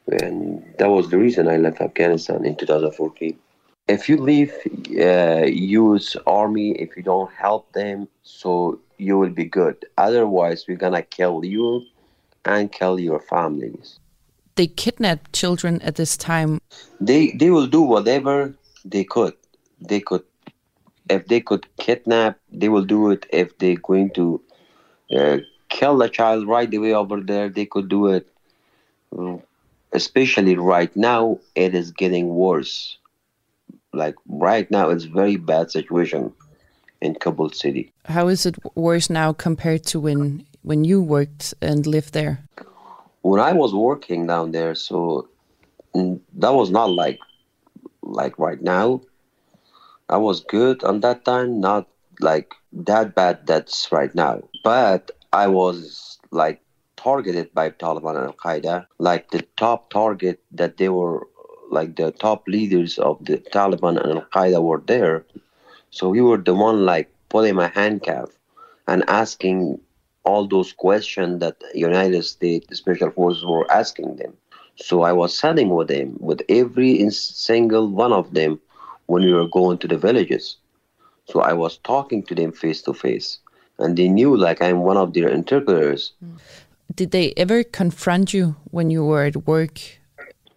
and 0.08 0.64
that 0.78 0.90
was 0.90 1.10
the 1.10 1.18
reason 1.18 1.48
I 1.48 1.56
left 1.56 1.80
Afghanistan 1.80 2.44
in 2.44 2.56
2014. 2.56 3.38
If 3.88 4.08
you 4.08 4.16
leave 4.16 4.52
uh, 4.98 5.44
U.S. 5.46 6.16
Army, 6.26 6.72
if 6.72 6.96
you 6.96 7.02
don't 7.02 7.32
help 7.32 7.72
them, 7.72 8.08
so 8.22 8.80
you 8.96 9.18
will 9.18 9.30
be 9.30 9.44
good. 9.44 9.84
Otherwise, 9.98 10.64
we're 10.66 10.76
gonna 10.76 11.02
kill 11.02 11.44
you 11.44 11.84
and 12.44 12.70
kill 12.70 12.98
your 12.98 13.20
families. 13.20 13.98
They 14.54 14.66
kidnapped 14.66 15.32
children 15.32 15.80
at 15.82 15.96
this 15.96 16.16
time. 16.16 16.60
They 17.00 17.32
they 17.32 17.50
will 17.50 17.66
do 17.66 17.82
whatever 17.82 18.54
they 18.84 19.04
could. 19.04 19.34
They 19.80 20.00
could, 20.00 20.22
if 21.08 21.26
they 21.26 21.40
could 21.40 21.66
kidnap, 21.76 22.38
they 22.52 22.68
will 22.68 22.84
do 22.84 23.10
it. 23.10 23.26
If 23.32 23.56
they're 23.58 23.76
going 23.76 24.10
to 24.10 24.40
uh, 25.16 25.38
kill 25.68 26.02
a 26.02 26.08
child 26.08 26.46
right 26.46 26.72
away 26.72 26.92
over 26.94 27.20
there, 27.20 27.48
they 27.48 27.66
could 27.66 27.88
do 27.88 28.08
it. 28.08 28.28
Mm, 29.14 29.42
Especially 29.94 30.56
right 30.56 30.94
now, 30.96 31.38
it 31.54 31.74
is 31.74 31.90
getting 31.90 32.28
worse. 32.34 32.96
Like 33.92 34.14
right 34.26 34.70
now, 34.70 34.88
it's 34.88 35.04
very 35.04 35.36
bad 35.36 35.70
situation 35.70 36.32
in 37.02 37.14
Kabul 37.14 37.50
city. 37.50 37.92
How 38.06 38.28
is 38.28 38.46
it 38.46 38.56
worse 38.74 39.10
now 39.10 39.34
compared 39.34 39.84
to 39.86 40.00
when 40.00 40.46
when 40.62 40.84
you 40.84 41.02
worked 41.02 41.54
and 41.60 41.86
lived 41.86 42.12
there? 42.12 42.44
when 43.22 43.40
I 43.40 43.52
was 43.52 43.72
working 43.72 44.26
down 44.26 44.50
there, 44.50 44.74
so 44.74 45.28
mm, 45.94 46.20
that 46.34 46.52
was 46.52 46.70
not 46.70 46.90
like 46.90 47.18
like 48.02 48.38
right 48.38 48.60
now. 48.60 49.00
I 50.08 50.18
was 50.18 50.44
good 50.44 50.84
on 50.84 51.00
that 51.00 51.24
time, 51.24 51.60
not 51.60 51.88
like 52.20 52.52
that 52.72 53.14
bad 53.14 53.46
that's 53.46 53.90
right 53.90 54.14
now. 54.14 54.42
But 54.62 55.10
I 55.32 55.46
was 55.46 56.18
like 56.30 56.60
targeted 56.96 57.54
by 57.54 57.70
Taliban 57.70 58.16
and 58.16 58.26
Al 58.26 58.34
Qaeda, 58.34 58.86
like 58.98 59.30
the 59.30 59.42
top 59.56 59.90
target 59.90 60.40
that 60.50 60.76
they 60.76 60.88
were 60.88 61.26
like 61.70 61.96
the 61.96 62.10
top 62.10 62.46
leaders 62.48 62.98
of 62.98 63.24
the 63.24 63.38
Taliban 63.38 64.02
and 64.02 64.18
Al 64.18 64.26
Qaeda 64.34 64.62
were 64.62 64.82
there. 64.84 65.24
So 65.90 66.08
we 66.08 66.20
were 66.20 66.38
the 66.38 66.54
one 66.54 66.84
like 66.84 67.08
putting 67.28 67.54
my 67.54 67.68
handcuff 67.68 68.30
and 68.88 69.04
asking 69.08 69.80
all 70.24 70.46
those 70.46 70.72
questions 70.72 71.40
that 71.40 71.56
United 71.74 72.22
States 72.24 72.76
Special 72.76 73.10
Forces 73.10 73.44
were 73.44 73.70
asking 73.70 74.16
them. 74.16 74.34
So 74.76 75.02
I 75.02 75.12
was 75.12 75.36
sitting 75.36 75.70
with 75.70 75.88
them, 75.88 76.16
with 76.18 76.42
every 76.48 77.10
single 77.10 77.88
one 77.88 78.12
of 78.12 78.32
them 78.34 78.60
when 79.06 79.22
we 79.22 79.32
were 79.32 79.48
going 79.48 79.78
to 79.78 79.88
the 79.88 79.98
villages. 79.98 80.56
So 81.26 81.40
I 81.40 81.52
was 81.52 81.78
talking 81.78 82.22
to 82.24 82.34
them 82.34 82.52
face 82.52 82.82
to 82.82 82.94
face. 82.94 83.38
And 83.78 83.96
they 83.96 84.08
knew 84.08 84.36
like 84.36 84.62
I'm 84.62 84.80
one 84.80 84.96
of 84.96 85.12
their 85.12 85.28
interpreters. 85.28 86.12
Mm. 86.24 86.38
Did 86.94 87.10
they 87.10 87.32
ever 87.36 87.64
confront 87.64 88.34
you 88.34 88.56
when 88.70 88.90
you 88.90 89.04
were 89.04 89.24
at 89.24 89.46
work? 89.46 89.80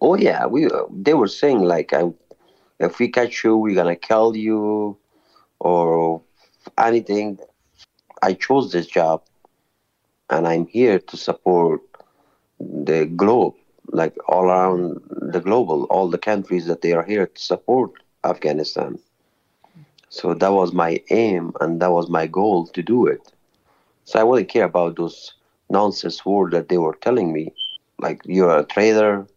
Oh 0.02 0.16
yeah, 0.16 0.46
we 0.46 0.66
uh, 0.66 0.84
they 0.92 1.14
were 1.14 1.30
saying 1.30 1.62
like 1.62 1.94
I, 1.94 2.12
if 2.80 3.00
we 3.00 3.08
catch 3.08 3.44
you, 3.44 3.56
we're 3.56 3.74
gonna 3.74 3.96
kill 3.96 4.36
you, 4.36 4.98
or 5.60 6.22
anything. 6.78 7.40
I 8.22 8.34
chose 8.34 8.72
this 8.72 8.88
job, 8.88 9.24
and 10.30 10.48
I'm 10.48 10.68
here 10.68 11.00
to 11.00 11.18
support 11.18 11.82
the 12.60 13.06
globe, 13.06 13.56
like 13.88 14.16
all 14.28 14.46
around 14.46 15.02
the 15.10 15.40
global, 15.42 15.84
all 15.86 16.10
the 16.10 16.18
countries 16.18 16.66
that 16.66 16.82
they 16.82 16.94
are 16.94 17.04
here 17.04 17.28
to 17.28 17.42
support 17.42 17.92
Afghanistan. 18.24 19.00
So 20.10 20.34
that 20.34 20.54
was 20.54 20.74
my 20.74 21.02
aim, 21.10 21.54
and 21.60 21.82
that 21.82 21.92
was 21.92 22.10
my 22.10 22.28
goal 22.28 22.68
to 22.68 22.82
do 22.82 23.08
it. 23.08 23.22
So 24.06 24.20
I 24.20 24.24
wouldn't 24.24 24.50
care 24.50 24.66
about 24.66 24.96
those 24.96 25.34
nonsense 25.70 26.26
words 26.26 26.54
that 26.54 26.70
they 26.70 26.78
were 26.78 26.96
telling 27.02 27.34
me, 27.34 27.54
like 28.00 28.22
you're 28.26 28.58
a 28.58 28.64
traitor, 28.64 29.28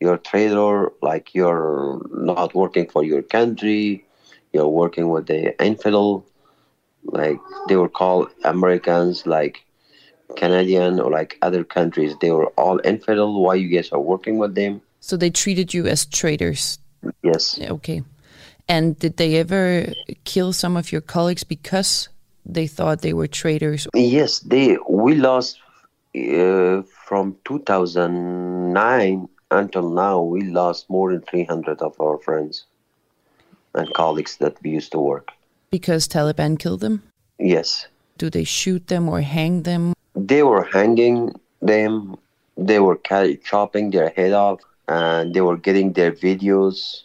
you're 0.00 0.14
a 0.14 0.18
traitor, 0.18 0.92
like 1.02 1.34
you're 1.34 2.00
not 2.12 2.54
working 2.54 2.88
for 2.88 3.04
your 3.04 3.22
country, 3.22 4.04
you're 4.52 4.68
working 4.68 5.10
with 5.10 5.26
the 5.26 5.60
infidel, 5.62 6.24
like 7.04 7.38
they 7.68 7.76
were 7.76 7.88
called 7.88 8.30
Americans, 8.44 9.26
like 9.26 9.65
Canadian 10.36 10.98
or 11.00 11.10
like 11.10 11.38
other 11.42 11.64
countries. 11.64 12.14
They 12.20 12.30
were 12.30 12.48
all 12.56 12.80
infidel. 12.84 13.42
Why 13.42 13.54
you 13.54 13.68
guys 13.68 13.90
are 13.92 14.00
working 14.00 14.38
with 14.38 14.54
them? 14.54 14.82
So 15.00 15.16
they 15.16 15.30
treated 15.30 15.72
you 15.72 15.86
as 15.86 16.06
traitors. 16.06 16.78
Yes. 17.22 17.58
Okay. 17.60 18.02
And 18.68 18.98
did 18.98 19.16
they 19.16 19.36
ever 19.36 19.92
kill 20.24 20.52
some 20.52 20.76
of 20.76 20.90
your 20.90 21.00
colleagues 21.00 21.44
because 21.44 22.08
they 22.44 22.66
thought 22.66 23.02
they 23.02 23.12
were 23.12 23.28
traitors? 23.28 23.86
Yes, 23.94 24.40
they 24.40 24.76
we 24.88 25.14
lost 25.14 25.58
uh, 26.16 26.82
from 27.06 27.36
2009 27.44 29.28
until 29.50 29.88
now. 29.90 30.20
We 30.20 30.42
lost 30.42 30.90
more 30.90 31.12
than 31.12 31.22
300 31.22 31.80
of 31.80 31.94
our 32.00 32.18
friends 32.18 32.64
and 33.74 33.92
colleagues 33.94 34.38
that 34.38 34.56
we 34.62 34.70
used 34.70 34.90
to 34.92 34.98
work. 34.98 35.30
Because 35.70 36.08
Taliban 36.08 36.58
killed 36.58 36.80
them? 36.80 37.02
Yes, 37.38 37.86
Do 38.18 38.30
they 38.30 38.44
shoot 38.44 38.86
them 38.86 39.08
or 39.08 39.20
hang 39.20 39.62
them? 39.62 39.92
They 40.16 40.42
were 40.42 40.64
hanging 40.64 41.32
them. 41.62 42.16
They 42.56 42.80
were 42.80 42.98
chopping 43.44 43.90
their 43.90 44.10
head 44.10 44.32
off, 44.32 44.60
and 44.88 45.34
they 45.34 45.42
were 45.42 45.58
getting 45.58 45.92
their 45.92 46.12
videos 46.12 47.04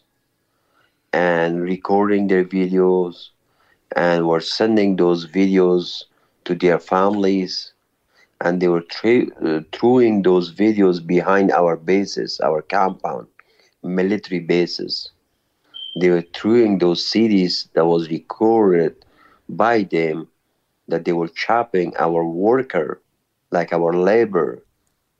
and 1.14 1.62
recording 1.62 2.28
their 2.28 2.46
videos, 2.46 3.30
and 3.96 4.28
were 4.28 4.42
sending 4.42 4.96
those 4.96 5.28
videos 5.28 6.06
to 6.46 6.56
their 6.56 6.80
families 6.80 7.74
and 8.42 8.62
they 8.62 8.68
were 8.68 8.82
tra- 8.82 9.64
throwing 9.72 10.24
those 10.24 10.54
videos 10.54 11.06
behind 11.06 11.52
our 11.52 11.76
bases, 11.78 12.40
our 12.42 12.62
compound, 12.62 13.28
military 13.84 14.40
bases. 14.40 15.12
They 16.00 16.10
were 16.10 16.24
throwing 16.34 16.80
those 16.80 17.04
CDs 17.04 17.68
that 17.74 17.86
was 17.86 18.10
recorded 18.10 19.06
by 19.50 19.84
them 19.84 20.28
that 20.88 21.06
they 21.06 21.14
were 21.14 21.28
chopping 21.30 21.94
our 21.98 22.26
worker, 22.26 23.01
like 23.52 23.74
our 23.74 23.94
labor, 23.94 24.64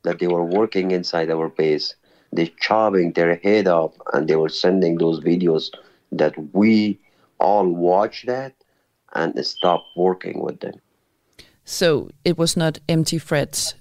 that 0.02 0.18
they 0.18 0.26
were 0.26 0.44
working 0.44 0.90
inside 0.90 1.30
our 1.30 1.48
base. 1.48 1.94
They 2.32 2.52
chopping 2.60 3.12
their 3.12 3.36
head 3.36 3.68
off 3.68 3.94
and 4.12 4.26
they 4.26 4.36
were 4.36 4.48
sending 4.48 4.96
those 4.98 5.20
videos 5.20 5.70
that 6.12 6.34
we 6.54 6.98
all 7.38 7.68
watched 7.68 8.26
that 8.26 8.54
and 9.14 9.46
stopped 9.46 9.88
working 9.96 10.40
with 10.40 10.60
them. 10.60 10.80
So 11.64 12.10
it 12.24 12.38
was 12.38 12.56
not 12.56 12.78
empty 12.88 13.18
threats. 13.18 13.74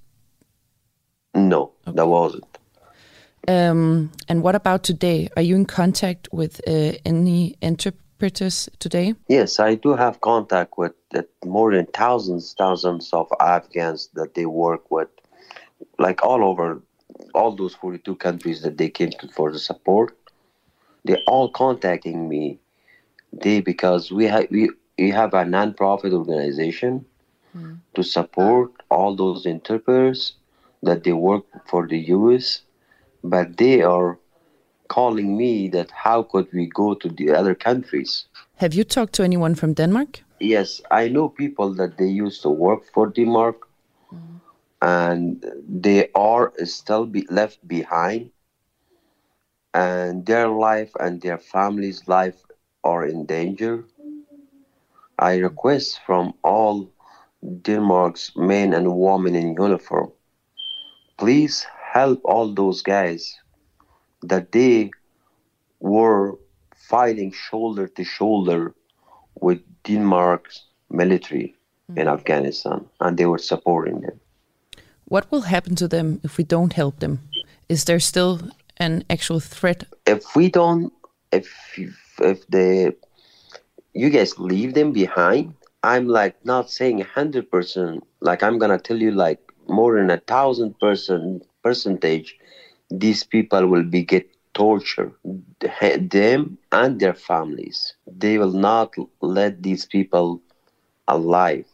No, 1.33 1.71
that 1.85 2.05
wasn't. 2.05 2.45
Um, 3.47 4.11
and 4.27 4.43
what 4.43 4.55
about 4.55 4.83
today? 4.83 5.29
Are 5.35 5.41
you 5.41 5.55
in 5.55 5.65
contact 5.65 6.27
with 6.31 6.61
uh, 6.67 6.93
any 7.05 7.55
today? 8.29 9.15
Yes, 9.27 9.59
I 9.59 9.75
do 9.75 9.95
have 9.95 10.21
contact 10.21 10.77
with 10.77 10.93
uh, 11.15 11.23
more 11.45 11.73
than 11.73 11.85
thousands, 11.87 12.53
thousands 12.57 13.11
of 13.13 13.27
Afghans 13.39 14.09
that 14.13 14.33
they 14.35 14.45
work 14.45 14.91
with, 14.91 15.09
like 15.97 16.23
all 16.23 16.43
over, 16.43 16.81
all 17.33 17.55
those 17.55 17.73
42 17.75 18.15
countries 18.15 18.61
that 18.61 18.77
they 18.77 18.89
came 18.89 19.11
to 19.11 19.27
for 19.27 19.51
the 19.51 19.59
support. 19.59 20.17
They're 21.03 21.25
all 21.27 21.49
contacting 21.49 22.29
me. 22.29 22.59
They 23.33 23.61
because 23.61 24.11
we 24.11 24.25
have 24.25 24.47
we, 24.51 24.69
we 24.97 25.09
have 25.09 25.33
a 25.33 25.45
non-profit 25.45 26.13
organization 26.13 27.05
to 27.95 28.03
support 28.03 28.71
all 28.89 29.15
those 29.15 29.45
interpreters 29.45 30.35
that 30.83 31.03
they 31.03 31.13
work 31.13 31.45
for 31.67 31.87
the 31.87 31.99
US, 31.99 32.61
but 33.23 33.57
they 33.57 33.81
are 33.81 34.17
calling 34.91 35.37
me 35.37 35.69
that 35.69 35.89
how 35.91 36.21
could 36.31 36.47
we 36.51 36.65
go 36.67 36.93
to 36.93 37.07
the 37.07 37.31
other 37.39 37.55
countries? 37.55 38.25
Have 38.55 38.73
you 38.73 38.83
talked 38.83 39.13
to 39.13 39.23
anyone 39.23 39.55
from 39.55 39.73
Denmark? 39.73 40.21
Yes, 40.39 40.81
I 40.91 41.07
know 41.07 41.29
people 41.29 41.73
that 41.79 41.97
they 41.97 42.11
used 42.25 42.41
to 42.41 42.49
work 42.49 42.81
for 42.93 43.07
Denmark, 43.07 43.57
mm-hmm. 44.13 44.37
and 44.81 45.45
they 45.85 46.09
are 46.13 46.51
still 46.65 47.05
be 47.05 47.25
left 47.29 47.59
behind, 47.67 48.31
and 49.73 50.25
their 50.25 50.49
life 50.49 50.91
and 50.99 51.21
their 51.21 51.37
family's 51.37 52.01
life 52.07 52.39
are 52.83 53.05
in 53.05 53.25
danger. 53.25 53.85
I 55.17 55.37
request 55.37 56.01
from 56.05 56.33
all 56.43 56.91
Denmark's 57.41 58.35
men 58.35 58.73
and 58.73 58.85
women 59.07 59.35
in 59.35 59.55
uniform, 59.57 60.11
please 61.17 61.65
help 61.93 62.19
all 62.25 62.53
those 62.53 62.81
guys 62.81 63.41
that 64.23 64.51
they 64.51 64.91
were 65.79 66.37
fighting 66.75 67.31
shoulder 67.31 67.87
to 67.87 68.03
shoulder 68.03 68.73
with 69.39 69.61
Denmark's 69.83 70.65
military. 70.89 71.55
in 71.95 72.07
mm. 72.07 72.13
Afghanistan, 72.13 72.85
and 72.99 73.17
they 73.17 73.25
were 73.25 73.37
supporting 73.37 74.01
them. 74.01 74.19
What 75.05 75.31
will 75.31 75.41
happen 75.41 75.75
to 75.75 75.87
them 75.87 76.21
if 76.23 76.37
we 76.37 76.43
don't 76.43 76.73
help 76.73 76.99
them? 76.99 77.19
Is 77.67 77.85
there 77.85 77.99
still 77.99 78.39
an 78.77 79.03
actual 79.09 79.39
threat? 79.39 79.83
If 80.05 80.35
we 80.35 80.49
don't, 80.49 80.93
if 81.31 81.47
if 82.19 82.47
the 82.47 82.95
you 83.93 84.09
guys 84.09 84.39
leave 84.39 84.73
them 84.73 84.91
behind, 84.93 85.53
I'm 85.83 86.07
like 86.07 86.35
not 86.45 86.69
saying 86.69 87.01
hundred 87.01 87.51
percent. 87.51 88.03
Like 88.21 88.43
I'm 88.43 88.57
gonna 88.57 88.79
tell 88.79 88.97
you, 88.97 89.11
like 89.11 89.39
more 89.67 89.95
than 89.97 90.09
a 90.09 90.17
thousand 90.17 90.79
percent 90.79 91.43
percentage, 91.63 92.37
these 92.91 93.23
people 93.23 93.67
will 93.67 93.83
be 93.83 94.03
get 94.03 94.29
tortured. 94.53 95.13
Them 95.81 96.57
and 96.71 96.99
their 96.99 97.13
families. 97.13 97.93
They 98.05 98.37
will 98.37 98.51
not 98.51 98.93
let 99.21 99.63
these 99.63 99.85
people 99.85 100.41
alive. 101.07 101.65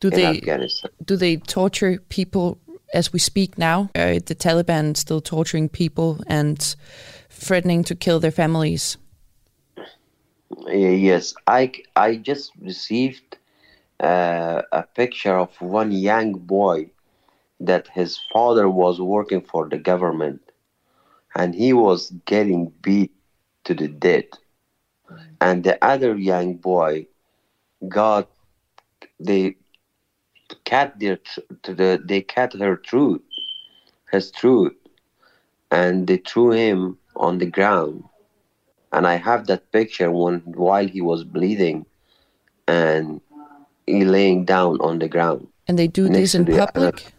Do 0.00 0.08
in 0.08 0.14
they 0.14 0.26
Afghanistan. 0.26 0.90
do 1.04 1.16
they 1.16 1.36
torture 1.38 1.98
people 2.10 2.58
as 2.92 3.12
we 3.12 3.18
speak 3.18 3.56
now? 3.56 3.90
Are 3.94 4.20
the 4.20 4.34
Taliban 4.34 4.96
still 4.96 5.20
torturing 5.20 5.68
people 5.68 6.20
and 6.26 6.76
threatening 7.30 7.82
to 7.84 7.94
kill 7.94 8.20
their 8.20 8.30
families? 8.30 8.98
Yes, 10.68 11.34
I, 11.46 11.72
I 11.96 12.16
just 12.16 12.52
received 12.60 13.38
uh, 14.00 14.62
a 14.72 14.82
picture 14.82 15.36
of 15.36 15.50
one 15.60 15.92
young 15.92 16.34
boy 16.34 16.90
that 17.60 17.88
his 17.88 18.18
father 18.32 18.68
was 18.68 19.00
working 19.00 19.40
for 19.40 19.68
the 19.68 19.78
government 19.78 20.40
and 21.34 21.54
he 21.54 21.72
was 21.72 22.10
getting 22.26 22.72
beat 22.82 23.12
to 23.64 23.74
the 23.74 23.88
death. 23.88 24.24
And 25.40 25.64
the 25.64 25.82
other 25.84 26.16
young 26.16 26.56
boy 26.56 27.06
got 27.88 28.28
they 29.20 29.56
cut 30.64 30.98
their 30.98 31.18
to 31.62 31.74
the 31.74 32.02
they 32.04 32.22
cut 32.22 32.52
her 32.54 32.76
throat, 32.76 33.22
his 34.10 34.30
throat, 34.30 34.76
and 35.70 36.06
they 36.06 36.18
threw 36.18 36.52
him 36.52 36.98
on 37.16 37.38
the 37.38 37.46
ground 37.46 38.04
and 38.92 39.06
I 39.06 39.16
have 39.16 39.46
that 39.46 39.70
picture 39.72 40.10
when 40.10 40.40
while 40.46 40.86
he 40.86 41.00
was 41.00 41.24
bleeding 41.24 41.86
and 42.66 43.20
he 43.86 44.04
laying 44.04 44.44
down 44.44 44.80
on 44.80 44.98
the 44.98 45.08
ground 45.08 45.48
And 45.68 45.78
they 45.78 45.88
do 45.88 46.08
this 46.08 46.34
in 46.34 46.46
to 46.46 46.52
the 46.52 46.62
other- 46.62 46.92
public? 46.92 47.12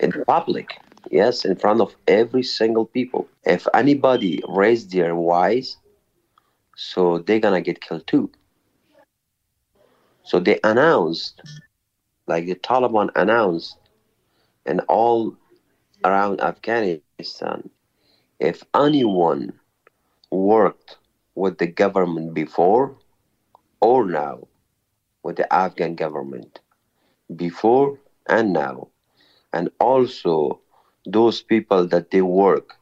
In 0.00 0.12
public. 0.26 0.78
Yes, 1.10 1.44
in 1.44 1.56
front 1.56 1.80
of 1.80 1.94
every 2.06 2.42
single 2.42 2.86
people. 2.86 3.28
If 3.44 3.66
anybody 3.74 4.42
raised 4.48 4.92
their 4.92 5.14
voice, 5.14 5.76
so 6.76 7.18
they're 7.18 7.40
gonna 7.40 7.60
get 7.60 7.80
killed 7.80 8.06
too. 8.06 8.30
So 10.22 10.38
they 10.38 10.60
announced, 10.62 11.40
like 12.26 12.46
the 12.46 12.54
Taliban 12.54 13.08
announced, 13.16 13.76
and 14.66 14.80
all 14.88 15.34
around 16.04 16.40
Afghanistan, 16.40 17.70
if 18.38 18.62
anyone 18.74 19.58
worked 20.30 20.98
with 21.34 21.58
the 21.58 21.66
government 21.66 22.34
before 22.34 22.96
or 23.80 24.04
now 24.04 24.46
with 25.22 25.36
the 25.36 25.52
Afghan 25.52 25.94
government, 25.94 26.60
before 27.34 27.98
and 28.28 28.52
now, 28.52 28.88
and 29.52 29.70
also 29.80 30.60
those 31.06 31.42
people 31.42 31.86
that 31.86 32.10
they 32.10 32.22
work 32.22 32.76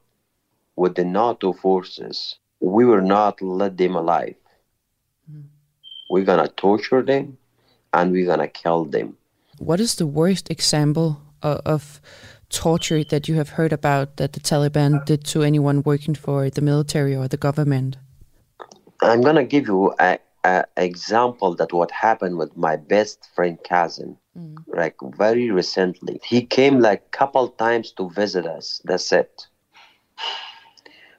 with 0.75 0.95
the 0.95 1.05
NATO 1.05 1.53
forces, 1.53 2.37
we 2.61 2.85
will 2.85 3.03
not 3.03 3.41
let 3.41 3.77
them 3.77 3.97
alive. 3.97 4.37
Hmm. 5.31 5.43
We're 6.11 6.25
gonna 6.25 6.49
torture 6.49 7.03
them 7.03 7.39
and 7.93 8.13
we're 8.13 8.27
gonna 8.27 8.49
kill 8.49 8.85
them. 8.85 9.17
What 9.59 9.81
is 9.81 9.95
the 9.95 10.07
worst 10.07 10.51
example 10.51 11.23
of, 11.43 11.61
of 11.65 12.01
torture 12.51 13.03
that 13.05 13.29
you 13.29 13.37
have 13.37 13.51
heard 13.51 13.73
about 13.73 14.17
that 14.17 14.33
the 14.33 14.41
Taliban 14.41 15.05
did 15.05 15.25
to 15.25 15.43
anyone 15.43 15.83
working 15.83 16.15
for 16.15 16.51
the 16.51 16.61
military 16.61 17.17
or 17.17 17.29
the 17.29 17.37
government? 17.37 17.97
I'm 19.03 19.21
gonna 19.21 19.45
give 19.45 19.67
you 19.67 19.95
a, 19.99 20.19
a 20.45 20.65
example 20.77 21.55
that 21.57 21.73
what 21.73 21.91
happened 21.91 22.39
with 22.39 22.57
my 22.57 22.77
best 22.77 23.29
friend 23.35 23.59
cousin, 24.37 24.57
like 24.67 24.97
very 25.17 25.51
recently. 25.51 26.21
He 26.25 26.45
came 26.47 26.81
like 26.81 27.11
couple 27.11 27.49
times 27.49 27.93
to 27.93 28.11
visit 28.11 28.47
us. 28.47 28.81
That's 28.85 29.13
it. 29.13 29.47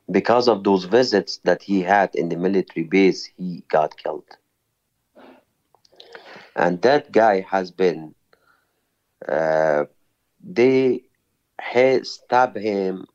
Because 0.09 0.47
of 0.47 0.63
those 0.63 0.85
visits 0.85 1.39
that 1.43 1.61
he 1.61 1.81
had 1.81 2.15
in 2.15 2.29
the 2.29 2.37
military 2.37 2.85
base, 2.85 3.25
he 3.37 3.63
got 3.69 3.97
killed. 3.97 4.37
And 6.55 6.81
that 6.81 7.11
guy 7.11 7.41
has 7.41 7.71
been. 7.71 8.15
Uh, 9.27 9.85
they 10.41 11.01
had 11.59 12.05
stabbed 12.05 12.57
him 12.57 13.05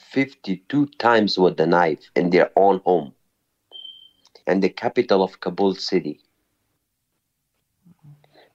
52 0.00 0.86
times 0.98 1.38
with 1.38 1.56
the 1.56 1.66
knife 1.66 2.10
in 2.16 2.30
their 2.30 2.50
own 2.56 2.80
home 2.84 3.12
in 4.46 4.60
the 4.60 4.70
capital 4.70 5.22
of 5.22 5.38
Kabul 5.40 5.74
city 5.74 6.20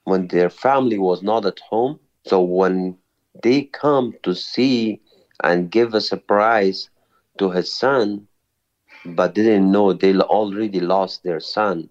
when 0.05 0.27
their 0.27 0.49
family 0.49 0.97
was 0.97 1.21
not 1.23 1.45
at 1.45 1.59
home 1.59 1.99
so 2.25 2.41
when 2.41 2.97
they 3.43 3.63
come 3.63 4.13
to 4.23 4.33
see 4.33 5.01
and 5.43 5.71
give 5.71 5.93
a 5.93 6.01
surprise 6.01 6.89
to 7.37 7.49
his 7.51 7.73
son 7.73 8.27
but 9.05 9.35
didn't 9.35 9.71
know 9.71 9.93
they 9.93 10.15
already 10.17 10.79
lost 10.79 11.23
their 11.23 11.39
son 11.39 11.89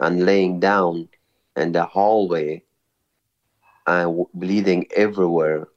and 0.00 0.24
laying 0.24 0.60
down 0.60 1.08
in 1.56 1.72
the 1.72 1.84
hallway 1.84 2.62
and 3.86 4.24
bleeding 4.34 4.86
everywhere 4.96 5.68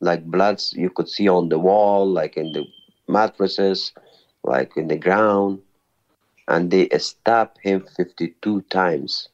like 0.00 0.24
bloods 0.24 0.72
you 0.76 0.90
could 0.90 1.08
see 1.08 1.28
on 1.28 1.48
the 1.48 1.58
wall, 1.58 2.06
like 2.06 2.36
in 2.36 2.52
the 2.52 2.64
mattresses, 3.08 3.92
like 4.44 4.76
in 4.76 4.88
the 4.88 4.96
ground. 4.96 5.60
And 6.46 6.70
they 6.70 6.88
stabbed 6.98 7.58
him 7.62 7.86
52 7.96 8.62
times. 8.62 9.28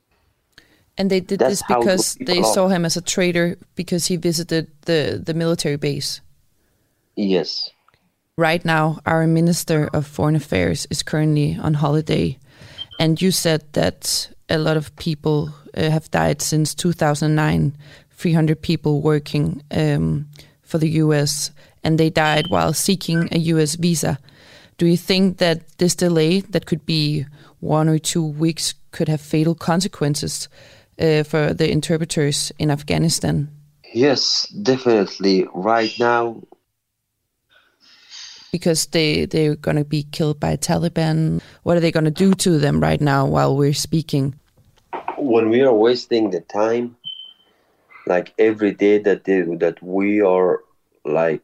And 0.96 1.10
they 1.10 1.20
did 1.20 1.40
That's 1.40 1.60
this 1.60 1.62
because 1.66 2.14
they 2.20 2.42
saw 2.42 2.68
him 2.68 2.84
as 2.84 2.96
a 2.96 3.02
traitor 3.02 3.56
because 3.74 4.06
he 4.06 4.16
visited 4.16 4.70
the, 4.82 5.20
the 5.24 5.34
military 5.34 5.76
base. 5.76 6.20
Yes. 7.16 7.70
Right 8.36 8.64
now, 8.64 8.98
our 9.06 9.26
Minister 9.26 9.88
of 9.92 10.06
Foreign 10.06 10.36
Affairs 10.36 10.86
is 10.90 11.02
currently 11.02 11.58
on 11.60 11.74
holiday. 11.74 12.38
And 12.98 13.20
you 13.20 13.30
said 13.30 13.64
that 13.72 14.28
a 14.48 14.58
lot 14.58 14.76
of 14.76 14.94
people 14.96 15.52
uh, 15.76 15.90
have 15.90 16.10
died 16.10 16.42
since 16.42 16.74
2009, 16.74 17.76
300 18.10 18.62
people 18.62 19.00
working 19.00 19.62
um, 19.70 20.28
for 20.62 20.78
the 20.78 20.90
US, 20.90 21.50
and 21.82 21.98
they 21.98 22.10
died 22.10 22.46
while 22.48 22.72
seeking 22.72 23.28
a 23.32 23.38
US 23.38 23.74
visa. 23.74 24.18
Do 24.78 24.86
you 24.86 24.96
think 24.96 25.38
that 25.38 25.78
this 25.78 25.94
delay, 25.94 26.40
that 26.40 26.66
could 26.66 26.84
be 26.86 27.26
one 27.60 27.88
or 27.88 27.98
two 27.98 28.24
weeks, 28.24 28.74
could 28.90 29.08
have 29.08 29.20
fatal 29.20 29.54
consequences 29.54 30.48
uh, 30.98 31.22
for 31.24 31.54
the 31.54 31.70
interpreters 31.70 32.52
in 32.58 32.70
Afghanistan? 32.70 33.48
Yes, 33.92 34.48
definitely. 34.48 35.46
Right 35.54 35.94
now, 35.98 36.42
because 38.52 38.86
they 38.86 39.26
they're 39.26 39.56
going 39.56 39.76
to 39.76 39.84
be 39.84 40.04
killed 40.04 40.40
by 40.40 40.56
Taliban. 40.56 41.40
What 41.62 41.76
are 41.76 41.80
they 41.80 41.92
going 41.92 42.04
to 42.04 42.10
do 42.10 42.34
to 42.34 42.58
them 42.58 42.80
right 42.80 43.00
now 43.00 43.26
while 43.26 43.56
we're 43.56 43.74
speaking? 43.74 44.34
when 45.24 45.48
we 45.48 45.62
are 45.62 45.72
wasting 45.72 46.30
the 46.30 46.40
time, 46.40 46.96
like 48.06 48.34
every 48.38 48.72
day 48.72 48.98
that 48.98 49.24
they, 49.24 49.42
that 49.42 49.82
we 49.82 50.20
are 50.20 50.62
like 51.04 51.42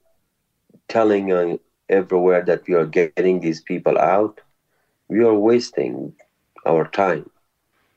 telling 0.88 1.32
uh, 1.32 1.56
everywhere 1.88 2.42
that 2.42 2.66
we 2.66 2.74
are 2.74 2.86
getting 2.86 3.40
these 3.40 3.62
people 3.62 3.98
out, 3.98 4.40
we 5.08 5.24
are 5.24 5.34
wasting 5.34 6.14
our 6.66 6.86
time 6.88 7.28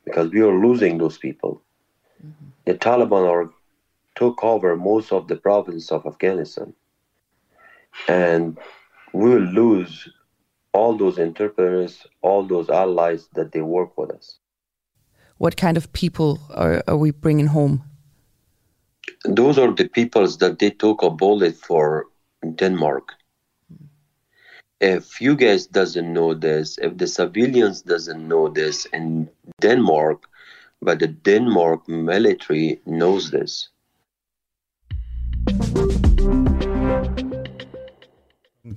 because 0.06 0.32
we 0.32 0.42
are 0.42 0.54
losing 0.54 0.98
those 0.98 1.18
people. 1.18 1.62
Mm-hmm. 2.26 2.46
The 2.66 2.74
Taliban 2.76 3.30
are 3.30 3.50
took 4.16 4.44
over 4.44 4.76
most 4.76 5.12
of 5.12 5.28
the 5.28 5.36
province 5.36 5.92
of 5.92 6.06
Afghanistan, 6.06 6.74
and 8.08 8.58
we 9.12 9.30
will 9.30 9.50
lose 9.62 10.08
all 10.72 10.96
those 10.98 11.18
interpreters, 11.18 12.06
all 12.22 12.44
those 12.44 12.70
allies 12.70 13.28
that 13.34 13.52
they 13.52 13.62
work 13.62 13.98
with 13.98 14.12
us. 14.12 14.38
What 15.38 15.58
kind 15.58 15.78
of 15.78 15.92
people 15.94 16.40
are, 16.52 16.84
are 16.88 16.98
we 16.98 17.12
bringing 17.12 17.48
home? 17.48 17.84
those 19.26 19.58
are 19.58 19.72
the 19.72 19.88
peoples 19.88 20.38
that 20.40 20.60
they 20.60 20.70
took 20.70 21.02
a 21.02 21.10
bullet 21.10 21.56
for 21.56 22.08
Denmark. 22.56 23.14
If 24.82 25.22
you 25.22 25.36
guys 25.36 25.68
doesn't 25.68 26.12
know 26.14 26.34
this, 26.34 26.78
if 26.78 26.98
the 26.98 27.08
civilians 27.08 27.82
doesn't 27.82 28.28
know 28.28 28.50
this 28.50 28.86
in 28.88 29.30
Denmark, 29.62 30.28
but 30.82 31.00
the 31.00 31.08
Denmark 31.08 31.88
military 31.88 32.82
knows 32.86 33.32
this. 33.32 33.70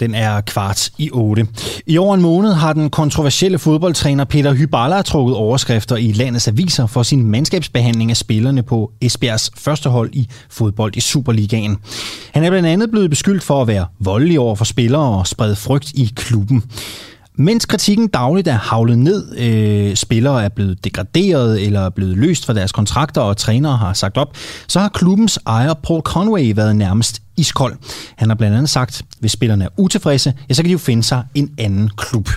Den 0.01 0.15
er 0.15 0.41
kvart 0.41 0.91
i 0.99 1.11
8. 1.13 1.47
I 1.87 1.99
over 1.99 2.15
en 2.15 2.23
måned 2.23 2.53
har 2.53 2.73
den 2.73 2.91
kontroversielle 2.91 3.59
fodboldtræner 3.59 4.25
Peter 4.25 4.53
Hyballa 4.53 5.03
trukket 5.03 5.37
overskrifter 5.37 5.97
i 5.97 6.13
landets 6.13 6.49
aviser 6.49 6.87
for 6.87 7.03
sin 7.03 7.27
mandskabsbehandling 7.27 8.11
af 8.11 8.17
spillerne 8.17 8.63
på 8.63 8.93
Esbjergs 9.01 9.51
første 9.57 9.89
hold 9.89 10.11
i 10.13 10.29
fodbold 10.51 10.97
i 10.97 11.01
Superligaen. 11.01 11.79
Han 12.33 12.45
er 12.45 12.51
blandt 12.51 12.69
andet 12.69 12.91
blevet 12.91 13.11
beskyldt 13.11 13.43
for 13.43 13.63
at 13.63 13.69
være 13.69 13.87
voldelig 13.99 14.41
over 14.41 14.55
for 14.55 14.65
spillere 14.65 15.19
og 15.19 15.27
sprede 15.27 15.57
frygt 15.57 15.93
i 15.95 16.13
klubben. 16.17 16.63
Mens 17.39 17.67
kritikken 17.67 18.09
dagligt 18.09 18.49
er 18.49 18.59
havlet 18.59 18.99
ned, 18.99 19.39
øh, 19.39 19.97
spillere 19.97 20.45
er 20.45 20.49
blevet 20.49 20.85
degraderet 20.85 21.67
eller 21.67 21.81
er 21.81 21.91
blevet 21.91 22.17
løst 22.17 22.47
fra 22.47 22.53
deres 22.55 22.73
kontrakter, 22.73 23.21
og 23.21 23.37
trænere 23.37 23.77
har 23.77 23.93
sagt 23.93 24.17
op, 24.17 24.37
så 24.69 24.81
har 24.81 24.89
klubbens 24.89 25.39
ejer 25.47 25.75
Paul 25.75 26.01
Conway 26.01 26.53
været 26.57 26.77
nærmest 26.77 27.23
iskold. 27.37 27.77
Han 28.17 28.29
har 28.29 28.37
blandt 28.37 28.57
andet 28.57 28.71
sagt, 28.71 29.01
at 29.01 29.07
hvis 29.21 29.33
spillerne 29.33 29.65
er 29.65 29.69
utilfredse, 29.77 30.35
ja, 30.49 30.55
så 30.55 30.63
kan 30.63 30.69
de 30.69 30.73
jo 30.73 30.79
finde 30.79 31.03
sig 31.03 31.25
en 31.35 31.51
anden 31.59 31.91
klub. 31.97 32.29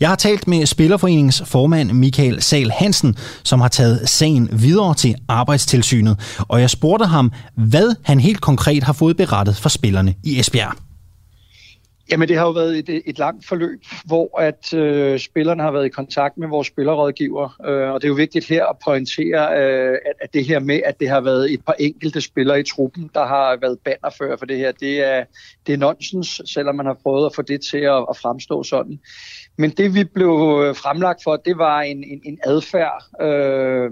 Jeg 0.00 0.08
har 0.08 0.16
talt 0.16 0.48
med 0.48 0.66
Spillerforeningens 0.66 1.42
formand 1.46 1.92
Michael 1.92 2.42
Sal 2.42 2.70
Hansen, 2.70 3.16
som 3.42 3.60
har 3.60 3.68
taget 3.68 4.08
sagen 4.08 4.48
videre 4.52 4.94
til 4.94 5.14
arbejdstilsynet, 5.28 6.16
og 6.38 6.60
jeg 6.60 6.70
spurgte 6.70 7.06
ham, 7.06 7.32
hvad 7.54 7.94
han 8.02 8.20
helt 8.20 8.40
konkret 8.40 8.82
har 8.82 8.92
fået 8.92 9.16
berettet 9.16 9.56
for 9.56 9.68
spillerne 9.68 10.14
i 10.24 10.40
Esbjerg. 10.40 10.89
Jamen, 12.10 12.28
det 12.28 12.36
har 12.36 12.44
jo 12.44 12.50
været 12.50 12.78
et, 12.78 13.02
et 13.06 13.18
langt 13.18 13.46
forløb, 13.46 13.84
hvor 14.04 14.40
at 14.40 14.74
øh, 14.74 15.18
spillerne 15.18 15.62
har 15.62 15.70
været 15.70 15.86
i 15.86 15.88
kontakt 15.88 16.38
med 16.38 16.48
vores 16.48 16.66
spillerrådgiver, 16.66 17.56
øh, 17.66 17.90
og 17.90 18.02
det 18.02 18.06
er 18.06 18.08
jo 18.08 18.14
vigtigt 18.14 18.48
her 18.48 18.66
at 18.66 18.76
pointere, 18.84 19.62
øh, 19.62 19.98
at, 20.06 20.12
at 20.20 20.34
det 20.34 20.44
her 20.44 20.58
med, 20.58 20.80
at 20.84 21.00
det 21.00 21.08
har 21.08 21.20
været 21.20 21.52
et 21.52 21.64
par 21.64 21.74
enkelte 21.78 22.20
spillere 22.20 22.60
i 22.60 22.62
truppen, 22.62 23.10
der 23.14 23.26
har 23.26 23.56
været 23.60 23.78
bannerfører 23.78 24.36
for 24.36 24.46
det 24.46 24.58
her, 24.58 24.72
det 24.72 25.00
er, 25.00 25.24
det 25.66 25.72
er 25.72 25.76
nonsens, 25.76 26.42
selvom 26.44 26.74
man 26.74 26.86
har 26.86 26.96
prøvet 27.02 27.26
at 27.26 27.34
få 27.34 27.42
det 27.42 27.60
til 27.60 27.78
at, 27.78 28.06
at 28.10 28.16
fremstå 28.16 28.62
sådan. 28.62 29.00
Men 29.58 29.70
det 29.70 29.94
vi 29.94 30.04
blev 30.04 30.62
øh, 30.64 30.76
fremlagt 30.76 31.22
for, 31.24 31.36
det 31.36 31.58
var 31.58 31.80
en, 31.80 32.04
en, 32.04 32.20
en 32.24 32.38
adfærd 32.44 33.04
øh, 33.20 33.90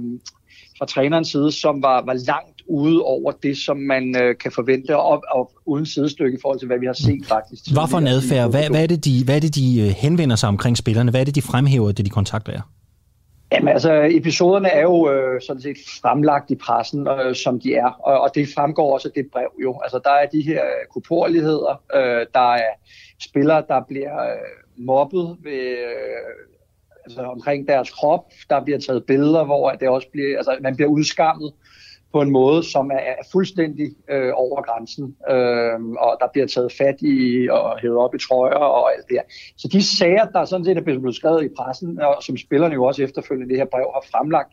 fra 0.78 0.86
trænerens 0.86 1.28
side, 1.28 1.52
som 1.52 1.82
var, 1.82 2.02
var 2.02 2.14
langt 2.14 2.57
ude 2.68 3.02
over 3.02 3.32
det, 3.32 3.58
som 3.58 3.76
man 3.76 4.16
øh, 4.22 4.36
kan 4.38 4.52
forvente, 4.52 4.96
og, 4.96 5.24
og 5.30 5.52
uden 5.66 5.86
sidestykke 5.86 6.36
i 6.38 6.40
forhold 6.42 6.58
til, 6.58 6.66
hvad 6.66 6.78
vi 6.78 6.86
har 6.86 6.92
set 6.92 7.26
faktisk. 7.26 7.72
Hvad 7.72 7.88
for 7.90 7.98
en 7.98 8.06
adfærd? 8.06 8.50
Hvad, 8.50 8.70
hvad, 8.70 8.82
er 8.82 8.86
det, 8.86 9.04
de, 9.04 9.24
hvad 9.24 9.36
er 9.36 9.40
det, 9.40 9.54
de 9.54 9.80
øh, 9.80 9.88
henvender 9.88 10.36
sig 10.36 10.48
omkring 10.48 10.76
spillerne? 10.76 11.10
Hvad 11.10 11.20
er 11.20 11.24
det, 11.24 11.34
de 11.34 11.42
fremhæver, 11.42 11.92
det 11.92 12.04
de 12.04 12.10
kontakter 12.10 12.52
jer? 12.52 12.62
Jamen 13.52 13.68
altså, 13.68 14.08
episoderne 14.10 14.68
er 14.68 14.82
jo 14.82 15.10
øh, 15.10 15.40
sådan 15.40 15.62
set 15.62 15.76
fremlagt 16.02 16.50
i 16.50 16.54
pressen, 16.54 17.08
øh, 17.08 17.34
som 17.34 17.60
de 17.60 17.74
er, 17.74 17.86
og, 17.86 18.20
og 18.20 18.30
det 18.34 18.48
fremgår 18.54 18.94
også 18.94 19.08
af 19.08 19.12
det 19.22 19.30
brev 19.32 19.50
jo. 19.62 19.80
Altså, 19.82 20.00
der 20.04 20.10
er 20.10 20.26
de 20.26 20.42
her 20.42 20.62
kuporligheder, 20.90 21.82
øh, 21.94 22.26
der 22.34 22.54
er 22.54 22.72
spillere, 23.20 23.64
der 23.68 23.80
bliver 23.88 24.22
øh, 24.22 24.84
mobbet 24.86 25.36
ved, 25.42 25.60
øh, 25.60 26.48
altså, 27.04 27.22
omkring 27.22 27.68
deres 27.68 27.90
krop, 27.90 28.24
der 28.50 28.64
bliver 28.64 28.78
taget 28.78 29.04
billeder, 29.04 29.44
hvor 29.44 29.70
det 29.70 29.88
også 29.88 30.08
bliver, 30.12 30.36
altså, 30.36 30.56
man 30.60 30.76
bliver 30.76 30.90
udskammet 30.90 31.52
på 32.12 32.20
en 32.20 32.30
måde, 32.30 32.62
som 32.64 32.90
er, 32.90 32.98
er 32.98 33.22
fuldstændig 33.32 33.88
øh, 34.10 34.32
over 34.34 34.62
grænsen, 34.62 35.16
øh, 35.30 35.80
og 36.06 36.16
der 36.20 36.28
bliver 36.32 36.46
taget 36.46 36.72
fat 36.72 36.96
i 37.00 37.48
og 37.50 37.78
hævet 37.80 37.98
op 37.98 38.14
i 38.14 38.18
trøjer 38.18 38.64
og 38.78 38.94
alt 38.94 39.08
det 39.08 39.16
her. 39.16 39.22
Så 39.56 39.68
de 39.68 39.82
sager, 39.82 40.24
der 40.24 40.44
sådan 40.44 40.64
set 40.64 40.76
er 40.76 40.82
blevet 40.82 41.14
skrevet 41.14 41.44
i 41.44 41.48
pressen, 41.58 42.00
og 42.00 42.16
som 42.22 42.36
spillerne 42.36 42.74
jo 42.74 42.84
også 42.84 43.02
efterfølgende 43.02 43.48
det 43.50 43.58
her 43.58 43.66
brev 43.72 43.86
har 43.94 44.04
fremlagt, 44.12 44.52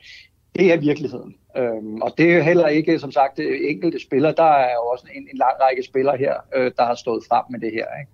det 0.55 0.73
er 0.73 0.77
virkeligheden. 0.77 1.35
Øhm, 1.57 2.01
og 2.01 2.13
det 2.17 2.33
er 2.35 2.41
heller 2.41 2.67
ikke, 2.67 2.99
som 2.99 3.11
sagt, 3.11 3.39
enkelte 3.69 3.99
spillere. 4.07 4.33
Der 4.37 4.51
er 4.67 4.73
jo 4.73 4.83
også 4.93 5.05
en, 5.15 5.21
en 5.31 5.37
lang 5.37 5.55
række 5.61 5.83
spillere 5.83 6.17
her, 6.17 6.33
øh, 6.55 6.71
der 6.77 6.85
har 6.85 6.95
stået 6.95 7.23
frem 7.29 7.43
med 7.49 7.59
det 7.59 7.71
her. 7.73 7.85
Ikke? 7.99 8.11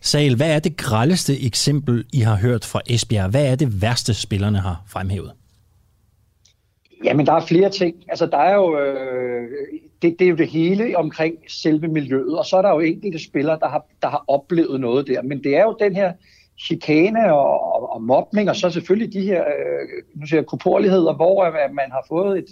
Sal, 0.00 0.36
hvad 0.36 0.54
er 0.54 0.58
det 0.58 0.76
grældeste 0.76 1.46
eksempel, 1.46 2.04
I 2.12 2.20
har 2.20 2.36
hørt 2.36 2.64
fra 2.64 2.80
Esbjerg? 2.90 3.30
Hvad 3.30 3.46
er 3.52 3.56
det 3.56 3.82
værste, 3.82 4.14
spillerne 4.14 4.58
har 4.58 4.82
fremhævet? 4.88 5.32
Jamen, 7.04 7.26
der 7.26 7.32
er 7.32 7.40
flere 7.40 7.70
ting. 7.70 7.96
Altså, 8.08 8.26
der 8.26 8.38
er 8.38 8.54
jo, 8.54 8.78
øh, 8.78 9.50
det, 10.02 10.16
det 10.18 10.24
er 10.24 10.28
jo 10.28 10.36
det 10.36 10.48
hele 10.48 10.96
omkring 10.96 11.34
selve 11.48 11.88
miljøet, 11.88 12.38
og 12.38 12.46
så 12.46 12.56
er 12.56 12.62
der 12.62 12.70
jo 12.70 12.80
enkelte 12.80 13.24
spillere, 13.24 13.58
der 13.60 13.68
har, 13.68 13.86
der 14.02 14.08
har 14.08 14.24
oplevet 14.28 14.80
noget 14.80 15.06
der. 15.06 15.22
Men 15.22 15.44
det 15.44 15.56
er 15.56 15.62
jo 15.62 15.76
den 15.80 15.96
her 15.96 16.12
chikane 16.58 17.34
og, 17.34 17.74
og, 17.74 17.92
og 17.92 18.02
mobning, 18.02 18.50
og 18.50 18.56
så 18.56 18.70
selvfølgelig 18.70 19.12
de 19.12 19.20
her, 19.20 19.40
øh, 19.40 20.20
nu 20.20 20.26
siger 20.26 20.40
jeg, 20.40 20.46
kuporligheder, 20.46 21.14
hvor 21.14 21.44
at 21.44 21.72
man 21.72 21.90
har 21.90 22.04
fået 22.08 22.38
et, 22.38 22.48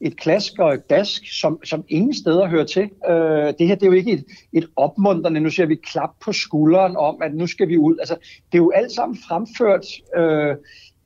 et 0.00 0.16
klask 0.16 0.58
og 0.58 0.74
et 0.74 0.90
dask, 0.90 1.40
som, 1.40 1.60
som 1.64 1.84
ingen 1.88 2.14
steder 2.14 2.48
hører 2.48 2.64
til. 2.64 2.90
Øh, 3.08 3.54
det 3.58 3.66
her 3.66 3.74
det 3.74 3.82
er 3.82 3.86
jo 3.86 3.92
ikke 3.92 4.12
et, 4.12 4.24
et 4.52 4.66
opmuntrende, 4.76 5.40
nu 5.40 5.50
siger 5.50 5.66
vi 5.66 5.74
klap 5.74 6.10
på 6.24 6.32
skulderen 6.32 6.96
om, 6.96 7.22
at 7.22 7.34
nu 7.34 7.46
skal 7.46 7.68
vi 7.68 7.78
ud. 7.78 7.96
Altså, 7.98 8.14
det 8.52 8.58
er 8.58 8.62
jo 8.62 8.70
alt 8.70 8.92
sammen 8.92 9.18
fremført 9.28 9.86
øh, 10.16 10.56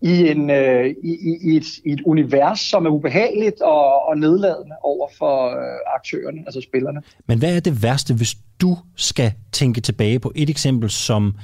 i, 0.03 0.29
en, 0.29 0.51
øh, 0.51 0.87
i, 0.87 1.39
i, 1.43 1.57
et, 1.57 1.67
i 1.85 1.93
et 1.93 2.01
univers, 2.05 2.61
som 2.61 2.87
er 2.87 2.91
ubehageligt 2.91 3.61
og, 3.61 4.09
og 4.09 4.19
nedladende 4.19 4.77
over 4.83 5.09
for 5.19 5.47
øh, 5.49 5.79
aktørerne, 5.97 6.41
altså 6.47 6.61
spillerne. 6.61 7.03
Men 7.27 7.39
hvad 7.39 7.57
er 7.57 7.61
det 7.61 7.83
værste, 7.83 8.15
hvis 8.15 8.37
du 8.61 8.77
skal 8.97 9.33
tænke 9.53 9.81
tilbage 9.81 10.19
på 10.19 10.33
et 10.35 10.51
eksempel, 10.51 10.91
som 10.91 11.35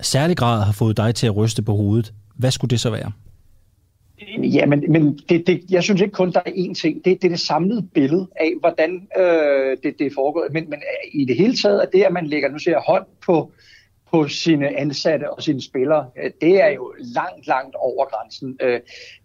særlig 0.00 0.36
grad 0.36 0.62
har 0.62 0.72
fået 0.72 0.96
dig 0.96 1.14
til 1.14 1.26
at 1.26 1.36
ryste 1.36 1.62
på 1.62 1.74
hovedet? 1.74 2.12
Hvad 2.36 2.50
skulle 2.50 2.70
det 2.70 2.80
så 2.80 2.90
være? 2.90 3.12
Ja, 4.42 4.66
men, 4.66 4.84
men 4.88 5.18
det, 5.28 5.46
det, 5.46 5.60
jeg 5.70 5.82
synes 5.82 6.00
ikke 6.00 6.12
kun, 6.12 6.32
der 6.32 6.40
er 6.46 6.50
én 6.50 6.74
ting. 6.74 7.04
Det, 7.04 7.22
det 7.22 7.24
er 7.24 7.28
det 7.28 7.40
samlede 7.40 7.82
billede 7.94 8.28
af, 8.36 8.52
hvordan 8.60 9.08
øh, 9.18 9.76
det, 9.82 9.98
det 9.98 10.06
er 10.06 10.10
foregået. 10.14 10.52
Men, 10.52 10.70
men 10.70 10.78
øh, 10.78 11.20
i 11.20 11.24
det 11.24 11.36
hele 11.36 11.56
taget 11.56 11.82
er 11.82 11.86
det, 11.92 12.02
at 12.02 12.12
man 12.12 12.26
lægger, 12.26 12.48
nu 12.50 12.58
ser 12.58 12.70
jeg, 12.70 12.82
hånd 12.86 13.04
på, 13.26 13.52
på 14.12 14.28
sine 14.28 14.78
ansatte 14.78 15.30
og 15.30 15.42
sine 15.42 15.62
spillere, 15.62 16.10
øh, 16.22 16.30
det 16.40 16.62
er 16.62 16.68
jo 16.68 16.94
langt, 16.98 17.46
langt 17.46 17.76
over 17.76 18.04
grænsen. 18.04 18.58
Øh, 18.62 18.80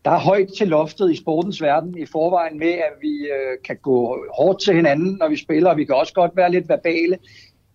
der 0.06 0.12
er 0.12 0.20
højt 0.20 0.48
til 0.58 0.68
loftet 0.68 1.12
i 1.12 1.16
sportens 1.16 1.62
verden 1.62 1.98
i 1.98 2.06
forvejen 2.06 2.60
med, 2.60 2.74
at 2.74 2.94
vi 3.02 3.14
øh, 3.18 3.58
kan 3.66 3.78
gå 3.78 4.26
hårdt 4.38 4.62
til 4.62 4.76
hinanden, 4.76 5.18
når 5.20 5.30
vi 5.30 5.36
spiller, 5.36 5.70
og 5.70 5.78
vi 5.78 5.86
kan 5.86 5.96
også 5.96 6.14
godt 6.14 6.32
være 6.36 6.52
lidt 6.52 6.70
verbale. 6.70 7.18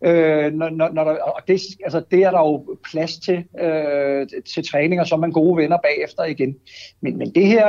Øh, 0.04 0.52
når, 0.52 0.68
når, 0.68 1.04
der, 1.04 1.12
og 1.22 1.42
det, 1.48 1.60
altså, 1.84 2.02
det 2.10 2.22
er 2.22 2.30
der 2.30 2.38
jo 2.38 2.76
plads 2.90 3.18
til, 3.18 3.44
øh, 3.60 4.26
til 4.54 4.68
træninger, 4.70 5.04
så 5.04 5.14
er 5.14 5.18
man 5.18 5.32
gode 5.32 5.56
venner 5.56 5.76
bagefter 5.76 6.24
igen. 6.24 6.56
Men, 7.00 7.18
men 7.18 7.34
det 7.34 7.46
her 7.46 7.66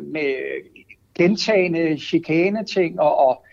med 0.00 0.34
gentagende 1.14 1.98
chikane-ting 1.98 3.00
og, 3.00 3.18
og 3.28 3.45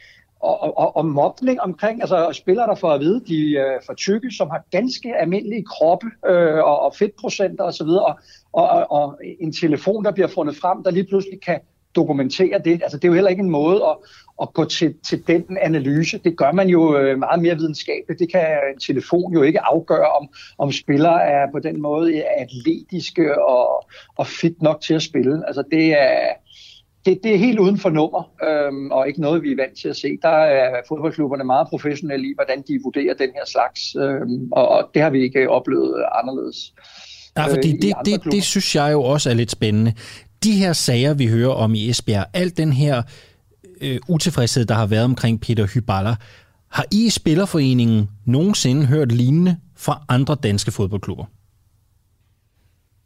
og, 0.43 0.77
og, 0.77 0.95
og 0.95 1.05
mobning 1.05 1.61
omkring, 1.61 2.01
altså 2.01 2.29
spillere, 2.33 2.67
der 2.67 2.75
får 2.75 2.91
at 2.91 2.99
vide, 2.99 3.21
de 3.27 3.51
øh, 3.51 3.79
for 3.85 3.93
tykke, 3.93 4.31
som 4.31 4.49
har 4.49 4.63
ganske 4.71 5.15
almindelige 5.15 5.63
kroppe 5.63 6.07
øh, 6.27 6.63
og, 6.63 6.79
og 6.79 6.95
fedtprocenter 6.95 7.63
osv., 7.63 7.87
og, 7.87 8.19
og, 8.53 8.69
og, 8.69 8.91
og 8.91 9.19
en 9.39 9.53
telefon, 9.53 10.05
der 10.05 10.11
bliver 10.11 10.27
fundet 10.27 10.55
frem, 10.55 10.83
der 10.83 10.91
lige 10.91 11.07
pludselig 11.07 11.41
kan 11.41 11.59
dokumentere 11.95 12.61
det. 12.65 12.83
Altså 12.83 12.97
det 12.97 13.03
er 13.03 13.07
jo 13.07 13.13
heller 13.13 13.29
ikke 13.29 13.43
en 13.43 13.49
måde 13.49 13.81
at, 13.85 13.97
at 14.41 14.53
gå 14.53 14.65
til, 14.65 14.93
til 15.09 15.27
den 15.27 15.57
analyse. 15.61 16.17
Det 16.17 16.37
gør 16.37 16.51
man 16.51 16.67
jo 16.67 16.97
øh, 16.97 17.19
meget 17.19 17.41
mere 17.41 17.55
videnskabeligt. 17.55 18.19
Det 18.19 18.31
kan 18.31 18.45
en 18.73 18.79
telefon 18.79 19.33
jo 19.33 19.41
ikke 19.41 19.61
afgøre, 19.61 20.11
om, 20.11 20.29
om 20.57 20.71
spillere 20.71 21.23
er 21.23 21.51
på 21.51 21.59
den 21.59 21.81
måde 21.81 22.23
atletiske 22.23 23.43
og, 23.43 23.85
og 24.15 24.27
fit 24.27 24.61
nok 24.61 24.81
til 24.81 24.93
at 24.93 25.01
spille. 25.01 25.47
Altså 25.47 25.63
det 25.71 26.01
er, 26.01 26.27
det, 27.05 27.19
det 27.23 27.33
er 27.33 27.37
helt 27.37 27.59
uden 27.59 27.77
for 27.77 27.89
nummer, 27.89 28.31
øhm, 28.43 28.91
og 28.91 29.07
ikke 29.07 29.21
noget, 29.21 29.43
vi 29.43 29.51
er 29.51 29.55
vant 29.55 29.77
til 29.81 29.89
at 29.89 29.95
se. 29.95 30.17
Der 30.21 30.29
er 30.29 30.81
fodboldklubberne 30.87 31.43
meget 31.43 31.67
professionelle 31.67 32.27
i, 32.27 32.33
hvordan 32.35 32.63
de 32.67 32.79
vurderer 32.83 33.13
den 33.13 33.29
her 33.35 33.45
slags, 33.47 33.95
øhm, 33.95 34.51
og, 34.51 34.67
og 34.69 34.89
det 34.93 35.01
har 35.01 35.09
vi 35.09 35.21
ikke 35.21 35.49
oplevet 35.49 36.05
anderledes. 36.21 36.73
Ja, 37.37 37.45
fordi 37.45 37.75
øh, 37.75 37.81
det, 37.81 37.93
det, 38.05 38.31
det 38.31 38.43
synes 38.43 38.75
jeg 38.75 38.91
jo 38.91 39.03
også 39.03 39.29
er 39.29 39.33
lidt 39.33 39.51
spændende. 39.51 39.93
De 40.43 40.51
her 40.51 40.73
sager, 40.73 41.13
vi 41.13 41.27
hører 41.27 41.49
om 41.51 41.75
i 41.75 41.89
Esbjerg, 41.89 42.25
alt 42.33 42.57
den 42.57 42.73
her 42.73 43.01
øh, 43.81 43.99
utilfredshed, 44.09 44.65
der 44.65 44.75
har 44.75 44.85
været 44.85 45.05
omkring 45.05 45.41
Peter 45.41 45.67
Hyballa, 45.73 46.15
har 46.71 46.85
I 46.91 47.05
i 47.05 47.09
Spillerforeningen 47.09 48.09
nogensinde 48.25 48.85
hørt 48.85 49.11
lignende 49.11 49.57
fra 49.77 50.05
andre 50.09 50.35
danske 50.43 50.71
fodboldklubber? 50.71 51.25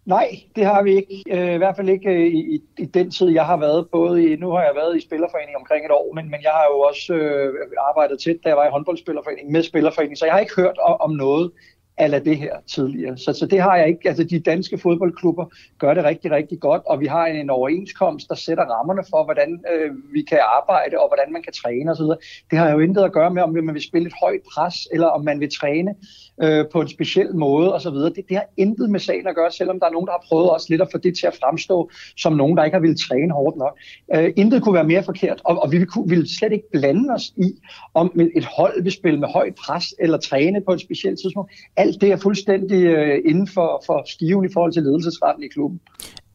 Nej, 0.08 0.28
det 0.56 0.66
har 0.66 0.84
vi 0.84 0.96
ikke. 0.96 1.24
Øh, 1.32 1.54
I 1.54 1.58
hvert 1.58 1.76
fald 1.76 1.90
ikke 1.90 2.10
øh, 2.10 2.28
i, 2.28 2.62
i 2.78 2.86
den 2.86 3.12
tid, 3.12 3.30
jeg 3.30 3.46
har 3.46 3.58
været. 3.58 3.90
Både 3.92 4.32
i, 4.32 4.36
nu 4.36 4.50
har 4.50 4.64
jeg 4.64 4.76
været 4.76 4.98
i 4.98 5.02
Spillerforeningen 5.02 5.56
omkring 5.56 5.86
et 5.86 5.92
år, 5.92 6.14
men, 6.14 6.26
men 6.32 6.42
jeg 6.44 6.52
har 6.52 6.66
jo 6.72 6.80
også 6.80 7.14
øh, 7.14 7.54
arbejdet 7.90 8.20
tæt, 8.20 8.38
da 8.44 8.50
jeg 8.50 8.58
var 8.58 8.68
i 8.68 8.70
håndboldspillerforeningen 8.70 9.54
med 9.54 9.64
Spillerforeningen, 9.64 10.18
så 10.18 10.26
jeg 10.26 10.34
har 10.34 10.40
ikke 10.40 10.56
hørt 10.56 10.78
om, 10.78 10.96
om 11.00 11.12
noget 11.12 11.52
af 11.98 12.24
det 12.24 12.38
her 12.38 12.56
tidligere. 12.68 13.18
Så, 13.18 13.34
så 13.34 13.46
det 13.46 13.62
har 13.62 13.76
jeg 13.78 13.88
ikke. 13.88 14.10
Altså 14.10 14.24
de 14.24 14.40
danske 14.40 14.78
fodboldklubber 14.78 15.46
gør 15.80 15.94
det 15.94 16.04
rigtig, 16.04 16.32
rigtig 16.32 16.60
godt, 16.60 16.82
og 16.86 17.00
vi 17.00 17.06
har 17.06 17.26
en, 17.26 17.36
en 17.36 17.50
overenskomst, 17.50 18.30
der 18.30 18.36
sætter 18.36 18.64
rammerne 18.64 19.04
for, 19.10 19.24
hvordan 19.24 19.60
øh, 19.74 19.92
vi 20.14 20.22
kan 20.22 20.40
arbejde, 20.58 21.00
og 21.00 21.08
hvordan 21.10 21.34
man 21.34 21.42
kan 21.42 21.54
træne 21.54 21.92
osv. 21.92 22.06
Det 22.52 22.58
har 22.60 22.72
jo 22.72 22.80
intet 22.80 23.04
at 23.04 23.12
gøre 23.12 23.30
med, 23.34 23.42
om 23.42 23.54
man 23.54 23.74
vil 23.74 23.84
spille 23.84 24.08
et 24.08 24.14
højt 24.22 24.42
pres, 24.54 24.88
eller 24.94 25.08
om 25.08 25.26
man 25.26 25.40
vil 25.40 25.52
træne 25.60 25.96
øh, 26.44 26.66
på 26.74 26.82
en 26.82 26.88
speciel 26.88 27.36
måde 27.36 27.76
osv. 27.76 27.98
Det, 28.16 28.24
det 28.30 28.38
har 28.38 28.46
intet 28.58 28.90
med 28.90 29.00
sagen 29.00 29.28
at 29.28 29.36
gøre, 29.36 29.52
selvom 29.52 29.80
der 29.80 29.88
er 29.88 29.92
nogen, 29.92 30.08
der 30.08 30.14
har 30.14 30.24
prøvet 30.30 30.50
også 30.50 30.68
lidt 30.70 30.82
at 30.82 30.88
få 30.92 30.98
det 30.98 31.18
til 31.18 31.28
at 31.28 31.36
fremstå 31.42 31.90
som 32.18 32.34
nogen, 32.34 32.58
der 32.58 32.64
ikke 32.64 32.76
har 32.76 32.82
ville 32.82 32.98
træne 32.98 33.34
hårdt 33.34 33.58
nok. 33.58 33.78
Øh, 34.16 34.34
intet 34.36 34.64
kunne 34.64 34.76
være 34.76 34.84
mere 34.84 35.04
forkert, 35.04 35.42
og, 35.44 35.64
og 35.64 35.72
vi 35.72 35.78
ville, 35.78 35.92
ville 36.08 36.30
slet 36.38 36.52
ikke 36.52 36.72
blande 36.72 37.14
os 37.14 37.34
i, 37.38 37.50
om 37.94 38.20
et 38.36 38.46
hold 38.46 38.84
vil 38.84 38.92
spille 38.92 39.20
med 39.20 39.28
højt 39.28 39.56
pres 39.56 39.94
eller 40.00 40.18
træne 40.18 40.62
på 40.62 40.72
et 40.72 40.82
specielt 40.82 41.20
tidspunkt. 41.20 41.52
Alt 41.78 41.87
alt 41.88 42.02
det 42.02 42.12
er 42.12 42.18
fuldstændig 42.18 42.84
øh, 42.84 43.22
inden 43.26 43.48
for, 43.48 43.84
for 43.86 44.04
skiven 44.06 44.46
i 44.46 44.54
forhold 44.54 44.74
til 44.74 44.84
ledelsesretten 44.84 45.44
i 45.44 45.48
klubben. 45.48 45.80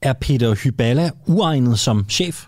Er 0.03 0.13
Peter 0.13 0.55
Hyballa 0.65 1.11
uegnet 1.27 1.79
som 1.79 2.05
chef? 2.11 2.47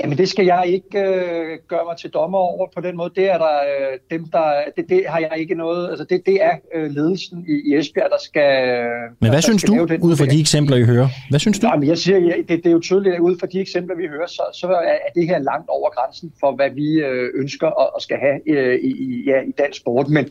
Jamen 0.00 0.18
det 0.18 0.28
skal 0.28 0.44
jeg 0.44 0.64
ikke 0.66 0.98
øh, 0.98 1.58
gøre 1.68 1.84
mig 1.84 1.96
til 1.96 2.10
dommer 2.10 2.38
over 2.38 2.66
på 2.74 2.80
den 2.80 2.96
måde. 2.96 3.10
Det 3.16 3.30
er 3.30 3.38
der 3.38 3.56
øh, 3.68 3.98
dem 4.10 4.26
der 4.26 4.52
det, 4.76 4.88
det 4.88 5.04
har 5.08 5.18
jeg 5.18 5.32
ikke 5.36 5.54
noget. 5.54 5.90
Altså 5.90 6.04
det, 6.04 6.22
det 6.26 6.44
er 6.44 6.54
øh, 6.74 6.90
ledelsen 6.90 7.44
i, 7.48 7.70
i 7.70 7.76
Esbjerg 7.76 8.10
der 8.10 8.22
skal. 8.24 8.84
Men 9.20 9.30
hvad 9.30 9.42
synes 9.42 9.62
du 9.62 9.72
ud 10.00 10.16
fra 10.16 10.26
de 10.26 10.40
eksempler 10.40 10.76
I 10.76 10.84
hører? 10.84 11.08
Hvad 11.30 11.38
synes 11.38 11.58
du? 11.58 11.66
Nej, 11.66 11.76
men 11.76 11.88
jeg 11.88 11.98
siger, 11.98 12.18
ja, 12.18 12.34
det, 12.36 12.48
det 12.48 12.66
er 12.66 12.70
jo 12.70 12.80
tydeligt 12.80 13.14
at 13.14 13.20
ud 13.20 13.38
fra 13.40 13.46
de 13.46 13.60
eksempler 13.60 13.96
vi 13.96 14.06
hører, 14.06 14.26
så, 14.26 14.42
så 14.54 14.66
er, 14.66 14.96
er 15.06 15.12
det 15.14 15.26
her 15.26 15.38
langt 15.38 15.68
over 15.68 15.90
grænsen 15.90 16.32
for 16.40 16.56
hvad 16.56 16.70
vi 16.70 16.88
øh, 16.92 17.30
ønsker 17.34 17.66
og, 17.66 17.94
og 17.94 18.02
skal 18.02 18.16
have 18.16 18.38
øh, 18.46 18.78
i, 18.82 19.24
ja, 19.26 19.40
i 19.40 19.50
dansk 19.58 19.80
sport. 19.80 20.08
Men 20.08 20.28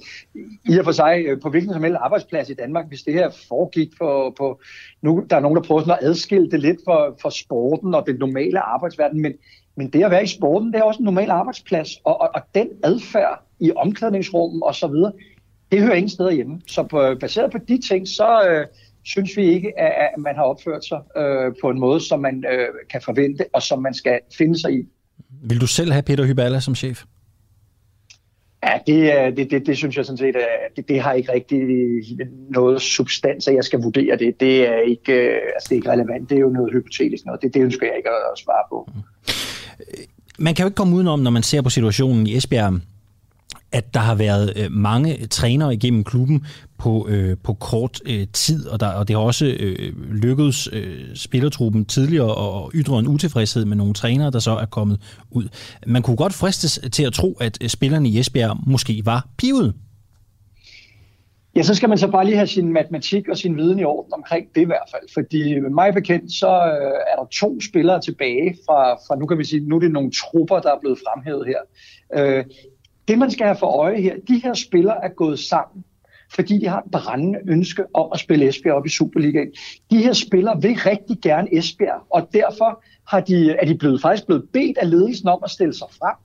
i 0.69 0.77
og 0.77 0.85
for 0.85 0.91
sig 0.91 1.23
øh, 1.27 1.41
på 1.41 1.49
hvilken 1.49 1.73
som 1.73 1.83
helst 1.83 1.97
arbejdsplads 2.01 2.49
i 2.49 2.53
Danmark, 2.53 2.87
hvis 2.87 3.01
det 3.01 3.13
her 3.13 3.29
foregik 3.47 3.89
på, 4.01 4.33
på 4.37 4.61
nu 5.01 5.25
der 5.29 5.35
er 5.35 5.39
nogen 5.39 5.55
der 5.55 5.63
prøver 5.63 5.81
sådan 5.81 5.97
at 6.01 6.07
adskille 6.09 6.51
det 6.51 6.59
lidt 6.59 6.79
for, 6.85 7.17
for 7.21 7.29
sporten 7.29 7.95
og 7.95 8.03
den 8.07 8.15
normale 8.15 8.59
arbejdsverden, 8.59 9.21
men 9.21 9.33
men 9.77 9.89
det 9.89 10.03
at 10.03 10.11
være 10.11 10.23
i 10.23 10.27
sporten, 10.27 10.73
det 10.73 10.79
er 10.79 10.83
også 10.83 10.97
en 10.97 11.05
normal 11.05 11.29
arbejdsplads, 11.29 11.89
og, 12.03 12.21
og, 12.21 12.29
og 12.35 12.41
den 12.55 12.67
adfærd 12.83 13.43
i 13.59 13.71
omklædningsrummet 13.75 14.63
og 14.63 14.75
så 14.75 14.87
videre, 14.87 15.11
det 15.71 15.81
hører 15.81 15.95
ingen 15.95 16.09
steder 16.09 16.31
hjemme. 16.31 16.61
Så 16.67 16.83
på, 16.83 17.15
baseret 17.19 17.51
på 17.51 17.57
de 17.67 17.81
ting, 17.87 18.07
så 18.07 18.47
øh, 18.49 18.65
synes 19.03 19.37
vi 19.37 19.45
ikke, 19.45 19.79
at, 19.79 19.93
at 19.99 20.21
man 20.21 20.35
har 20.35 20.43
opført 20.43 20.85
sig 20.85 20.99
øh, 21.17 21.53
på 21.61 21.69
en 21.69 21.79
måde, 21.79 22.01
som 22.01 22.19
man 22.19 22.45
øh, 22.51 22.67
kan 22.89 23.01
forvente, 23.01 23.45
og 23.53 23.61
som 23.61 23.81
man 23.81 23.93
skal 23.93 24.19
finde 24.37 24.59
sig 24.59 24.73
i. 24.73 24.87
Vil 25.43 25.61
du 25.61 25.67
selv 25.67 25.91
have 25.91 26.03
Peter 26.03 26.25
Hyballa 26.25 26.59
som 26.59 26.75
chef? 26.75 27.03
Ja, 28.63 28.79
det, 28.87 29.37
det, 29.37 29.51
det, 29.51 29.65
det 29.65 29.77
synes 29.77 29.97
jeg 29.97 30.05
sådan 30.05 30.17
set, 30.17 30.35
det, 30.75 30.89
det 30.89 31.01
har 31.01 31.13
ikke 31.13 31.33
rigtig 31.33 31.59
noget 32.49 32.81
substans, 32.81 33.47
at 33.47 33.55
jeg 33.55 33.63
skal 33.63 33.81
vurdere 33.81 34.17
det. 34.17 34.39
Det 34.39 34.67
er 34.67 34.77
ikke, 34.77 35.13
øh, 35.13 35.41
altså 35.55 35.67
det 35.69 35.71
er 35.71 35.75
ikke 35.75 35.91
relevant. 35.91 36.29
Det 36.29 36.35
er 36.35 36.39
jo 36.41 36.49
noget 36.49 36.73
hypotetisk 36.73 37.25
noget. 37.25 37.41
Det, 37.41 37.53
det 37.53 37.61
ønsker 37.61 37.87
jeg 37.87 37.97
ikke 37.97 38.09
at 38.09 38.39
svare 38.39 38.63
på. 38.69 38.89
Man 40.39 40.55
kan 40.55 40.63
jo 40.63 40.67
ikke 40.67 40.75
komme 40.75 40.95
udenom, 40.95 41.19
når 41.19 41.31
man 41.31 41.43
ser 41.43 41.61
på 41.61 41.69
situationen 41.69 42.27
i 42.27 42.37
Esbjerg, 42.37 42.79
at 43.71 43.93
der 43.93 43.99
har 43.99 44.15
været 44.15 44.53
øh, 44.55 44.71
mange 44.71 45.27
trænere 45.27 45.73
igennem 45.73 46.03
klubben 46.03 46.45
på, 46.77 47.07
øh, 47.09 47.37
på 47.43 47.53
kort 47.53 48.01
øh, 48.05 48.27
tid, 48.33 48.67
og, 48.67 48.79
der, 48.79 48.87
og 48.87 49.07
det 49.07 49.15
har 49.15 49.23
også 49.23 49.45
øh, 49.45 49.93
lykkedes 50.11 50.69
øh, 50.71 51.15
spillertruppen 51.15 51.85
tidligere 51.85 52.63
at 52.65 52.71
ytre 52.73 52.99
en 52.99 53.07
utilfredshed 53.07 53.65
med 53.65 53.77
nogle 53.77 53.93
trænere, 53.93 54.31
der 54.31 54.39
så 54.39 54.51
er 54.51 54.65
kommet 54.65 54.99
ud. 55.31 55.47
Man 55.87 56.01
kunne 56.01 56.17
godt 56.17 56.33
fristes 56.33 56.79
til 56.91 57.03
at 57.03 57.13
tro, 57.13 57.37
at 57.39 57.57
øh, 57.61 57.69
spillerne 57.69 58.09
i 58.09 58.19
Esbjerg 58.19 58.57
måske 58.65 59.01
var 59.05 59.27
pivet 59.37 59.73
Ja, 61.57 61.63
så 61.63 61.75
skal 61.75 61.89
man 61.89 61.97
så 61.97 62.07
bare 62.07 62.25
lige 62.25 62.35
have 62.35 62.47
sin 62.47 62.73
matematik 62.73 63.29
og 63.29 63.37
sin 63.37 63.57
viden 63.57 63.79
i 63.79 63.83
orden 63.83 64.13
omkring 64.13 64.47
det 64.55 64.61
i 64.61 64.65
hvert 64.65 64.89
fald. 64.91 65.03
Fordi 65.13 65.59
med 65.59 65.69
mig 65.69 65.93
bekendt, 65.93 66.33
så 66.33 66.47
øh, 66.47 67.01
er 67.11 67.15
der 67.19 67.25
to 67.31 67.61
spillere 67.61 68.01
tilbage 68.01 68.57
fra, 68.65 68.93
fra, 68.93 69.15
nu 69.15 69.25
kan 69.25 69.37
vi 69.37 69.43
sige, 69.43 69.69
nu 69.69 69.75
er 69.75 69.79
det 69.79 69.91
nogle 69.91 70.11
trupper, 70.11 70.59
der 70.59 70.71
er 70.71 70.79
blevet 70.79 70.99
fremhævet 71.05 71.47
her. 71.47 71.59
Øh, 72.13 72.45
det 73.07 73.17
man 73.17 73.31
skal 73.31 73.45
have 73.45 73.57
for 73.57 73.67
øje 73.67 74.01
her, 74.01 74.15
de 74.27 74.41
her 74.43 74.53
spillere 74.53 75.03
er 75.05 75.09
gået 75.09 75.39
sammen, 75.39 75.83
fordi 76.33 76.59
de 76.59 76.67
har 76.67 76.79
et 76.79 76.91
brændende 76.91 77.39
ønske 77.47 77.83
om 77.95 78.09
at 78.13 78.19
spille 78.19 78.47
Esbjerg 78.47 78.75
op 78.75 78.85
i 78.85 78.89
Superligaen. 78.89 79.51
De 79.91 79.97
her 79.97 80.13
spillere 80.13 80.61
vil 80.61 80.75
rigtig 80.75 81.17
gerne 81.21 81.57
Esbjerg, 81.57 82.01
og 82.09 82.29
derfor 82.33 82.83
har 83.07 83.19
de, 83.19 83.51
er 83.51 83.65
de 83.65 83.77
blevet, 83.77 84.01
faktisk 84.01 84.25
blevet 84.25 84.49
bedt 84.53 84.77
af 84.77 84.89
ledelsen 84.89 85.27
om 85.27 85.39
at 85.43 85.49
stille 85.49 85.73
sig 85.73 85.87
frem 85.99 86.15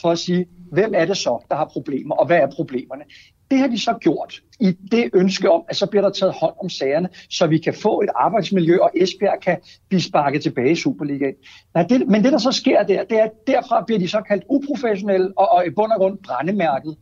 for 0.00 0.10
at 0.10 0.18
sige, 0.18 0.46
hvem 0.72 0.92
er 0.94 1.04
det 1.04 1.16
så, 1.16 1.46
der 1.50 1.56
har 1.56 1.64
problemer, 1.64 2.14
og 2.14 2.26
hvad 2.26 2.36
er 2.36 2.50
problemerne? 2.50 3.04
Det 3.50 3.58
har 3.58 3.66
de 3.66 3.78
så 3.78 3.94
gjort 4.00 4.42
i 4.60 4.76
det 4.92 5.10
ønske 5.14 5.50
om, 5.50 5.62
at 5.68 5.76
så 5.76 5.86
bliver 5.86 6.02
der 6.02 6.10
taget 6.10 6.34
hånd 6.34 6.54
om 6.62 6.68
sagerne, 6.68 7.08
så 7.30 7.46
vi 7.46 7.58
kan 7.58 7.74
få 7.74 8.00
et 8.00 8.08
arbejdsmiljø, 8.14 8.78
og 8.78 8.90
Esbjerg 8.94 9.40
kan 9.42 9.56
blive 9.88 10.02
sparket 10.02 10.42
tilbage 10.42 10.70
i 10.70 10.76
Superligaen. 10.76 11.34
Nej, 11.74 11.86
det, 11.86 12.08
men 12.08 12.24
det, 12.24 12.32
der 12.32 12.38
så 12.38 12.52
sker 12.52 12.82
der, 12.82 13.04
det 13.04 13.18
er, 13.18 13.24
at 13.24 13.32
derfra 13.46 13.84
bliver 13.86 13.98
de 13.98 14.08
så 14.08 14.20
kaldt 14.20 14.44
uprofessionelle 14.48 15.32
og, 15.36 15.48
og 15.48 15.66
i 15.66 15.70
bund 15.70 15.92
og 15.92 15.98
grund 15.98 16.18
brændemærket 16.26 16.96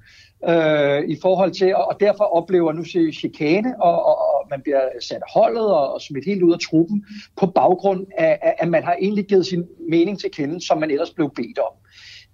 øh, 0.48 1.08
i 1.08 1.16
forhold 1.22 1.50
til, 1.52 1.76
og, 1.76 1.84
og 1.84 2.00
derfor 2.00 2.24
oplever 2.24 2.72
nu 2.72 2.84
se 2.84 3.12
chikane, 3.12 3.82
og, 3.82 4.06
og, 4.06 4.18
og 4.18 4.46
man 4.50 4.62
bliver 4.62 4.80
sat 5.00 5.22
holdet 5.34 5.66
og, 5.66 5.94
og 5.94 6.00
smidt 6.02 6.24
helt 6.24 6.42
ud 6.42 6.52
af 6.52 6.58
truppen 6.58 7.04
på 7.40 7.46
baggrund 7.46 8.06
af, 8.18 8.38
af, 8.42 8.54
at 8.58 8.68
man 8.68 8.82
har 8.82 8.96
egentlig 9.00 9.26
givet 9.26 9.46
sin 9.46 9.64
mening 9.90 10.18
til 10.18 10.30
kende, 10.30 10.66
som 10.66 10.78
man 10.78 10.90
ellers 10.90 11.10
blev 11.10 11.30
bedt 11.36 11.58
om 11.58 11.87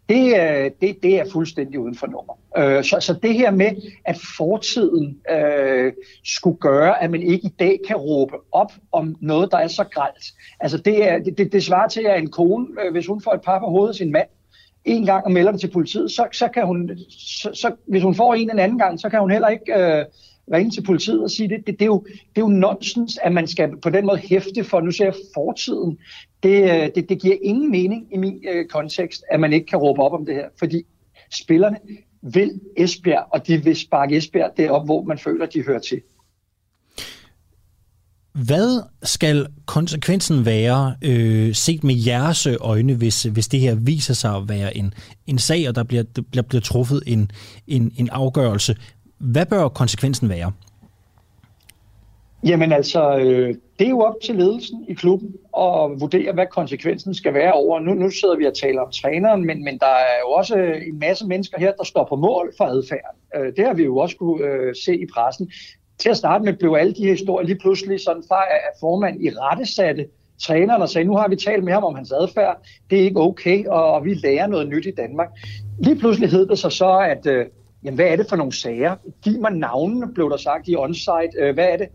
det, 0.09 0.73
det, 0.81 1.03
det 1.03 1.21
er 1.21 1.25
fuldstændig 1.33 1.81
uden 1.81 1.95
for 1.95 2.07
nummer. 2.07 2.39
Øh, 2.57 2.85
så, 2.85 2.97
så 3.01 3.15
det 3.23 3.35
her 3.35 3.51
med, 3.51 3.71
at 4.05 4.19
fortiden 4.37 5.19
øh, 5.31 5.93
skulle 6.25 6.57
gøre, 6.57 7.03
at 7.03 7.11
man 7.11 7.23
ikke 7.23 7.47
i 7.47 7.55
dag 7.59 7.79
kan 7.87 7.97
råbe 7.97 8.35
op 8.53 8.73
om 8.93 9.17
noget, 9.21 9.51
der 9.51 9.59
er 9.59 9.69
så 9.69 9.85
gralt. 9.85 10.25
Altså 10.61 10.79
det, 10.79 11.11
er, 11.11 11.19
det, 11.19 11.39
det, 11.39 11.53
det 11.53 11.65
svarer 11.65 11.89
til, 11.89 12.01
at 12.01 12.19
en 12.19 12.31
kone, 12.31 12.67
øh, 12.85 12.93
hvis 12.93 13.07
hun 13.07 13.21
får 13.21 13.33
et 13.33 13.43
par 13.43 13.59
på 13.59 13.67
hovedet 13.67 13.97
sin 13.97 14.13
mand, 14.13 14.29
en 14.85 15.07
gang 15.07 15.25
og 15.25 15.33
melder 15.33 15.53
det 15.53 15.61
til 15.61 15.71
politiet, 15.71 16.11
så, 16.11 16.27
så 16.33 16.49
kan 16.49 16.67
hun, 16.67 16.91
så, 17.09 17.51
så, 17.55 17.73
hvis 17.87 18.03
hun 18.03 18.15
får 18.15 18.35
en 18.35 18.51
en 18.51 18.59
anden 18.59 18.79
gang, 18.79 19.01
så 19.01 19.09
kan 19.09 19.21
hun 19.21 19.31
heller 19.31 19.49
ikke 19.49 19.75
øh, 19.75 20.05
ringe 20.53 20.71
til 20.71 20.83
politiet 20.83 21.23
og 21.23 21.31
sige 21.31 21.49
det. 21.49 21.67
Det, 21.67 21.75
det, 21.79 21.83
er 21.83 21.87
jo, 21.87 22.05
det 22.07 22.37
er 22.37 22.41
jo 22.41 22.49
nonsens, 22.49 23.19
at 23.23 23.33
man 23.33 23.47
skal 23.47 23.77
på 23.83 23.91
den 23.91 24.07
måde 24.07 24.19
hæfte 24.19 24.65
for, 24.65 24.81
nu 24.81 24.91
ser 24.91 25.05
jeg 25.05 25.15
fortiden. 25.35 25.99
Det, 26.43 26.63
øh, 26.63 26.91
det, 26.95 27.09
det 27.09 27.23
giver 27.23 27.37
ingen 27.43 27.71
mening 27.71 28.07
i 28.13 28.17
min 28.17 28.45
øh, 28.53 28.67
kontekst, 28.67 29.25
at 29.31 29.41
man 29.41 29.53
ikke 29.53 29.67
kan 29.67 29.79
råbe 29.79 30.03
op 30.03 30.13
om 30.13 30.27
det 30.27 30.35
her, 30.35 30.49
fordi 30.59 30.83
spillerne 31.35 31.77
vil 32.23 32.61
Esbjerg, 32.77 33.27
og 33.31 33.47
de 33.47 33.65
vil 33.65 33.77
sparke 33.77 34.17
Esbjerg 34.17 34.51
derop, 34.57 34.85
hvor 34.85 35.03
man 35.03 35.19
føler, 35.19 35.47
de 35.47 35.63
hører 35.63 35.79
til. 35.79 36.01
Hvad 38.33 38.83
skal 39.03 39.47
konsekvensen 39.67 40.45
være, 40.45 40.97
øh, 41.03 41.55
set 41.55 41.85
med 41.85 41.95
jeres 41.95 42.47
øjne, 42.61 42.95
hvis, 42.95 43.23
hvis 43.23 43.49
det 43.49 43.61
her 43.61 43.75
viser 43.75 44.15
sig 44.15 44.37
at 44.37 44.49
være 44.49 44.77
en, 44.77 44.95
en 45.27 45.39
sag, 45.39 45.69
og 45.69 45.75
der 45.75 45.83
bliver, 45.83 46.03
der 46.35 46.43
bliver 46.43 46.61
truffet 46.61 47.03
en, 47.07 47.31
en, 47.67 47.93
en 47.97 48.09
afgørelse? 48.09 48.77
Hvad 49.19 49.47
bør 49.47 49.69
konsekvensen 49.69 50.29
være? 50.29 50.53
Jamen 52.45 52.73
altså, 52.73 53.17
øh, 53.19 53.55
det 53.79 53.85
er 53.87 53.91
jo 53.91 54.01
op 54.01 54.15
til 54.25 54.35
ledelsen 54.35 54.85
i 54.89 54.95
klubben 54.95 55.29
at 55.59 56.01
vurdere, 56.01 56.33
hvad 56.33 56.47
konsekvensen 56.47 57.15
skal 57.15 57.35
være 57.35 57.53
over. 57.53 57.81
Nu, 57.81 57.95
nu 57.95 58.11
sidder 58.11 58.37
vi 58.37 58.47
og 58.47 58.55
taler 58.55 58.83
om 58.83 58.91
træneren, 58.93 59.47
men, 59.47 59.65
men 59.65 59.79
der 59.79 59.87
er 59.87 60.19
jo 60.23 60.31
også 60.31 60.57
en 60.87 60.99
masse 60.99 61.27
mennesker 61.27 61.59
her, 61.59 61.73
der 61.73 61.85
står 61.85 62.07
på 62.09 62.17
mål 62.17 62.53
for 62.57 62.65
adfærden. 62.65 63.19
Øh, 63.37 63.57
det 63.57 63.67
har 63.67 63.75
vi 63.75 63.85
jo 63.85 63.97
også 63.97 64.17
kunne 64.17 64.45
øh, 64.45 64.75
se 64.85 64.97
i 64.97 65.07
pressen. 65.15 65.51
Til 65.99 66.09
at 66.09 66.17
starte 66.17 66.45
med 66.45 66.53
blev 66.53 66.77
alle 66.79 66.95
de 66.95 67.03
her 67.03 67.11
historier 67.11 67.47
lige 67.47 67.59
pludselig 67.59 68.01
sådan 68.01 68.23
fra, 68.29 68.45
at 68.45 68.81
formand 68.81 69.25
i 69.25 69.31
rette 69.31 69.67
satte 69.67 70.07
træneren 70.43 70.83
og 70.83 70.89
sagde, 70.89 71.07
nu 71.07 71.17
har 71.17 71.29
vi 71.29 71.37
talt 71.37 71.65
med 71.65 71.73
ham 71.73 71.85
om 71.85 71.95
hans 71.95 72.13
adfærd, 72.13 72.57
det 72.91 72.99
er 72.99 73.03
ikke 73.03 73.21
okay, 73.21 73.67
og 73.67 74.05
vi 74.05 74.15
lærer 74.15 74.47
noget 74.47 74.69
nyt 74.69 74.87
i 74.87 74.91
Danmark. 74.91 75.29
Lige 75.79 75.97
pludselig 75.97 76.31
hed 76.31 76.47
det 76.47 76.59
så 76.59 76.71
så, 76.71 76.99
at 76.99 77.27
øh, 77.27 77.47
jamen, 77.85 77.95
hvad 77.95 78.07
er 78.07 78.17
det 78.17 78.27
for 78.29 78.37
nogle 78.37 78.53
sager? 78.53 78.97
Giv 79.23 79.41
mig 79.41 79.53
navnene, 79.53 80.15
blev 80.15 80.31
der 80.31 80.37
sagt 80.37 80.69
i 80.69 80.77
onsite. 80.77 81.39
Øh, 81.39 81.55
hvad 81.55 81.69
er 81.69 81.77
det? 81.77 81.89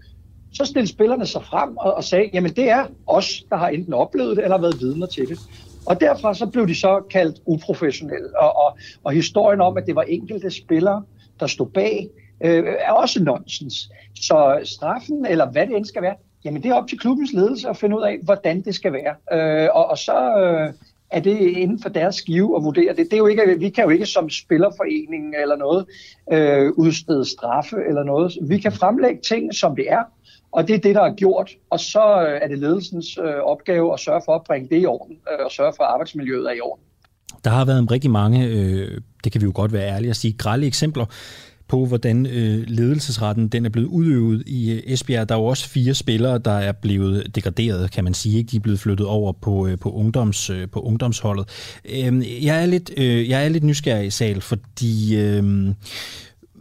Så 0.53 0.65
stillede 0.65 0.91
spillerne 0.91 1.25
sig 1.25 1.43
frem 1.43 1.77
og, 1.77 1.93
og 1.93 2.03
sagde, 2.03 2.29
jamen 2.33 2.51
det 2.51 2.69
er 2.69 2.85
os, 3.07 3.43
der 3.49 3.55
har 3.55 3.69
enten 3.69 3.93
oplevet 3.93 4.37
det 4.37 4.43
eller 4.43 4.57
været 4.57 4.79
vidner 4.79 5.07
til 5.07 5.29
det. 5.29 5.39
Og 5.85 6.01
derfra 6.01 6.33
så 6.33 6.45
blev 6.45 6.67
de 6.67 6.75
så 6.75 7.01
kaldt 7.11 7.39
uprofessionelle. 7.45 8.39
Og, 8.39 8.57
og, 8.57 8.77
og 9.03 9.11
historien 9.11 9.61
om, 9.61 9.77
at 9.77 9.83
det 9.87 9.95
var 9.95 10.01
enkelte 10.01 10.51
spillere, 10.51 11.03
der 11.39 11.47
stod 11.47 11.67
bag, 11.67 12.09
øh, 12.43 12.63
er 12.79 12.91
også 12.91 13.23
nonsens. 13.23 13.89
Så 14.15 14.59
straffen, 14.63 15.25
eller 15.25 15.51
hvad 15.51 15.67
det 15.67 15.77
end 15.77 15.85
skal 15.85 16.01
være, 16.01 16.15
jamen 16.45 16.63
det 16.63 16.69
er 16.69 16.75
op 16.75 16.87
til 16.87 16.99
klubbens 16.99 17.33
ledelse 17.33 17.69
at 17.69 17.77
finde 17.77 17.97
ud 17.97 18.01
af, 18.01 18.17
hvordan 18.23 18.61
det 18.61 18.75
skal 18.75 18.93
være. 18.93 19.15
Øh, 19.63 19.69
og, 19.73 19.89
og 19.89 19.97
så 19.97 20.37
øh, 20.39 20.73
er 21.11 21.19
det 21.19 21.39
inden 21.39 21.81
for 21.81 21.89
deres 21.89 22.15
skive 22.15 22.57
at 22.57 22.63
vurdere 22.63 22.95
det. 22.95 22.97
det 22.97 23.13
er 23.13 23.17
jo 23.17 23.27
ikke, 23.27 23.55
vi 23.59 23.69
kan 23.69 23.83
jo 23.83 23.89
ikke 23.89 24.05
som 24.05 24.29
spillerforening 24.29 25.35
eller 25.41 25.55
noget 25.55 25.85
øh, 26.33 26.71
udstede 26.77 27.25
straffe 27.25 27.75
eller 27.89 28.03
noget. 28.03 28.37
Vi 28.41 28.57
kan 28.57 28.71
fremlægge 28.71 29.21
ting, 29.21 29.55
som 29.55 29.75
det 29.75 29.91
er, 29.91 30.03
og 30.51 30.67
det 30.67 30.75
er 30.75 30.79
det, 30.79 30.95
der 30.95 31.01
er 31.01 31.13
gjort. 31.13 31.51
Og 31.69 31.79
så 31.79 32.25
øh, 32.27 32.39
er 32.41 32.47
det 32.47 32.59
ledelsens 32.59 33.17
øh, 33.17 33.35
opgave 33.43 33.93
at 33.93 33.99
sørge 33.99 34.21
for 34.25 34.35
at 34.35 34.41
bringe 34.43 34.69
det 34.69 34.81
i 34.81 34.85
orden, 34.85 35.17
øh, 35.31 35.45
og 35.45 35.51
sørge 35.51 35.73
for, 35.77 35.83
at 35.83 35.89
arbejdsmiljøet 35.89 36.45
er 36.45 36.53
i 36.53 36.61
orden. 36.61 36.83
Der 37.43 37.49
har 37.49 37.65
været 37.65 37.91
rigtig 37.91 38.11
mange, 38.11 38.47
øh, 38.47 39.01
det 39.23 39.31
kan 39.31 39.41
vi 39.41 39.45
jo 39.45 39.51
godt 39.55 39.73
være 39.73 39.87
ærlige 39.87 40.09
at 40.09 40.15
sige, 40.15 40.33
grælde 40.37 40.67
eksempler 40.67 41.05
på, 41.69 41.85
hvordan 41.85 42.25
øh, 42.25 42.63
ledelsesretten 42.67 43.47
den 43.47 43.65
er 43.65 43.69
blevet 43.69 43.87
udøvet 43.87 44.43
i 44.47 44.71
øh, 44.71 44.81
Esbjerg. 44.85 45.29
Der 45.29 45.35
er 45.35 45.39
jo 45.39 45.45
også 45.45 45.69
fire 45.69 45.93
spillere, 45.93 46.37
der 46.37 46.51
er 46.51 46.71
blevet 46.71 47.35
degraderet, 47.35 47.91
kan 47.91 48.03
man 48.03 48.13
sige. 48.13 48.37
Ikke? 48.37 48.51
De 48.51 48.55
er 48.55 48.61
blevet 48.61 48.79
flyttet 48.79 49.07
over 49.07 49.33
på, 49.41 49.67
øh, 49.67 49.77
på, 49.77 49.91
ungdoms, 49.91 50.49
øh, 50.49 50.67
på 50.69 50.79
ungdomsholdet. 50.79 51.45
Øh, 51.89 52.45
jeg, 52.45 52.61
er 52.61 52.65
lidt, 52.65 52.91
øh, 52.97 53.29
jeg 53.29 53.45
er 53.45 53.49
lidt 53.49 53.63
nysgerrig 53.63 54.07
i 54.07 54.09
sal, 54.09 54.41
fordi... 54.41 55.15
Øh, 55.15 55.73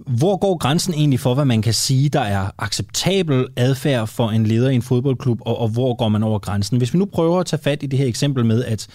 Hvor 0.07 0.37
går 0.37 0.57
grænsen 0.57 0.95
egentlig 0.95 1.21
for, 1.21 1.35
hvad 1.35 1.45
man 1.45 1.63
kan 1.63 1.75
sige, 1.75 2.09
der 2.09 2.21
er 2.21 2.51
acceptabel 2.59 3.47
adfærd 3.57 4.07
for 4.07 4.31
en 4.31 4.47
leder 4.47 4.71
i 4.71 4.75
en 4.75 4.83
fodboldklub, 4.83 5.39
og, 5.41 5.59
og 5.59 5.69
hvor 5.69 5.95
går 5.95 6.09
man 6.09 6.23
over 6.23 6.39
grænsen? 6.39 6.79
Hvis 6.79 6.95
vi 6.95 6.99
nu 6.99 7.05
prøver 7.05 7.41
at 7.41 7.47
tage 7.47 7.63
fat 7.63 7.83
i 7.83 7.87
det 7.87 7.99
her 7.99 8.07
eksempel 8.07 8.45
med, 8.45 8.65
at, 8.65 8.87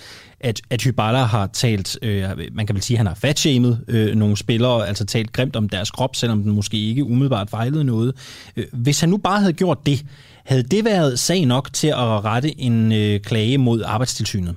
at, 0.43 0.61
at 0.69 0.81
Hybala 0.81 1.23
har 1.23 1.47
talt, 1.47 1.97
øh, 2.01 2.23
man 2.51 2.65
kan 2.65 2.75
vel 2.75 2.83
sige, 2.83 2.95
at 2.95 2.99
han 2.99 3.07
har 3.07 3.15
fatshamed 3.15 3.77
øh, 3.87 4.15
nogle 4.15 4.37
spillere, 4.37 4.87
altså 4.87 5.05
talt 5.05 5.33
grimt 5.33 5.55
om 5.55 5.69
deres 5.69 5.91
krop, 5.91 6.15
selvom 6.15 6.43
den 6.43 6.51
måske 6.51 6.77
ikke 6.77 7.03
umiddelbart 7.03 7.49
fejlede 7.49 7.83
noget. 7.83 8.13
Øh, 8.55 8.65
hvis 8.73 8.99
han 8.99 9.09
nu 9.09 9.17
bare 9.17 9.39
havde 9.39 9.53
gjort 9.53 9.85
det, 9.85 10.05
havde 10.45 10.63
det 10.63 10.85
været 10.85 11.19
sag 11.19 11.45
nok 11.45 11.73
til 11.73 11.87
at 11.87 12.25
rette 12.25 12.61
en 12.61 12.91
øh, 12.91 13.19
klage 13.19 13.57
mod 13.57 13.83
arbejdstilsynet? 13.85 14.55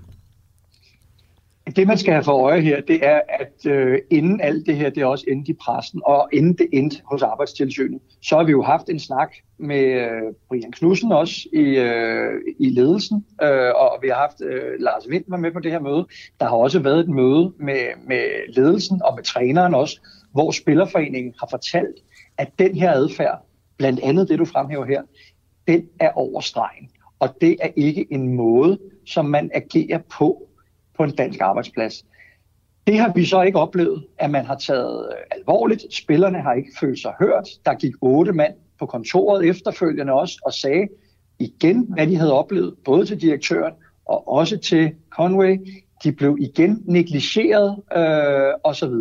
Det, 1.66 1.86
man 1.86 1.98
skal 1.98 2.12
have 2.12 2.24
for 2.24 2.32
øje 2.32 2.60
her, 2.60 2.80
det 2.80 3.06
er, 3.06 3.20
at 3.28 3.66
øh, 3.66 3.98
inden 4.10 4.40
alt 4.40 4.66
det 4.66 4.76
her, 4.76 4.90
det 4.90 5.02
er 5.02 5.06
også 5.06 5.24
endte 5.28 5.50
i 5.50 5.54
pressen, 5.54 6.00
og 6.04 6.28
inden 6.32 6.52
det 6.52 6.68
endte 6.72 7.02
hos 7.04 7.22
Arbejdstilsynet, 7.22 8.00
så 8.22 8.36
har 8.36 8.44
vi 8.44 8.50
jo 8.50 8.62
haft 8.62 8.88
en 8.88 8.98
snak 8.98 9.34
med 9.58 9.84
øh, 9.84 10.22
Brian 10.48 10.72
Knudsen 10.72 11.12
også 11.12 11.48
i, 11.52 11.58
øh, 11.58 12.32
i 12.58 12.68
ledelsen, 12.68 13.24
øh, 13.42 13.70
og 13.76 13.98
vi 14.02 14.08
har 14.08 14.14
haft 14.14 14.40
øh, 14.40 14.80
Lars 14.80 15.08
Vind 15.08 15.24
med 15.26 15.52
på 15.52 15.60
det 15.60 15.72
her 15.72 15.80
møde. 15.80 16.06
Der 16.40 16.46
har 16.46 16.56
også 16.56 16.78
været 16.78 17.00
et 17.00 17.08
møde 17.08 17.52
med, 17.58 17.80
med 18.06 18.54
ledelsen 18.54 19.02
og 19.04 19.12
med 19.16 19.24
træneren 19.24 19.74
også, 19.74 20.00
hvor 20.32 20.50
Spillerforeningen 20.50 21.34
har 21.40 21.48
fortalt, 21.50 21.96
at 22.38 22.48
den 22.58 22.74
her 22.74 22.92
adfærd, 22.92 23.46
blandt 23.76 24.00
andet 24.00 24.28
det, 24.28 24.38
du 24.38 24.44
fremhæver 24.44 24.84
her, 24.84 25.02
den 25.68 25.88
er 26.00 26.10
overstregen. 26.10 26.90
Og 27.18 27.28
det 27.40 27.56
er 27.60 27.68
ikke 27.76 28.06
en 28.10 28.36
måde, 28.36 28.78
som 29.06 29.24
man 29.24 29.50
agerer 29.54 29.98
på 30.18 30.45
på 30.96 31.04
en 31.04 31.10
dansk 31.10 31.40
arbejdsplads. 31.40 32.04
Det 32.86 32.98
har 32.98 33.12
vi 33.12 33.24
så 33.24 33.42
ikke 33.42 33.58
oplevet, 33.58 34.06
at 34.18 34.30
man 34.30 34.44
har 34.44 34.54
taget 34.54 35.08
øh, 35.12 35.38
alvorligt. 35.38 35.94
Spillerne 35.94 36.40
har 36.42 36.52
ikke 36.54 36.70
følt 36.80 36.98
sig 36.98 37.12
hørt. 37.20 37.48
Der 37.64 37.74
gik 37.74 37.92
otte 38.00 38.32
mand 38.32 38.54
på 38.78 38.86
kontoret 38.86 39.48
efterfølgende 39.48 40.12
også 40.12 40.38
og 40.44 40.52
sagde 40.52 40.88
igen, 41.38 41.86
hvad 41.88 42.06
de 42.06 42.16
havde 42.16 42.32
oplevet, 42.32 42.74
både 42.84 43.06
til 43.06 43.20
direktøren 43.20 43.74
og 44.04 44.28
også 44.28 44.58
til 44.58 44.92
Conway. 45.10 45.56
De 46.04 46.12
blev 46.12 46.36
igen 46.40 46.82
negligeret 46.84 47.82
øh, 47.96 48.54
osv. 48.64 48.92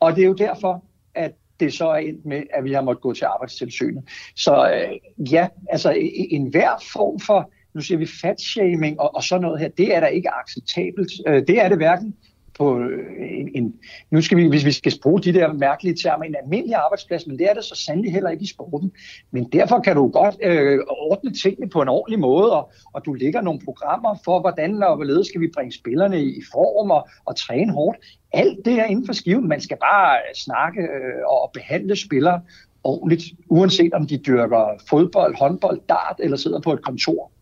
Og 0.00 0.16
det 0.16 0.22
er 0.22 0.26
jo 0.26 0.34
derfor, 0.34 0.84
at 1.14 1.32
det 1.60 1.72
så 1.72 1.88
er 1.88 1.96
endt 1.96 2.26
med, 2.26 2.42
at 2.54 2.64
vi 2.64 2.72
har 2.72 2.82
måttet 2.82 3.02
gå 3.02 3.12
til 3.12 3.24
arbejdstilsynet. 3.24 4.04
Så 4.36 4.72
øh, 4.72 5.32
ja, 5.32 5.48
altså 5.68 5.94
en 6.30 6.46
hver 6.46 6.84
form 6.92 7.20
for 7.20 7.50
nu 7.74 7.80
siger 7.80 7.98
vi 7.98 8.06
fatshaming 8.22 9.00
og, 9.00 9.14
og 9.14 9.22
sådan 9.22 9.42
noget 9.42 9.60
her, 9.60 9.68
det 9.68 9.96
er 9.96 10.00
da 10.00 10.06
ikke 10.06 10.28
acceptabelt. 10.30 11.12
Øh, 11.26 11.42
det 11.48 11.60
er 11.64 11.68
det 11.68 11.76
hverken 11.76 12.14
på 12.60 12.78
øh, 12.80 13.38
en, 13.40 13.48
en, 13.54 13.74
nu 14.10 14.22
skal 14.22 14.38
vi, 14.38 14.48
hvis 14.48 14.64
vi 14.64 14.72
skal 14.72 14.92
bruge 15.02 15.20
de 15.20 15.32
der 15.32 15.52
mærkelige 15.52 15.94
termer, 16.02 16.24
en 16.24 16.34
almindelig 16.42 16.76
arbejdsplads, 16.76 17.26
men 17.26 17.38
det 17.38 17.50
er 17.50 17.54
det 17.54 17.64
så 17.64 17.74
sandelig 17.86 18.12
heller 18.12 18.30
ikke 18.30 18.42
i 18.42 18.46
sporten. 18.46 18.92
Men 19.30 19.44
derfor 19.52 19.80
kan 19.80 19.96
du 19.96 20.08
godt 20.08 20.36
øh, 20.42 20.78
ordne 20.88 21.32
tingene 21.32 21.68
på 21.68 21.82
en 21.82 21.88
ordentlig 21.88 22.18
måde, 22.18 22.52
og, 22.52 22.72
og 22.92 23.04
du 23.04 23.12
lægger 23.12 23.40
nogle 23.40 23.60
programmer 23.64 24.18
for, 24.24 24.40
hvordan 24.40 24.82
og 24.82 24.96
hvorledes 24.96 25.26
skal 25.26 25.40
vi 25.40 25.50
bringe 25.54 25.72
spillerne 25.72 26.24
i 26.24 26.42
form 26.52 26.90
og, 26.90 27.08
og 27.24 27.36
træne 27.36 27.72
hårdt. 27.72 27.98
Alt 28.32 28.64
det 28.64 28.74
er 28.80 28.84
inden 28.84 29.06
for 29.06 29.12
skiven. 29.12 29.48
Man 29.48 29.60
skal 29.60 29.76
bare 29.76 30.18
snakke 30.34 30.80
øh, 30.80 31.22
og 31.26 31.50
behandle 31.54 31.96
spillere 31.96 32.40
ordentligt, 32.84 33.24
uanset 33.48 33.94
om 33.94 34.06
de 34.06 34.18
dyrker 34.18 34.82
fodbold, 34.90 35.36
håndbold, 35.36 35.80
dart 35.88 36.16
eller 36.18 36.36
sidder 36.36 36.60
på 36.60 36.72
et 36.72 36.82
kontor. 36.82 37.32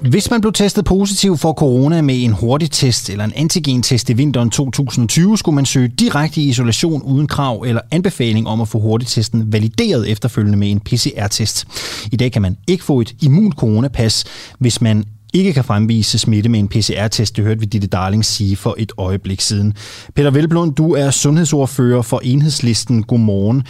Hvis 0.00 0.30
man 0.30 0.40
blev 0.40 0.52
testet 0.52 0.84
positiv 0.84 1.36
for 1.36 1.52
corona 1.52 2.02
med 2.02 2.24
en 2.24 2.32
hurtig 2.32 2.70
test 2.70 3.10
eller 3.10 3.24
en 3.24 3.32
antigentest 3.36 4.10
i 4.10 4.12
vinteren 4.12 4.50
2020, 4.50 5.38
skulle 5.38 5.54
man 5.54 5.66
søge 5.66 5.88
direkte 5.88 6.40
i 6.40 6.48
isolation 6.48 7.02
uden 7.02 7.26
krav 7.26 7.62
eller 7.66 7.80
anbefaling 7.90 8.48
om 8.48 8.60
at 8.60 8.68
få 8.68 8.78
hurtigtesten 8.78 9.52
valideret 9.52 10.10
efterfølgende 10.10 10.58
med 10.58 10.70
en 10.70 10.80
PCR-test. 10.80 11.66
I 12.12 12.16
dag 12.16 12.32
kan 12.32 12.42
man 12.42 12.56
ikke 12.66 12.84
få 12.84 13.00
et 13.00 13.14
immun 13.22 13.52
coronapas, 13.52 14.24
hvis 14.58 14.80
man 14.80 15.04
ikke 15.34 15.52
kan 15.52 15.64
fremvise 15.64 16.18
smitte 16.18 16.50
med 16.50 16.58
en 16.58 16.68
PCR-test. 16.68 17.36
Det 17.36 17.44
hørte 17.44 17.60
vi 17.60 17.66
Ditte 17.66 17.88
Darling 17.88 18.24
sige 18.24 18.56
for 18.56 18.74
et 18.78 18.92
øjeblik 18.98 19.40
siden. 19.40 19.74
Peter 20.14 20.30
Velblund, 20.30 20.74
du 20.74 20.94
er 20.94 21.10
sundhedsordfører 21.10 22.02
for 22.02 22.20
Enhedslisten. 22.24 23.02
Godmorgen. 23.02 23.62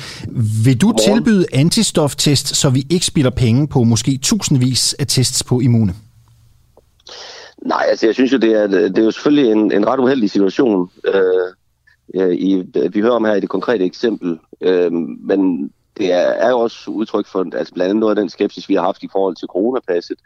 Vil 0.64 0.80
du 0.80 0.86
Godmorgen. 0.86 1.16
tilbyde 1.16 1.46
antistoftest, 1.52 2.56
så 2.56 2.70
vi 2.70 2.86
ikke 2.90 3.06
spilder 3.06 3.30
penge 3.30 3.68
på 3.68 3.84
måske 3.84 4.18
tusindvis 4.22 4.94
af 4.98 5.06
tests 5.06 5.44
på 5.44 5.60
immune? 5.60 5.94
Nej, 7.62 7.84
altså 7.88 8.06
jeg 8.06 8.14
synes 8.14 8.32
jo, 8.32 8.38
det 8.38 8.52
er, 8.52 8.66
det 8.66 8.98
er 8.98 9.04
jo 9.04 9.10
selvfølgelig 9.10 9.52
en, 9.52 9.72
en 9.72 9.86
ret 9.86 10.00
uheldig 10.00 10.30
situation, 10.30 10.90
øh, 11.04 12.32
i, 12.32 12.64
vi 12.92 13.00
hører 13.00 13.12
om 13.12 13.24
her 13.24 13.34
i 13.34 13.40
det 13.40 13.48
konkrete 13.48 13.84
eksempel, 13.84 14.38
øh, 14.60 14.92
men 15.20 15.70
det 15.96 16.12
er, 16.12 16.18
er 16.18 16.50
jo 16.50 16.58
også 16.58 16.90
udtryk 16.90 17.26
for 17.26 17.56
altså 17.56 17.74
blandt 17.74 17.90
andet 17.90 18.00
noget 18.00 18.16
af 18.16 18.22
den 18.22 18.30
skepsis, 18.30 18.68
vi 18.68 18.74
har 18.74 18.82
haft 18.82 19.02
i 19.02 19.08
forhold 19.12 19.36
til 19.36 19.48
coronapasset, 19.48 20.18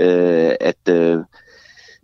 øh, 0.00 0.52
at, 0.60 0.88
øh, 0.88 1.18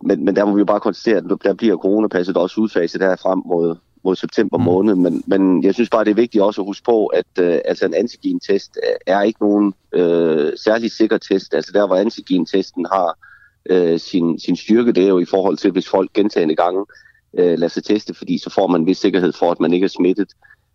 men, 0.04 0.24
men 0.24 0.36
der 0.36 0.44
må 0.44 0.54
vi 0.54 0.58
jo 0.58 0.64
bare 0.64 0.80
konstatere, 0.80 1.16
at 1.16 1.24
der 1.44 1.54
bliver 1.54 1.76
coronapasset 1.76 2.36
også 2.36 2.60
udfaset 2.60 3.02
her 3.02 3.16
frem 3.16 3.42
mod, 3.46 3.76
mod 4.04 4.16
september 4.16 4.58
mm. 4.58 4.64
måned, 4.64 4.94
men, 4.94 5.22
men 5.26 5.62
jeg 5.62 5.74
synes 5.74 5.90
bare, 5.90 6.04
det 6.04 6.10
er 6.10 6.14
vigtigt 6.14 6.44
også 6.44 6.60
at 6.60 6.66
huske 6.66 6.84
på, 6.84 7.06
at 7.06 7.26
øh, 7.40 7.58
altså 7.64 7.86
en 7.86 7.94
antigen-test 7.94 8.78
er 9.06 9.22
ikke 9.22 9.42
nogen 9.42 9.74
øh, 9.92 10.52
særlig 10.56 10.90
sikker 10.90 11.18
test. 11.18 11.54
Altså 11.54 11.72
der, 11.72 11.86
hvor 11.86 11.96
antigen-testen 11.96 12.86
har 12.92 13.18
øh, 13.70 14.00
sin, 14.00 14.38
sin 14.38 14.56
styrke, 14.56 14.92
det 14.92 15.04
er 15.04 15.08
jo 15.08 15.18
i 15.18 15.24
forhold 15.24 15.56
til, 15.56 15.70
hvis 15.70 15.88
folk 15.88 16.12
gentagende 16.12 16.56
gange 16.56 16.84
øh, 17.38 17.58
lader 17.58 17.68
sig 17.68 17.84
teste, 17.84 18.14
fordi 18.14 18.38
så 18.38 18.50
får 18.50 18.66
man 18.66 18.80
en 18.80 18.86
vis 18.86 18.98
sikkerhed 18.98 19.32
for, 19.32 19.50
at 19.50 19.60
man 19.60 19.72
ikke 19.72 19.84
er 19.84 19.88
smittet. 19.88 20.28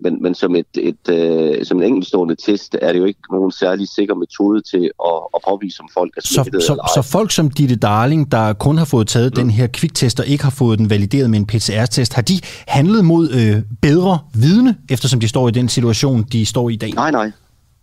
Men, 0.04 0.24
men 0.24 0.36
som, 0.36 0.56
et, 0.56 0.66
et, 0.74 1.10
øh, 1.10 1.66
som 1.66 1.78
en 1.78 1.84
enkeltstående 1.84 2.36
test 2.36 2.76
er 2.82 2.91
det 2.91 2.99
jo 2.99 3.06
ikke 3.06 3.20
nogen 3.32 3.52
særlig 3.52 3.88
sikker 3.88 4.16
metode 4.16 4.62
til 4.62 4.91
at, 5.06 5.20
at 5.36 5.41
påvise, 5.47 5.82
om 5.82 5.89
folk 5.93 6.14
er 6.18 6.22
smittet 6.22 6.62
så, 6.64 6.68
så, 6.68 6.74
eller 6.74 6.84
ej. 6.84 6.89
Så 6.95 7.12
folk 7.12 7.32
som 7.32 7.52
Ditte 7.52 7.76
Darling, 7.76 8.32
der 8.32 8.54
kun 8.54 8.78
har 8.78 8.86
fået 8.86 9.08
taget 9.08 9.32
mm. 9.32 9.41
den 9.41 9.49
her 9.49 9.68
kviktest 9.68 10.20
og 10.20 10.28
ikke 10.28 10.43
har 10.43 10.52
fået 10.52 10.80
den 10.80 10.89
valideret 10.89 11.30
med 11.30 11.39
en 11.39 11.45
PCR-test, 11.45 12.14
har 12.14 12.22
de 12.22 12.39
handlet 12.68 13.06
mod 13.06 13.30
øh, 13.30 13.64
bedre 13.82 14.20
vidne, 14.34 14.78
eftersom 14.89 15.20
de 15.20 15.28
står 15.28 15.47
i 15.47 15.52
den 15.52 15.70
situation, 15.70 16.24
de 16.24 16.45
står 16.45 16.70
i 16.70 16.74
i 16.74 16.76
dag? 16.76 16.91
Nej, 16.93 17.12
nej. 17.12 17.32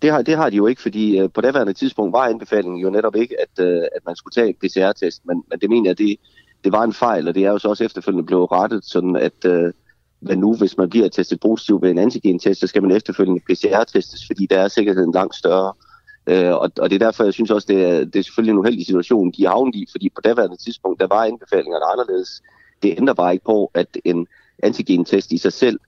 Det 0.03 0.11
har, 0.13 0.23
det 0.23 0.37
har 0.37 0.51
de 0.51 0.57
jo 0.57 0.67
ikke, 0.67 0.83
fordi 0.83 1.19
øh, 1.19 1.31
på 1.35 1.41
daværende 1.41 1.73
tidspunkt 1.73 2.13
var 2.13 2.27
anbefalingen 2.27 2.81
jo 2.81 2.91
netop 2.91 3.17
ikke, 3.17 3.35
at, 3.41 3.65
øh, 3.65 3.83
at 3.97 4.03
man 4.07 4.17
skulle 4.17 4.33
tage 4.33 4.49
en 4.49 4.55
PCR-test, 4.55 5.23
men, 5.27 5.43
men 5.51 5.59
det 5.61 5.71
mener 5.71 5.91
jeg, 5.91 5.99
det, 5.99 6.17
det 6.65 6.73
var 6.73 6.83
en 6.83 6.93
fejl, 6.93 7.29
og 7.29 7.35
det 7.35 7.45
er 7.45 7.51
jo 7.51 7.59
så 7.59 7.69
også 7.69 7.85
efterfølgende 7.85 8.27
blevet 8.27 8.53
rettet, 8.53 8.85
sådan 8.85 9.17
at 9.17 9.45
øh, 9.45 9.73
men 10.21 10.39
nu, 10.39 10.55
hvis 10.55 10.77
man 10.77 10.91
bliver 10.91 11.09
testet 11.09 11.41
positiv 11.41 11.83
ved 11.83 11.91
en 11.91 11.99
antigen-test, 11.99 12.61
så 12.61 12.67
skal 12.67 12.83
man 12.83 12.91
efterfølgende 12.91 13.41
PCR-testes, 13.41 14.27
fordi 14.27 14.47
der 14.47 14.59
er 14.59 14.69
sikkerheden 14.69 15.13
langt 15.13 15.35
større. 15.37 15.73
Øh, 16.27 16.53
og, 16.53 16.71
og 16.79 16.91
det 16.91 17.03
er 17.03 17.07
derfor, 17.07 17.25
jeg 17.25 17.33
synes 17.33 17.51
også, 17.51 17.67
det 17.69 17.85
er, 17.85 18.05
det 18.05 18.17
er 18.17 18.23
selvfølgelig 18.23 18.53
en 18.53 18.59
uheldig 18.59 18.87
situation, 18.87 19.33
de 19.37 19.45
er 19.45 19.49
havnet 19.49 19.75
i, 19.75 19.87
fordi 19.91 20.09
på 20.09 20.21
daværende 20.21 20.57
tidspunkt, 20.57 21.01
der 21.01 21.07
var 21.07 21.25
anbefalingerne 21.25 21.85
anderledes. 21.85 22.43
Det 22.83 22.95
ændrer 22.99 23.15
bare 23.15 23.33
ikke 23.33 23.45
på, 23.45 23.71
at 23.75 23.97
en 24.05 24.27
antigen-test 24.63 25.33
i 25.33 25.39
sig 25.39 25.53
selv 25.53 25.81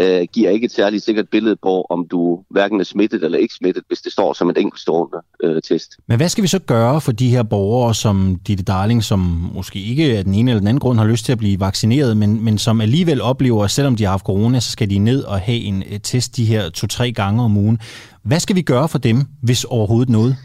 øh, 0.00 0.26
giver 0.32 0.50
ikke 0.50 0.64
et 0.64 0.72
særligt 0.72 1.04
sikkert 1.04 1.28
billede 1.28 1.56
på, 1.62 1.86
om 1.90 2.06
du 2.10 2.42
hverken 2.50 2.80
er 2.80 2.84
smittet 2.84 3.24
eller 3.24 3.38
ikke 3.38 3.54
smittet, 3.54 3.84
hvis 3.88 4.00
det 4.00 4.12
står 4.12 4.32
som 4.32 4.50
et 4.50 4.58
enkeltstående 4.58 5.18
øh, 5.42 5.62
test. 5.62 5.96
Men 6.08 6.16
hvad 6.16 6.28
skal 6.28 6.42
vi 6.42 6.48
så 6.48 6.58
gøre 6.58 7.00
for 7.00 7.12
de 7.12 7.28
her 7.28 7.42
borgere, 7.42 7.94
som 7.94 8.38
Ditte 8.46 8.64
Darling, 8.64 9.04
som 9.04 9.50
måske 9.54 9.78
ikke 9.78 10.18
af 10.18 10.24
den 10.24 10.34
ene 10.34 10.50
eller 10.50 10.60
den 10.60 10.68
anden 10.68 10.80
grund 10.80 10.98
har 10.98 11.06
lyst 11.06 11.24
til 11.24 11.32
at 11.32 11.38
blive 11.38 11.60
vaccineret, 11.60 12.16
men, 12.16 12.44
men 12.44 12.58
som 12.58 12.80
alligevel 12.80 13.22
oplever, 13.22 13.64
at 13.64 13.70
selvom 13.70 13.96
de 13.96 14.04
har 14.04 14.10
haft 14.10 14.24
corona, 14.24 14.60
så 14.60 14.70
skal 14.70 14.90
de 14.90 14.98
ned 14.98 15.22
og 15.22 15.40
have 15.40 15.58
en 15.58 15.84
test 16.02 16.36
de 16.36 16.44
her 16.44 16.70
to-tre 16.70 17.12
gange 17.12 17.42
om 17.42 17.56
ugen. 17.56 17.78
Hvad 18.22 18.40
skal 18.40 18.56
vi 18.56 18.62
gøre 18.62 18.88
for 18.88 18.98
dem, 18.98 19.24
hvis 19.42 19.64
overhovedet 19.64 20.08
noget? 20.08 20.36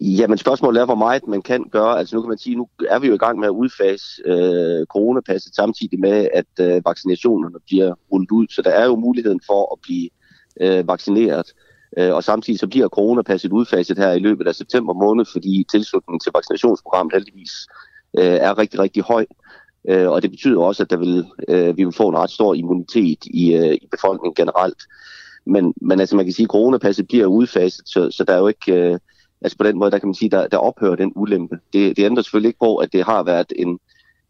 Jamen 0.00 0.38
spørgsmålet 0.38 0.80
er, 0.80 0.84
hvor 0.84 0.94
meget 0.94 1.28
man 1.28 1.42
kan 1.42 1.64
gøre. 1.72 1.98
Altså 1.98 2.16
nu 2.16 2.22
kan 2.22 2.28
man 2.28 2.38
sige, 2.38 2.56
nu 2.56 2.68
er 2.88 2.98
vi 2.98 3.06
jo 3.06 3.14
i 3.14 3.18
gang 3.18 3.38
med 3.38 3.48
at 3.48 3.52
udfase 3.52 4.04
øh, 4.26 4.86
coronapasset 4.86 5.54
samtidig 5.54 6.00
med, 6.00 6.28
at 6.34 6.46
øh, 6.60 6.82
vaccinationerne 6.84 7.58
bliver 7.66 7.94
rullet 8.12 8.30
ud. 8.30 8.46
Så 8.50 8.62
der 8.62 8.70
er 8.70 8.84
jo 8.84 8.96
muligheden 8.96 9.40
for 9.46 9.72
at 9.72 9.78
blive 9.82 10.08
øh, 10.60 10.88
vaccineret. 10.88 11.46
Øh, 11.98 12.14
og 12.14 12.24
samtidig 12.24 12.60
så 12.60 12.66
bliver 12.66 12.88
coronapasset 12.88 13.52
udfaset 13.52 13.98
her 13.98 14.12
i 14.12 14.18
løbet 14.18 14.48
af 14.48 14.54
september 14.54 14.94
måned, 14.94 15.24
fordi 15.32 15.66
tilslutningen 15.70 16.20
til 16.20 16.32
vaccinationsprogrammet 16.34 17.12
heldigvis 17.12 17.52
øh, 18.18 18.24
er 18.24 18.58
rigtig, 18.58 18.80
rigtig 18.80 19.02
høj. 19.02 19.26
Øh, 19.88 20.10
og 20.10 20.22
det 20.22 20.30
betyder 20.30 20.60
også, 20.60 20.82
at 20.82 20.90
der 20.90 20.96
vil, 20.96 21.26
øh, 21.48 21.76
vi 21.76 21.84
vil 21.84 21.92
få 21.92 22.08
en 22.08 22.16
ret 22.16 22.30
stor 22.30 22.54
immunitet 22.54 23.24
i, 23.24 23.54
øh, 23.54 23.74
i 23.74 23.88
befolkningen 23.90 24.34
generelt. 24.34 24.82
Men, 25.46 25.74
men 25.80 26.00
altså 26.00 26.16
man 26.16 26.24
kan 26.24 26.32
sige, 26.32 26.44
at 26.44 26.50
coronapasset 26.50 27.08
bliver 27.08 27.26
udfaset, 27.26 27.88
så, 27.88 28.10
så 28.10 28.24
der 28.24 28.34
er 28.34 28.38
jo 28.38 28.48
ikke... 28.48 28.72
Øh, 28.74 28.98
altså 29.42 29.58
på 29.58 29.64
den 29.64 29.78
måde, 29.78 29.90
der 29.90 29.98
kan 29.98 30.08
man 30.08 30.14
sige, 30.14 30.28
der, 30.30 30.48
der 30.48 30.58
ophører 30.58 30.96
den 30.96 31.12
ulempe. 31.16 31.58
Det, 31.72 31.96
det 31.96 32.04
ændrer 32.04 32.22
selvfølgelig 32.22 32.48
ikke 32.48 32.58
på, 32.58 32.76
at 32.76 32.92
det 32.92 33.04
har 33.04 33.22
været 33.22 33.52
en, 33.56 33.78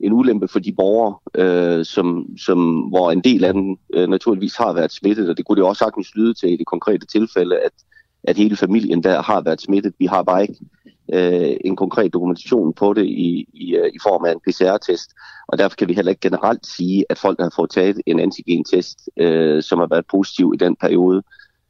en 0.00 0.12
ulempe 0.12 0.48
for 0.48 0.58
de 0.58 0.72
borgere, 0.72 1.14
øh, 1.34 1.84
som, 1.84 2.26
som, 2.38 2.80
hvor 2.80 3.10
en 3.10 3.20
del 3.20 3.44
af 3.44 3.52
dem 3.52 3.76
øh, 3.94 4.08
naturligvis 4.08 4.56
har 4.56 4.72
været 4.72 4.92
smittet, 4.92 5.30
og 5.30 5.36
det 5.36 5.44
kunne 5.44 5.56
det 5.56 5.64
også 5.64 5.78
sagtens 5.78 6.14
lyde 6.14 6.34
til 6.34 6.52
i 6.52 6.56
det 6.56 6.66
konkrete 6.66 7.06
tilfælde, 7.06 7.58
at, 7.58 7.72
at 8.24 8.36
hele 8.36 8.56
familien 8.56 9.02
der 9.02 9.22
har 9.22 9.40
været 9.40 9.60
smittet. 9.60 9.94
Vi 9.98 10.06
har 10.06 10.22
bare 10.22 10.42
ikke 10.42 10.56
øh, 11.12 11.56
en 11.64 11.76
konkret 11.76 12.12
dokumentation 12.12 12.72
på 12.72 12.92
det 12.92 13.06
i, 13.06 13.48
i, 13.52 13.76
øh, 13.76 13.88
i 13.94 13.98
form 14.02 14.24
af 14.24 14.32
en 14.32 14.40
PCR-test. 14.40 15.10
Og 15.48 15.58
derfor 15.58 15.76
kan 15.76 15.88
vi 15.88 15.94
heller 15.94 16.10
ikke 16.10 16.28
generelt 16.28 16.66
sige, 16.66 17.04
at 17.08 17.18
folk, 17.18 17.38
der 17.38 17.44
har 17.44 17.52
fået 17.56 17.70
taget 17.70 18.00
en 18.06 18.20
antigen-test, 18.20 19.08
øh, 19.16 19.62
som 19.62 19.78
har 19.78 19.86
været 19.86 20.06
positiv 20.10 20.52
i 20.54 20.58
den 20.58 20.76
periode, 20.76 21.22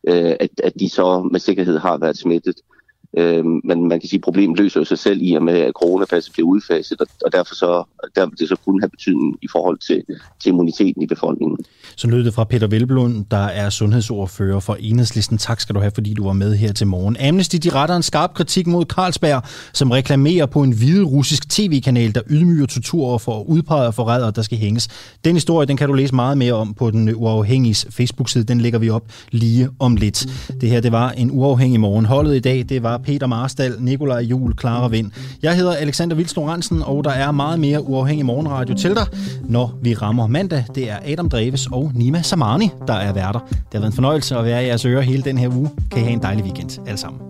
øh, 0.09 0.35
at, 0.41 0.51
at 0.65 0.73
de 0.81 0.89
så 0.89 1.29
med 1.33 1.41
sikkerhed 1.41 1.79
har 1.79 1.99
været 1.99 2.19
smittet. 2.19 2.55
Øh, 2.57 2.80
Øh, 3.19 3.45
men 3.45 3.89
man 3.89 4.01
kan 4.01 4.09
sige, 4.09 4.19
at 4.19 4.25
problemet 4.25 4.59
løser 4.59 4.85
sig 4.85 4.99
selv 4.99 5.19
i 5.23 5.33
og 5.35 5.43
med, 5.43 5.55
at 5.55 5.73
coronapasset 5.73 6.33
bliver 6.33 6.49
udfaset, 6.49 7.01
og, 7.01 7.07
og 7.25 7.33
derfor 7.33 7.55
så, 7.55 7.85
der 8.17 8.27
vil 8.27 8.39
det 8.39 8.49
så 8.49 8.57
kun 8.65 8.81
have 8.81 8.91
betydning 8.91 9.39
i 9.43 9.47
forhold 9.53 9.79
til, 9.79 10.03
til 10.43 10.49
immuniteten 10.49 11.03
i 11.03 11.07
befolkningen. 11.07 11.59
Så 11.97 12.09
lød 12.09 12.25
det 12.25 12.35
fra 12.35 12.45
Peter 12.45 12.67
Velblund, 12.67 13.25
der 13.31 13.37
er 13.37 13.71
sundhedsordfører 13.71 14.61
for 14.61 14.77
Enhedslisten. 14.81 15.39
Tak 15.39 15.61
skal 15.61 15.75
du 15.75 15.81
have, 15.81 15.93
fordi 15.95 16.15
du 16.15 16.25
var 16.25 16.33
med 16.33 16.57
her 16.57 16.73
til 16.73 16.87
morgen. 16.87 17.17
Amnesty 17.17 17.57
de 17.57 17.71
retter 17.71 17.97
en 17.97 18.03
skarp 18.03 18.35
kritik 18.35 18.67
mod 18.67 18.85
Carlsberg, 18.85 19.43
som 19.73 19.91
reklamerer 19.91 20.47
på 20.47 20.63
en 20.63 20.73
hvide 20.73 21.05
russisk 21.05 21.51
tv-kanal, 21.51 22.15
der 22.15 22.21
ydmyger 22.31 22.67
tortur 22.67 23.19
for 23.19 23.43
udpegede 23.43 23.93
forrædere, 23.93 24.31
der 24.31 24.43
skal 24.43 24.59
hænges. 24.59 24.89
Den 25.25 25.37
historie, 25.37 25.67
den 25.67 25.77
kan 25.77 25.89
du 25.89 25.95
læse 25.95 26.15
meget 26.15 26.39
mere 26.39 26.53
om 26.53 26.75
på 26.75 26.91
den 26.91 27.15
uafhængige 27.15 27.87
Facebook-side. 27.91 28.45
Den 28.45 28.61
lægger 28.61 28.79
vi 28.79 28.91
op 28.91 29.03
lige 29.31 29.69
om 29.79 29.97
lidt. 29.97 30.27
Det 30.61 30.69
her, 30.69 30.81
det 30.81 30.93
var 30.93 31.11
en 31.11 31.31
uafhængig 31.31 31.81
morgen. 31.81 32.07
Holdet 32.07 32.37
i 32.37 32.41
dag, 32.41 32.65
det 32.69 32.83
var 32.83 33.00
Peter 33.05 33.27
Marstal, 33.27 33.73
Nikolaj 33.79 34.21
Jul, 34.21 34.55
Clara 34.61 34.89
Vind. 34.89 35.11
Jeg 35.43 35.57
hedder 35.57 35.75
Alexander 35.75 36.17
Vils 36.17 36.37
og 36.37 37.05
der 37.05 37.11
er 37.11 37.31
meget 37.31 37.61
mere 37.61 37.83
uafhængig 37.83 38.27
morgenradio 38.27 38.75
til 38.75 38.95
dig, 38.95 39.07
når 39.43 39.79
vi 39.83 39.95
rammer 39.95 40.27
mandag. 40.27 40.65
Det 40.75 40.91
er 40.91 40.97
Adam 41.05 41.29
Dreves 41.29 41.67
og 41.67 41.91
Nima 41.95 42.23
Samani, 42.23 42.71
der 42.87 42.95
er 42.95 43.13
værter. 43.13 43.41
Det 43.49 43.59
har 43.73 43.79
været 43.79 43.91
en 43.91 43.93
fornøjelse 43.93 44.37
at 44.37 44.45
være 44.45 44.65
i 44.65 44.67
jeres 44.67 44.85
ører 44.85 45.01
hele 45.01 45.23
den 45.23 45.39
her 45.39 45.49
uge. 45.49 45.71
Kan 45.91 46.01
I 46.01 46.03
have 46.03 46.13
en 46.13 46.23
dejlig 46.23 46.45
weekend 46.45 46.81
alle 46.87 46.99
sammen. 46.99 47.21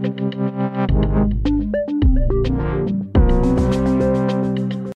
thank 0.00 0.58
you 0.60 0.67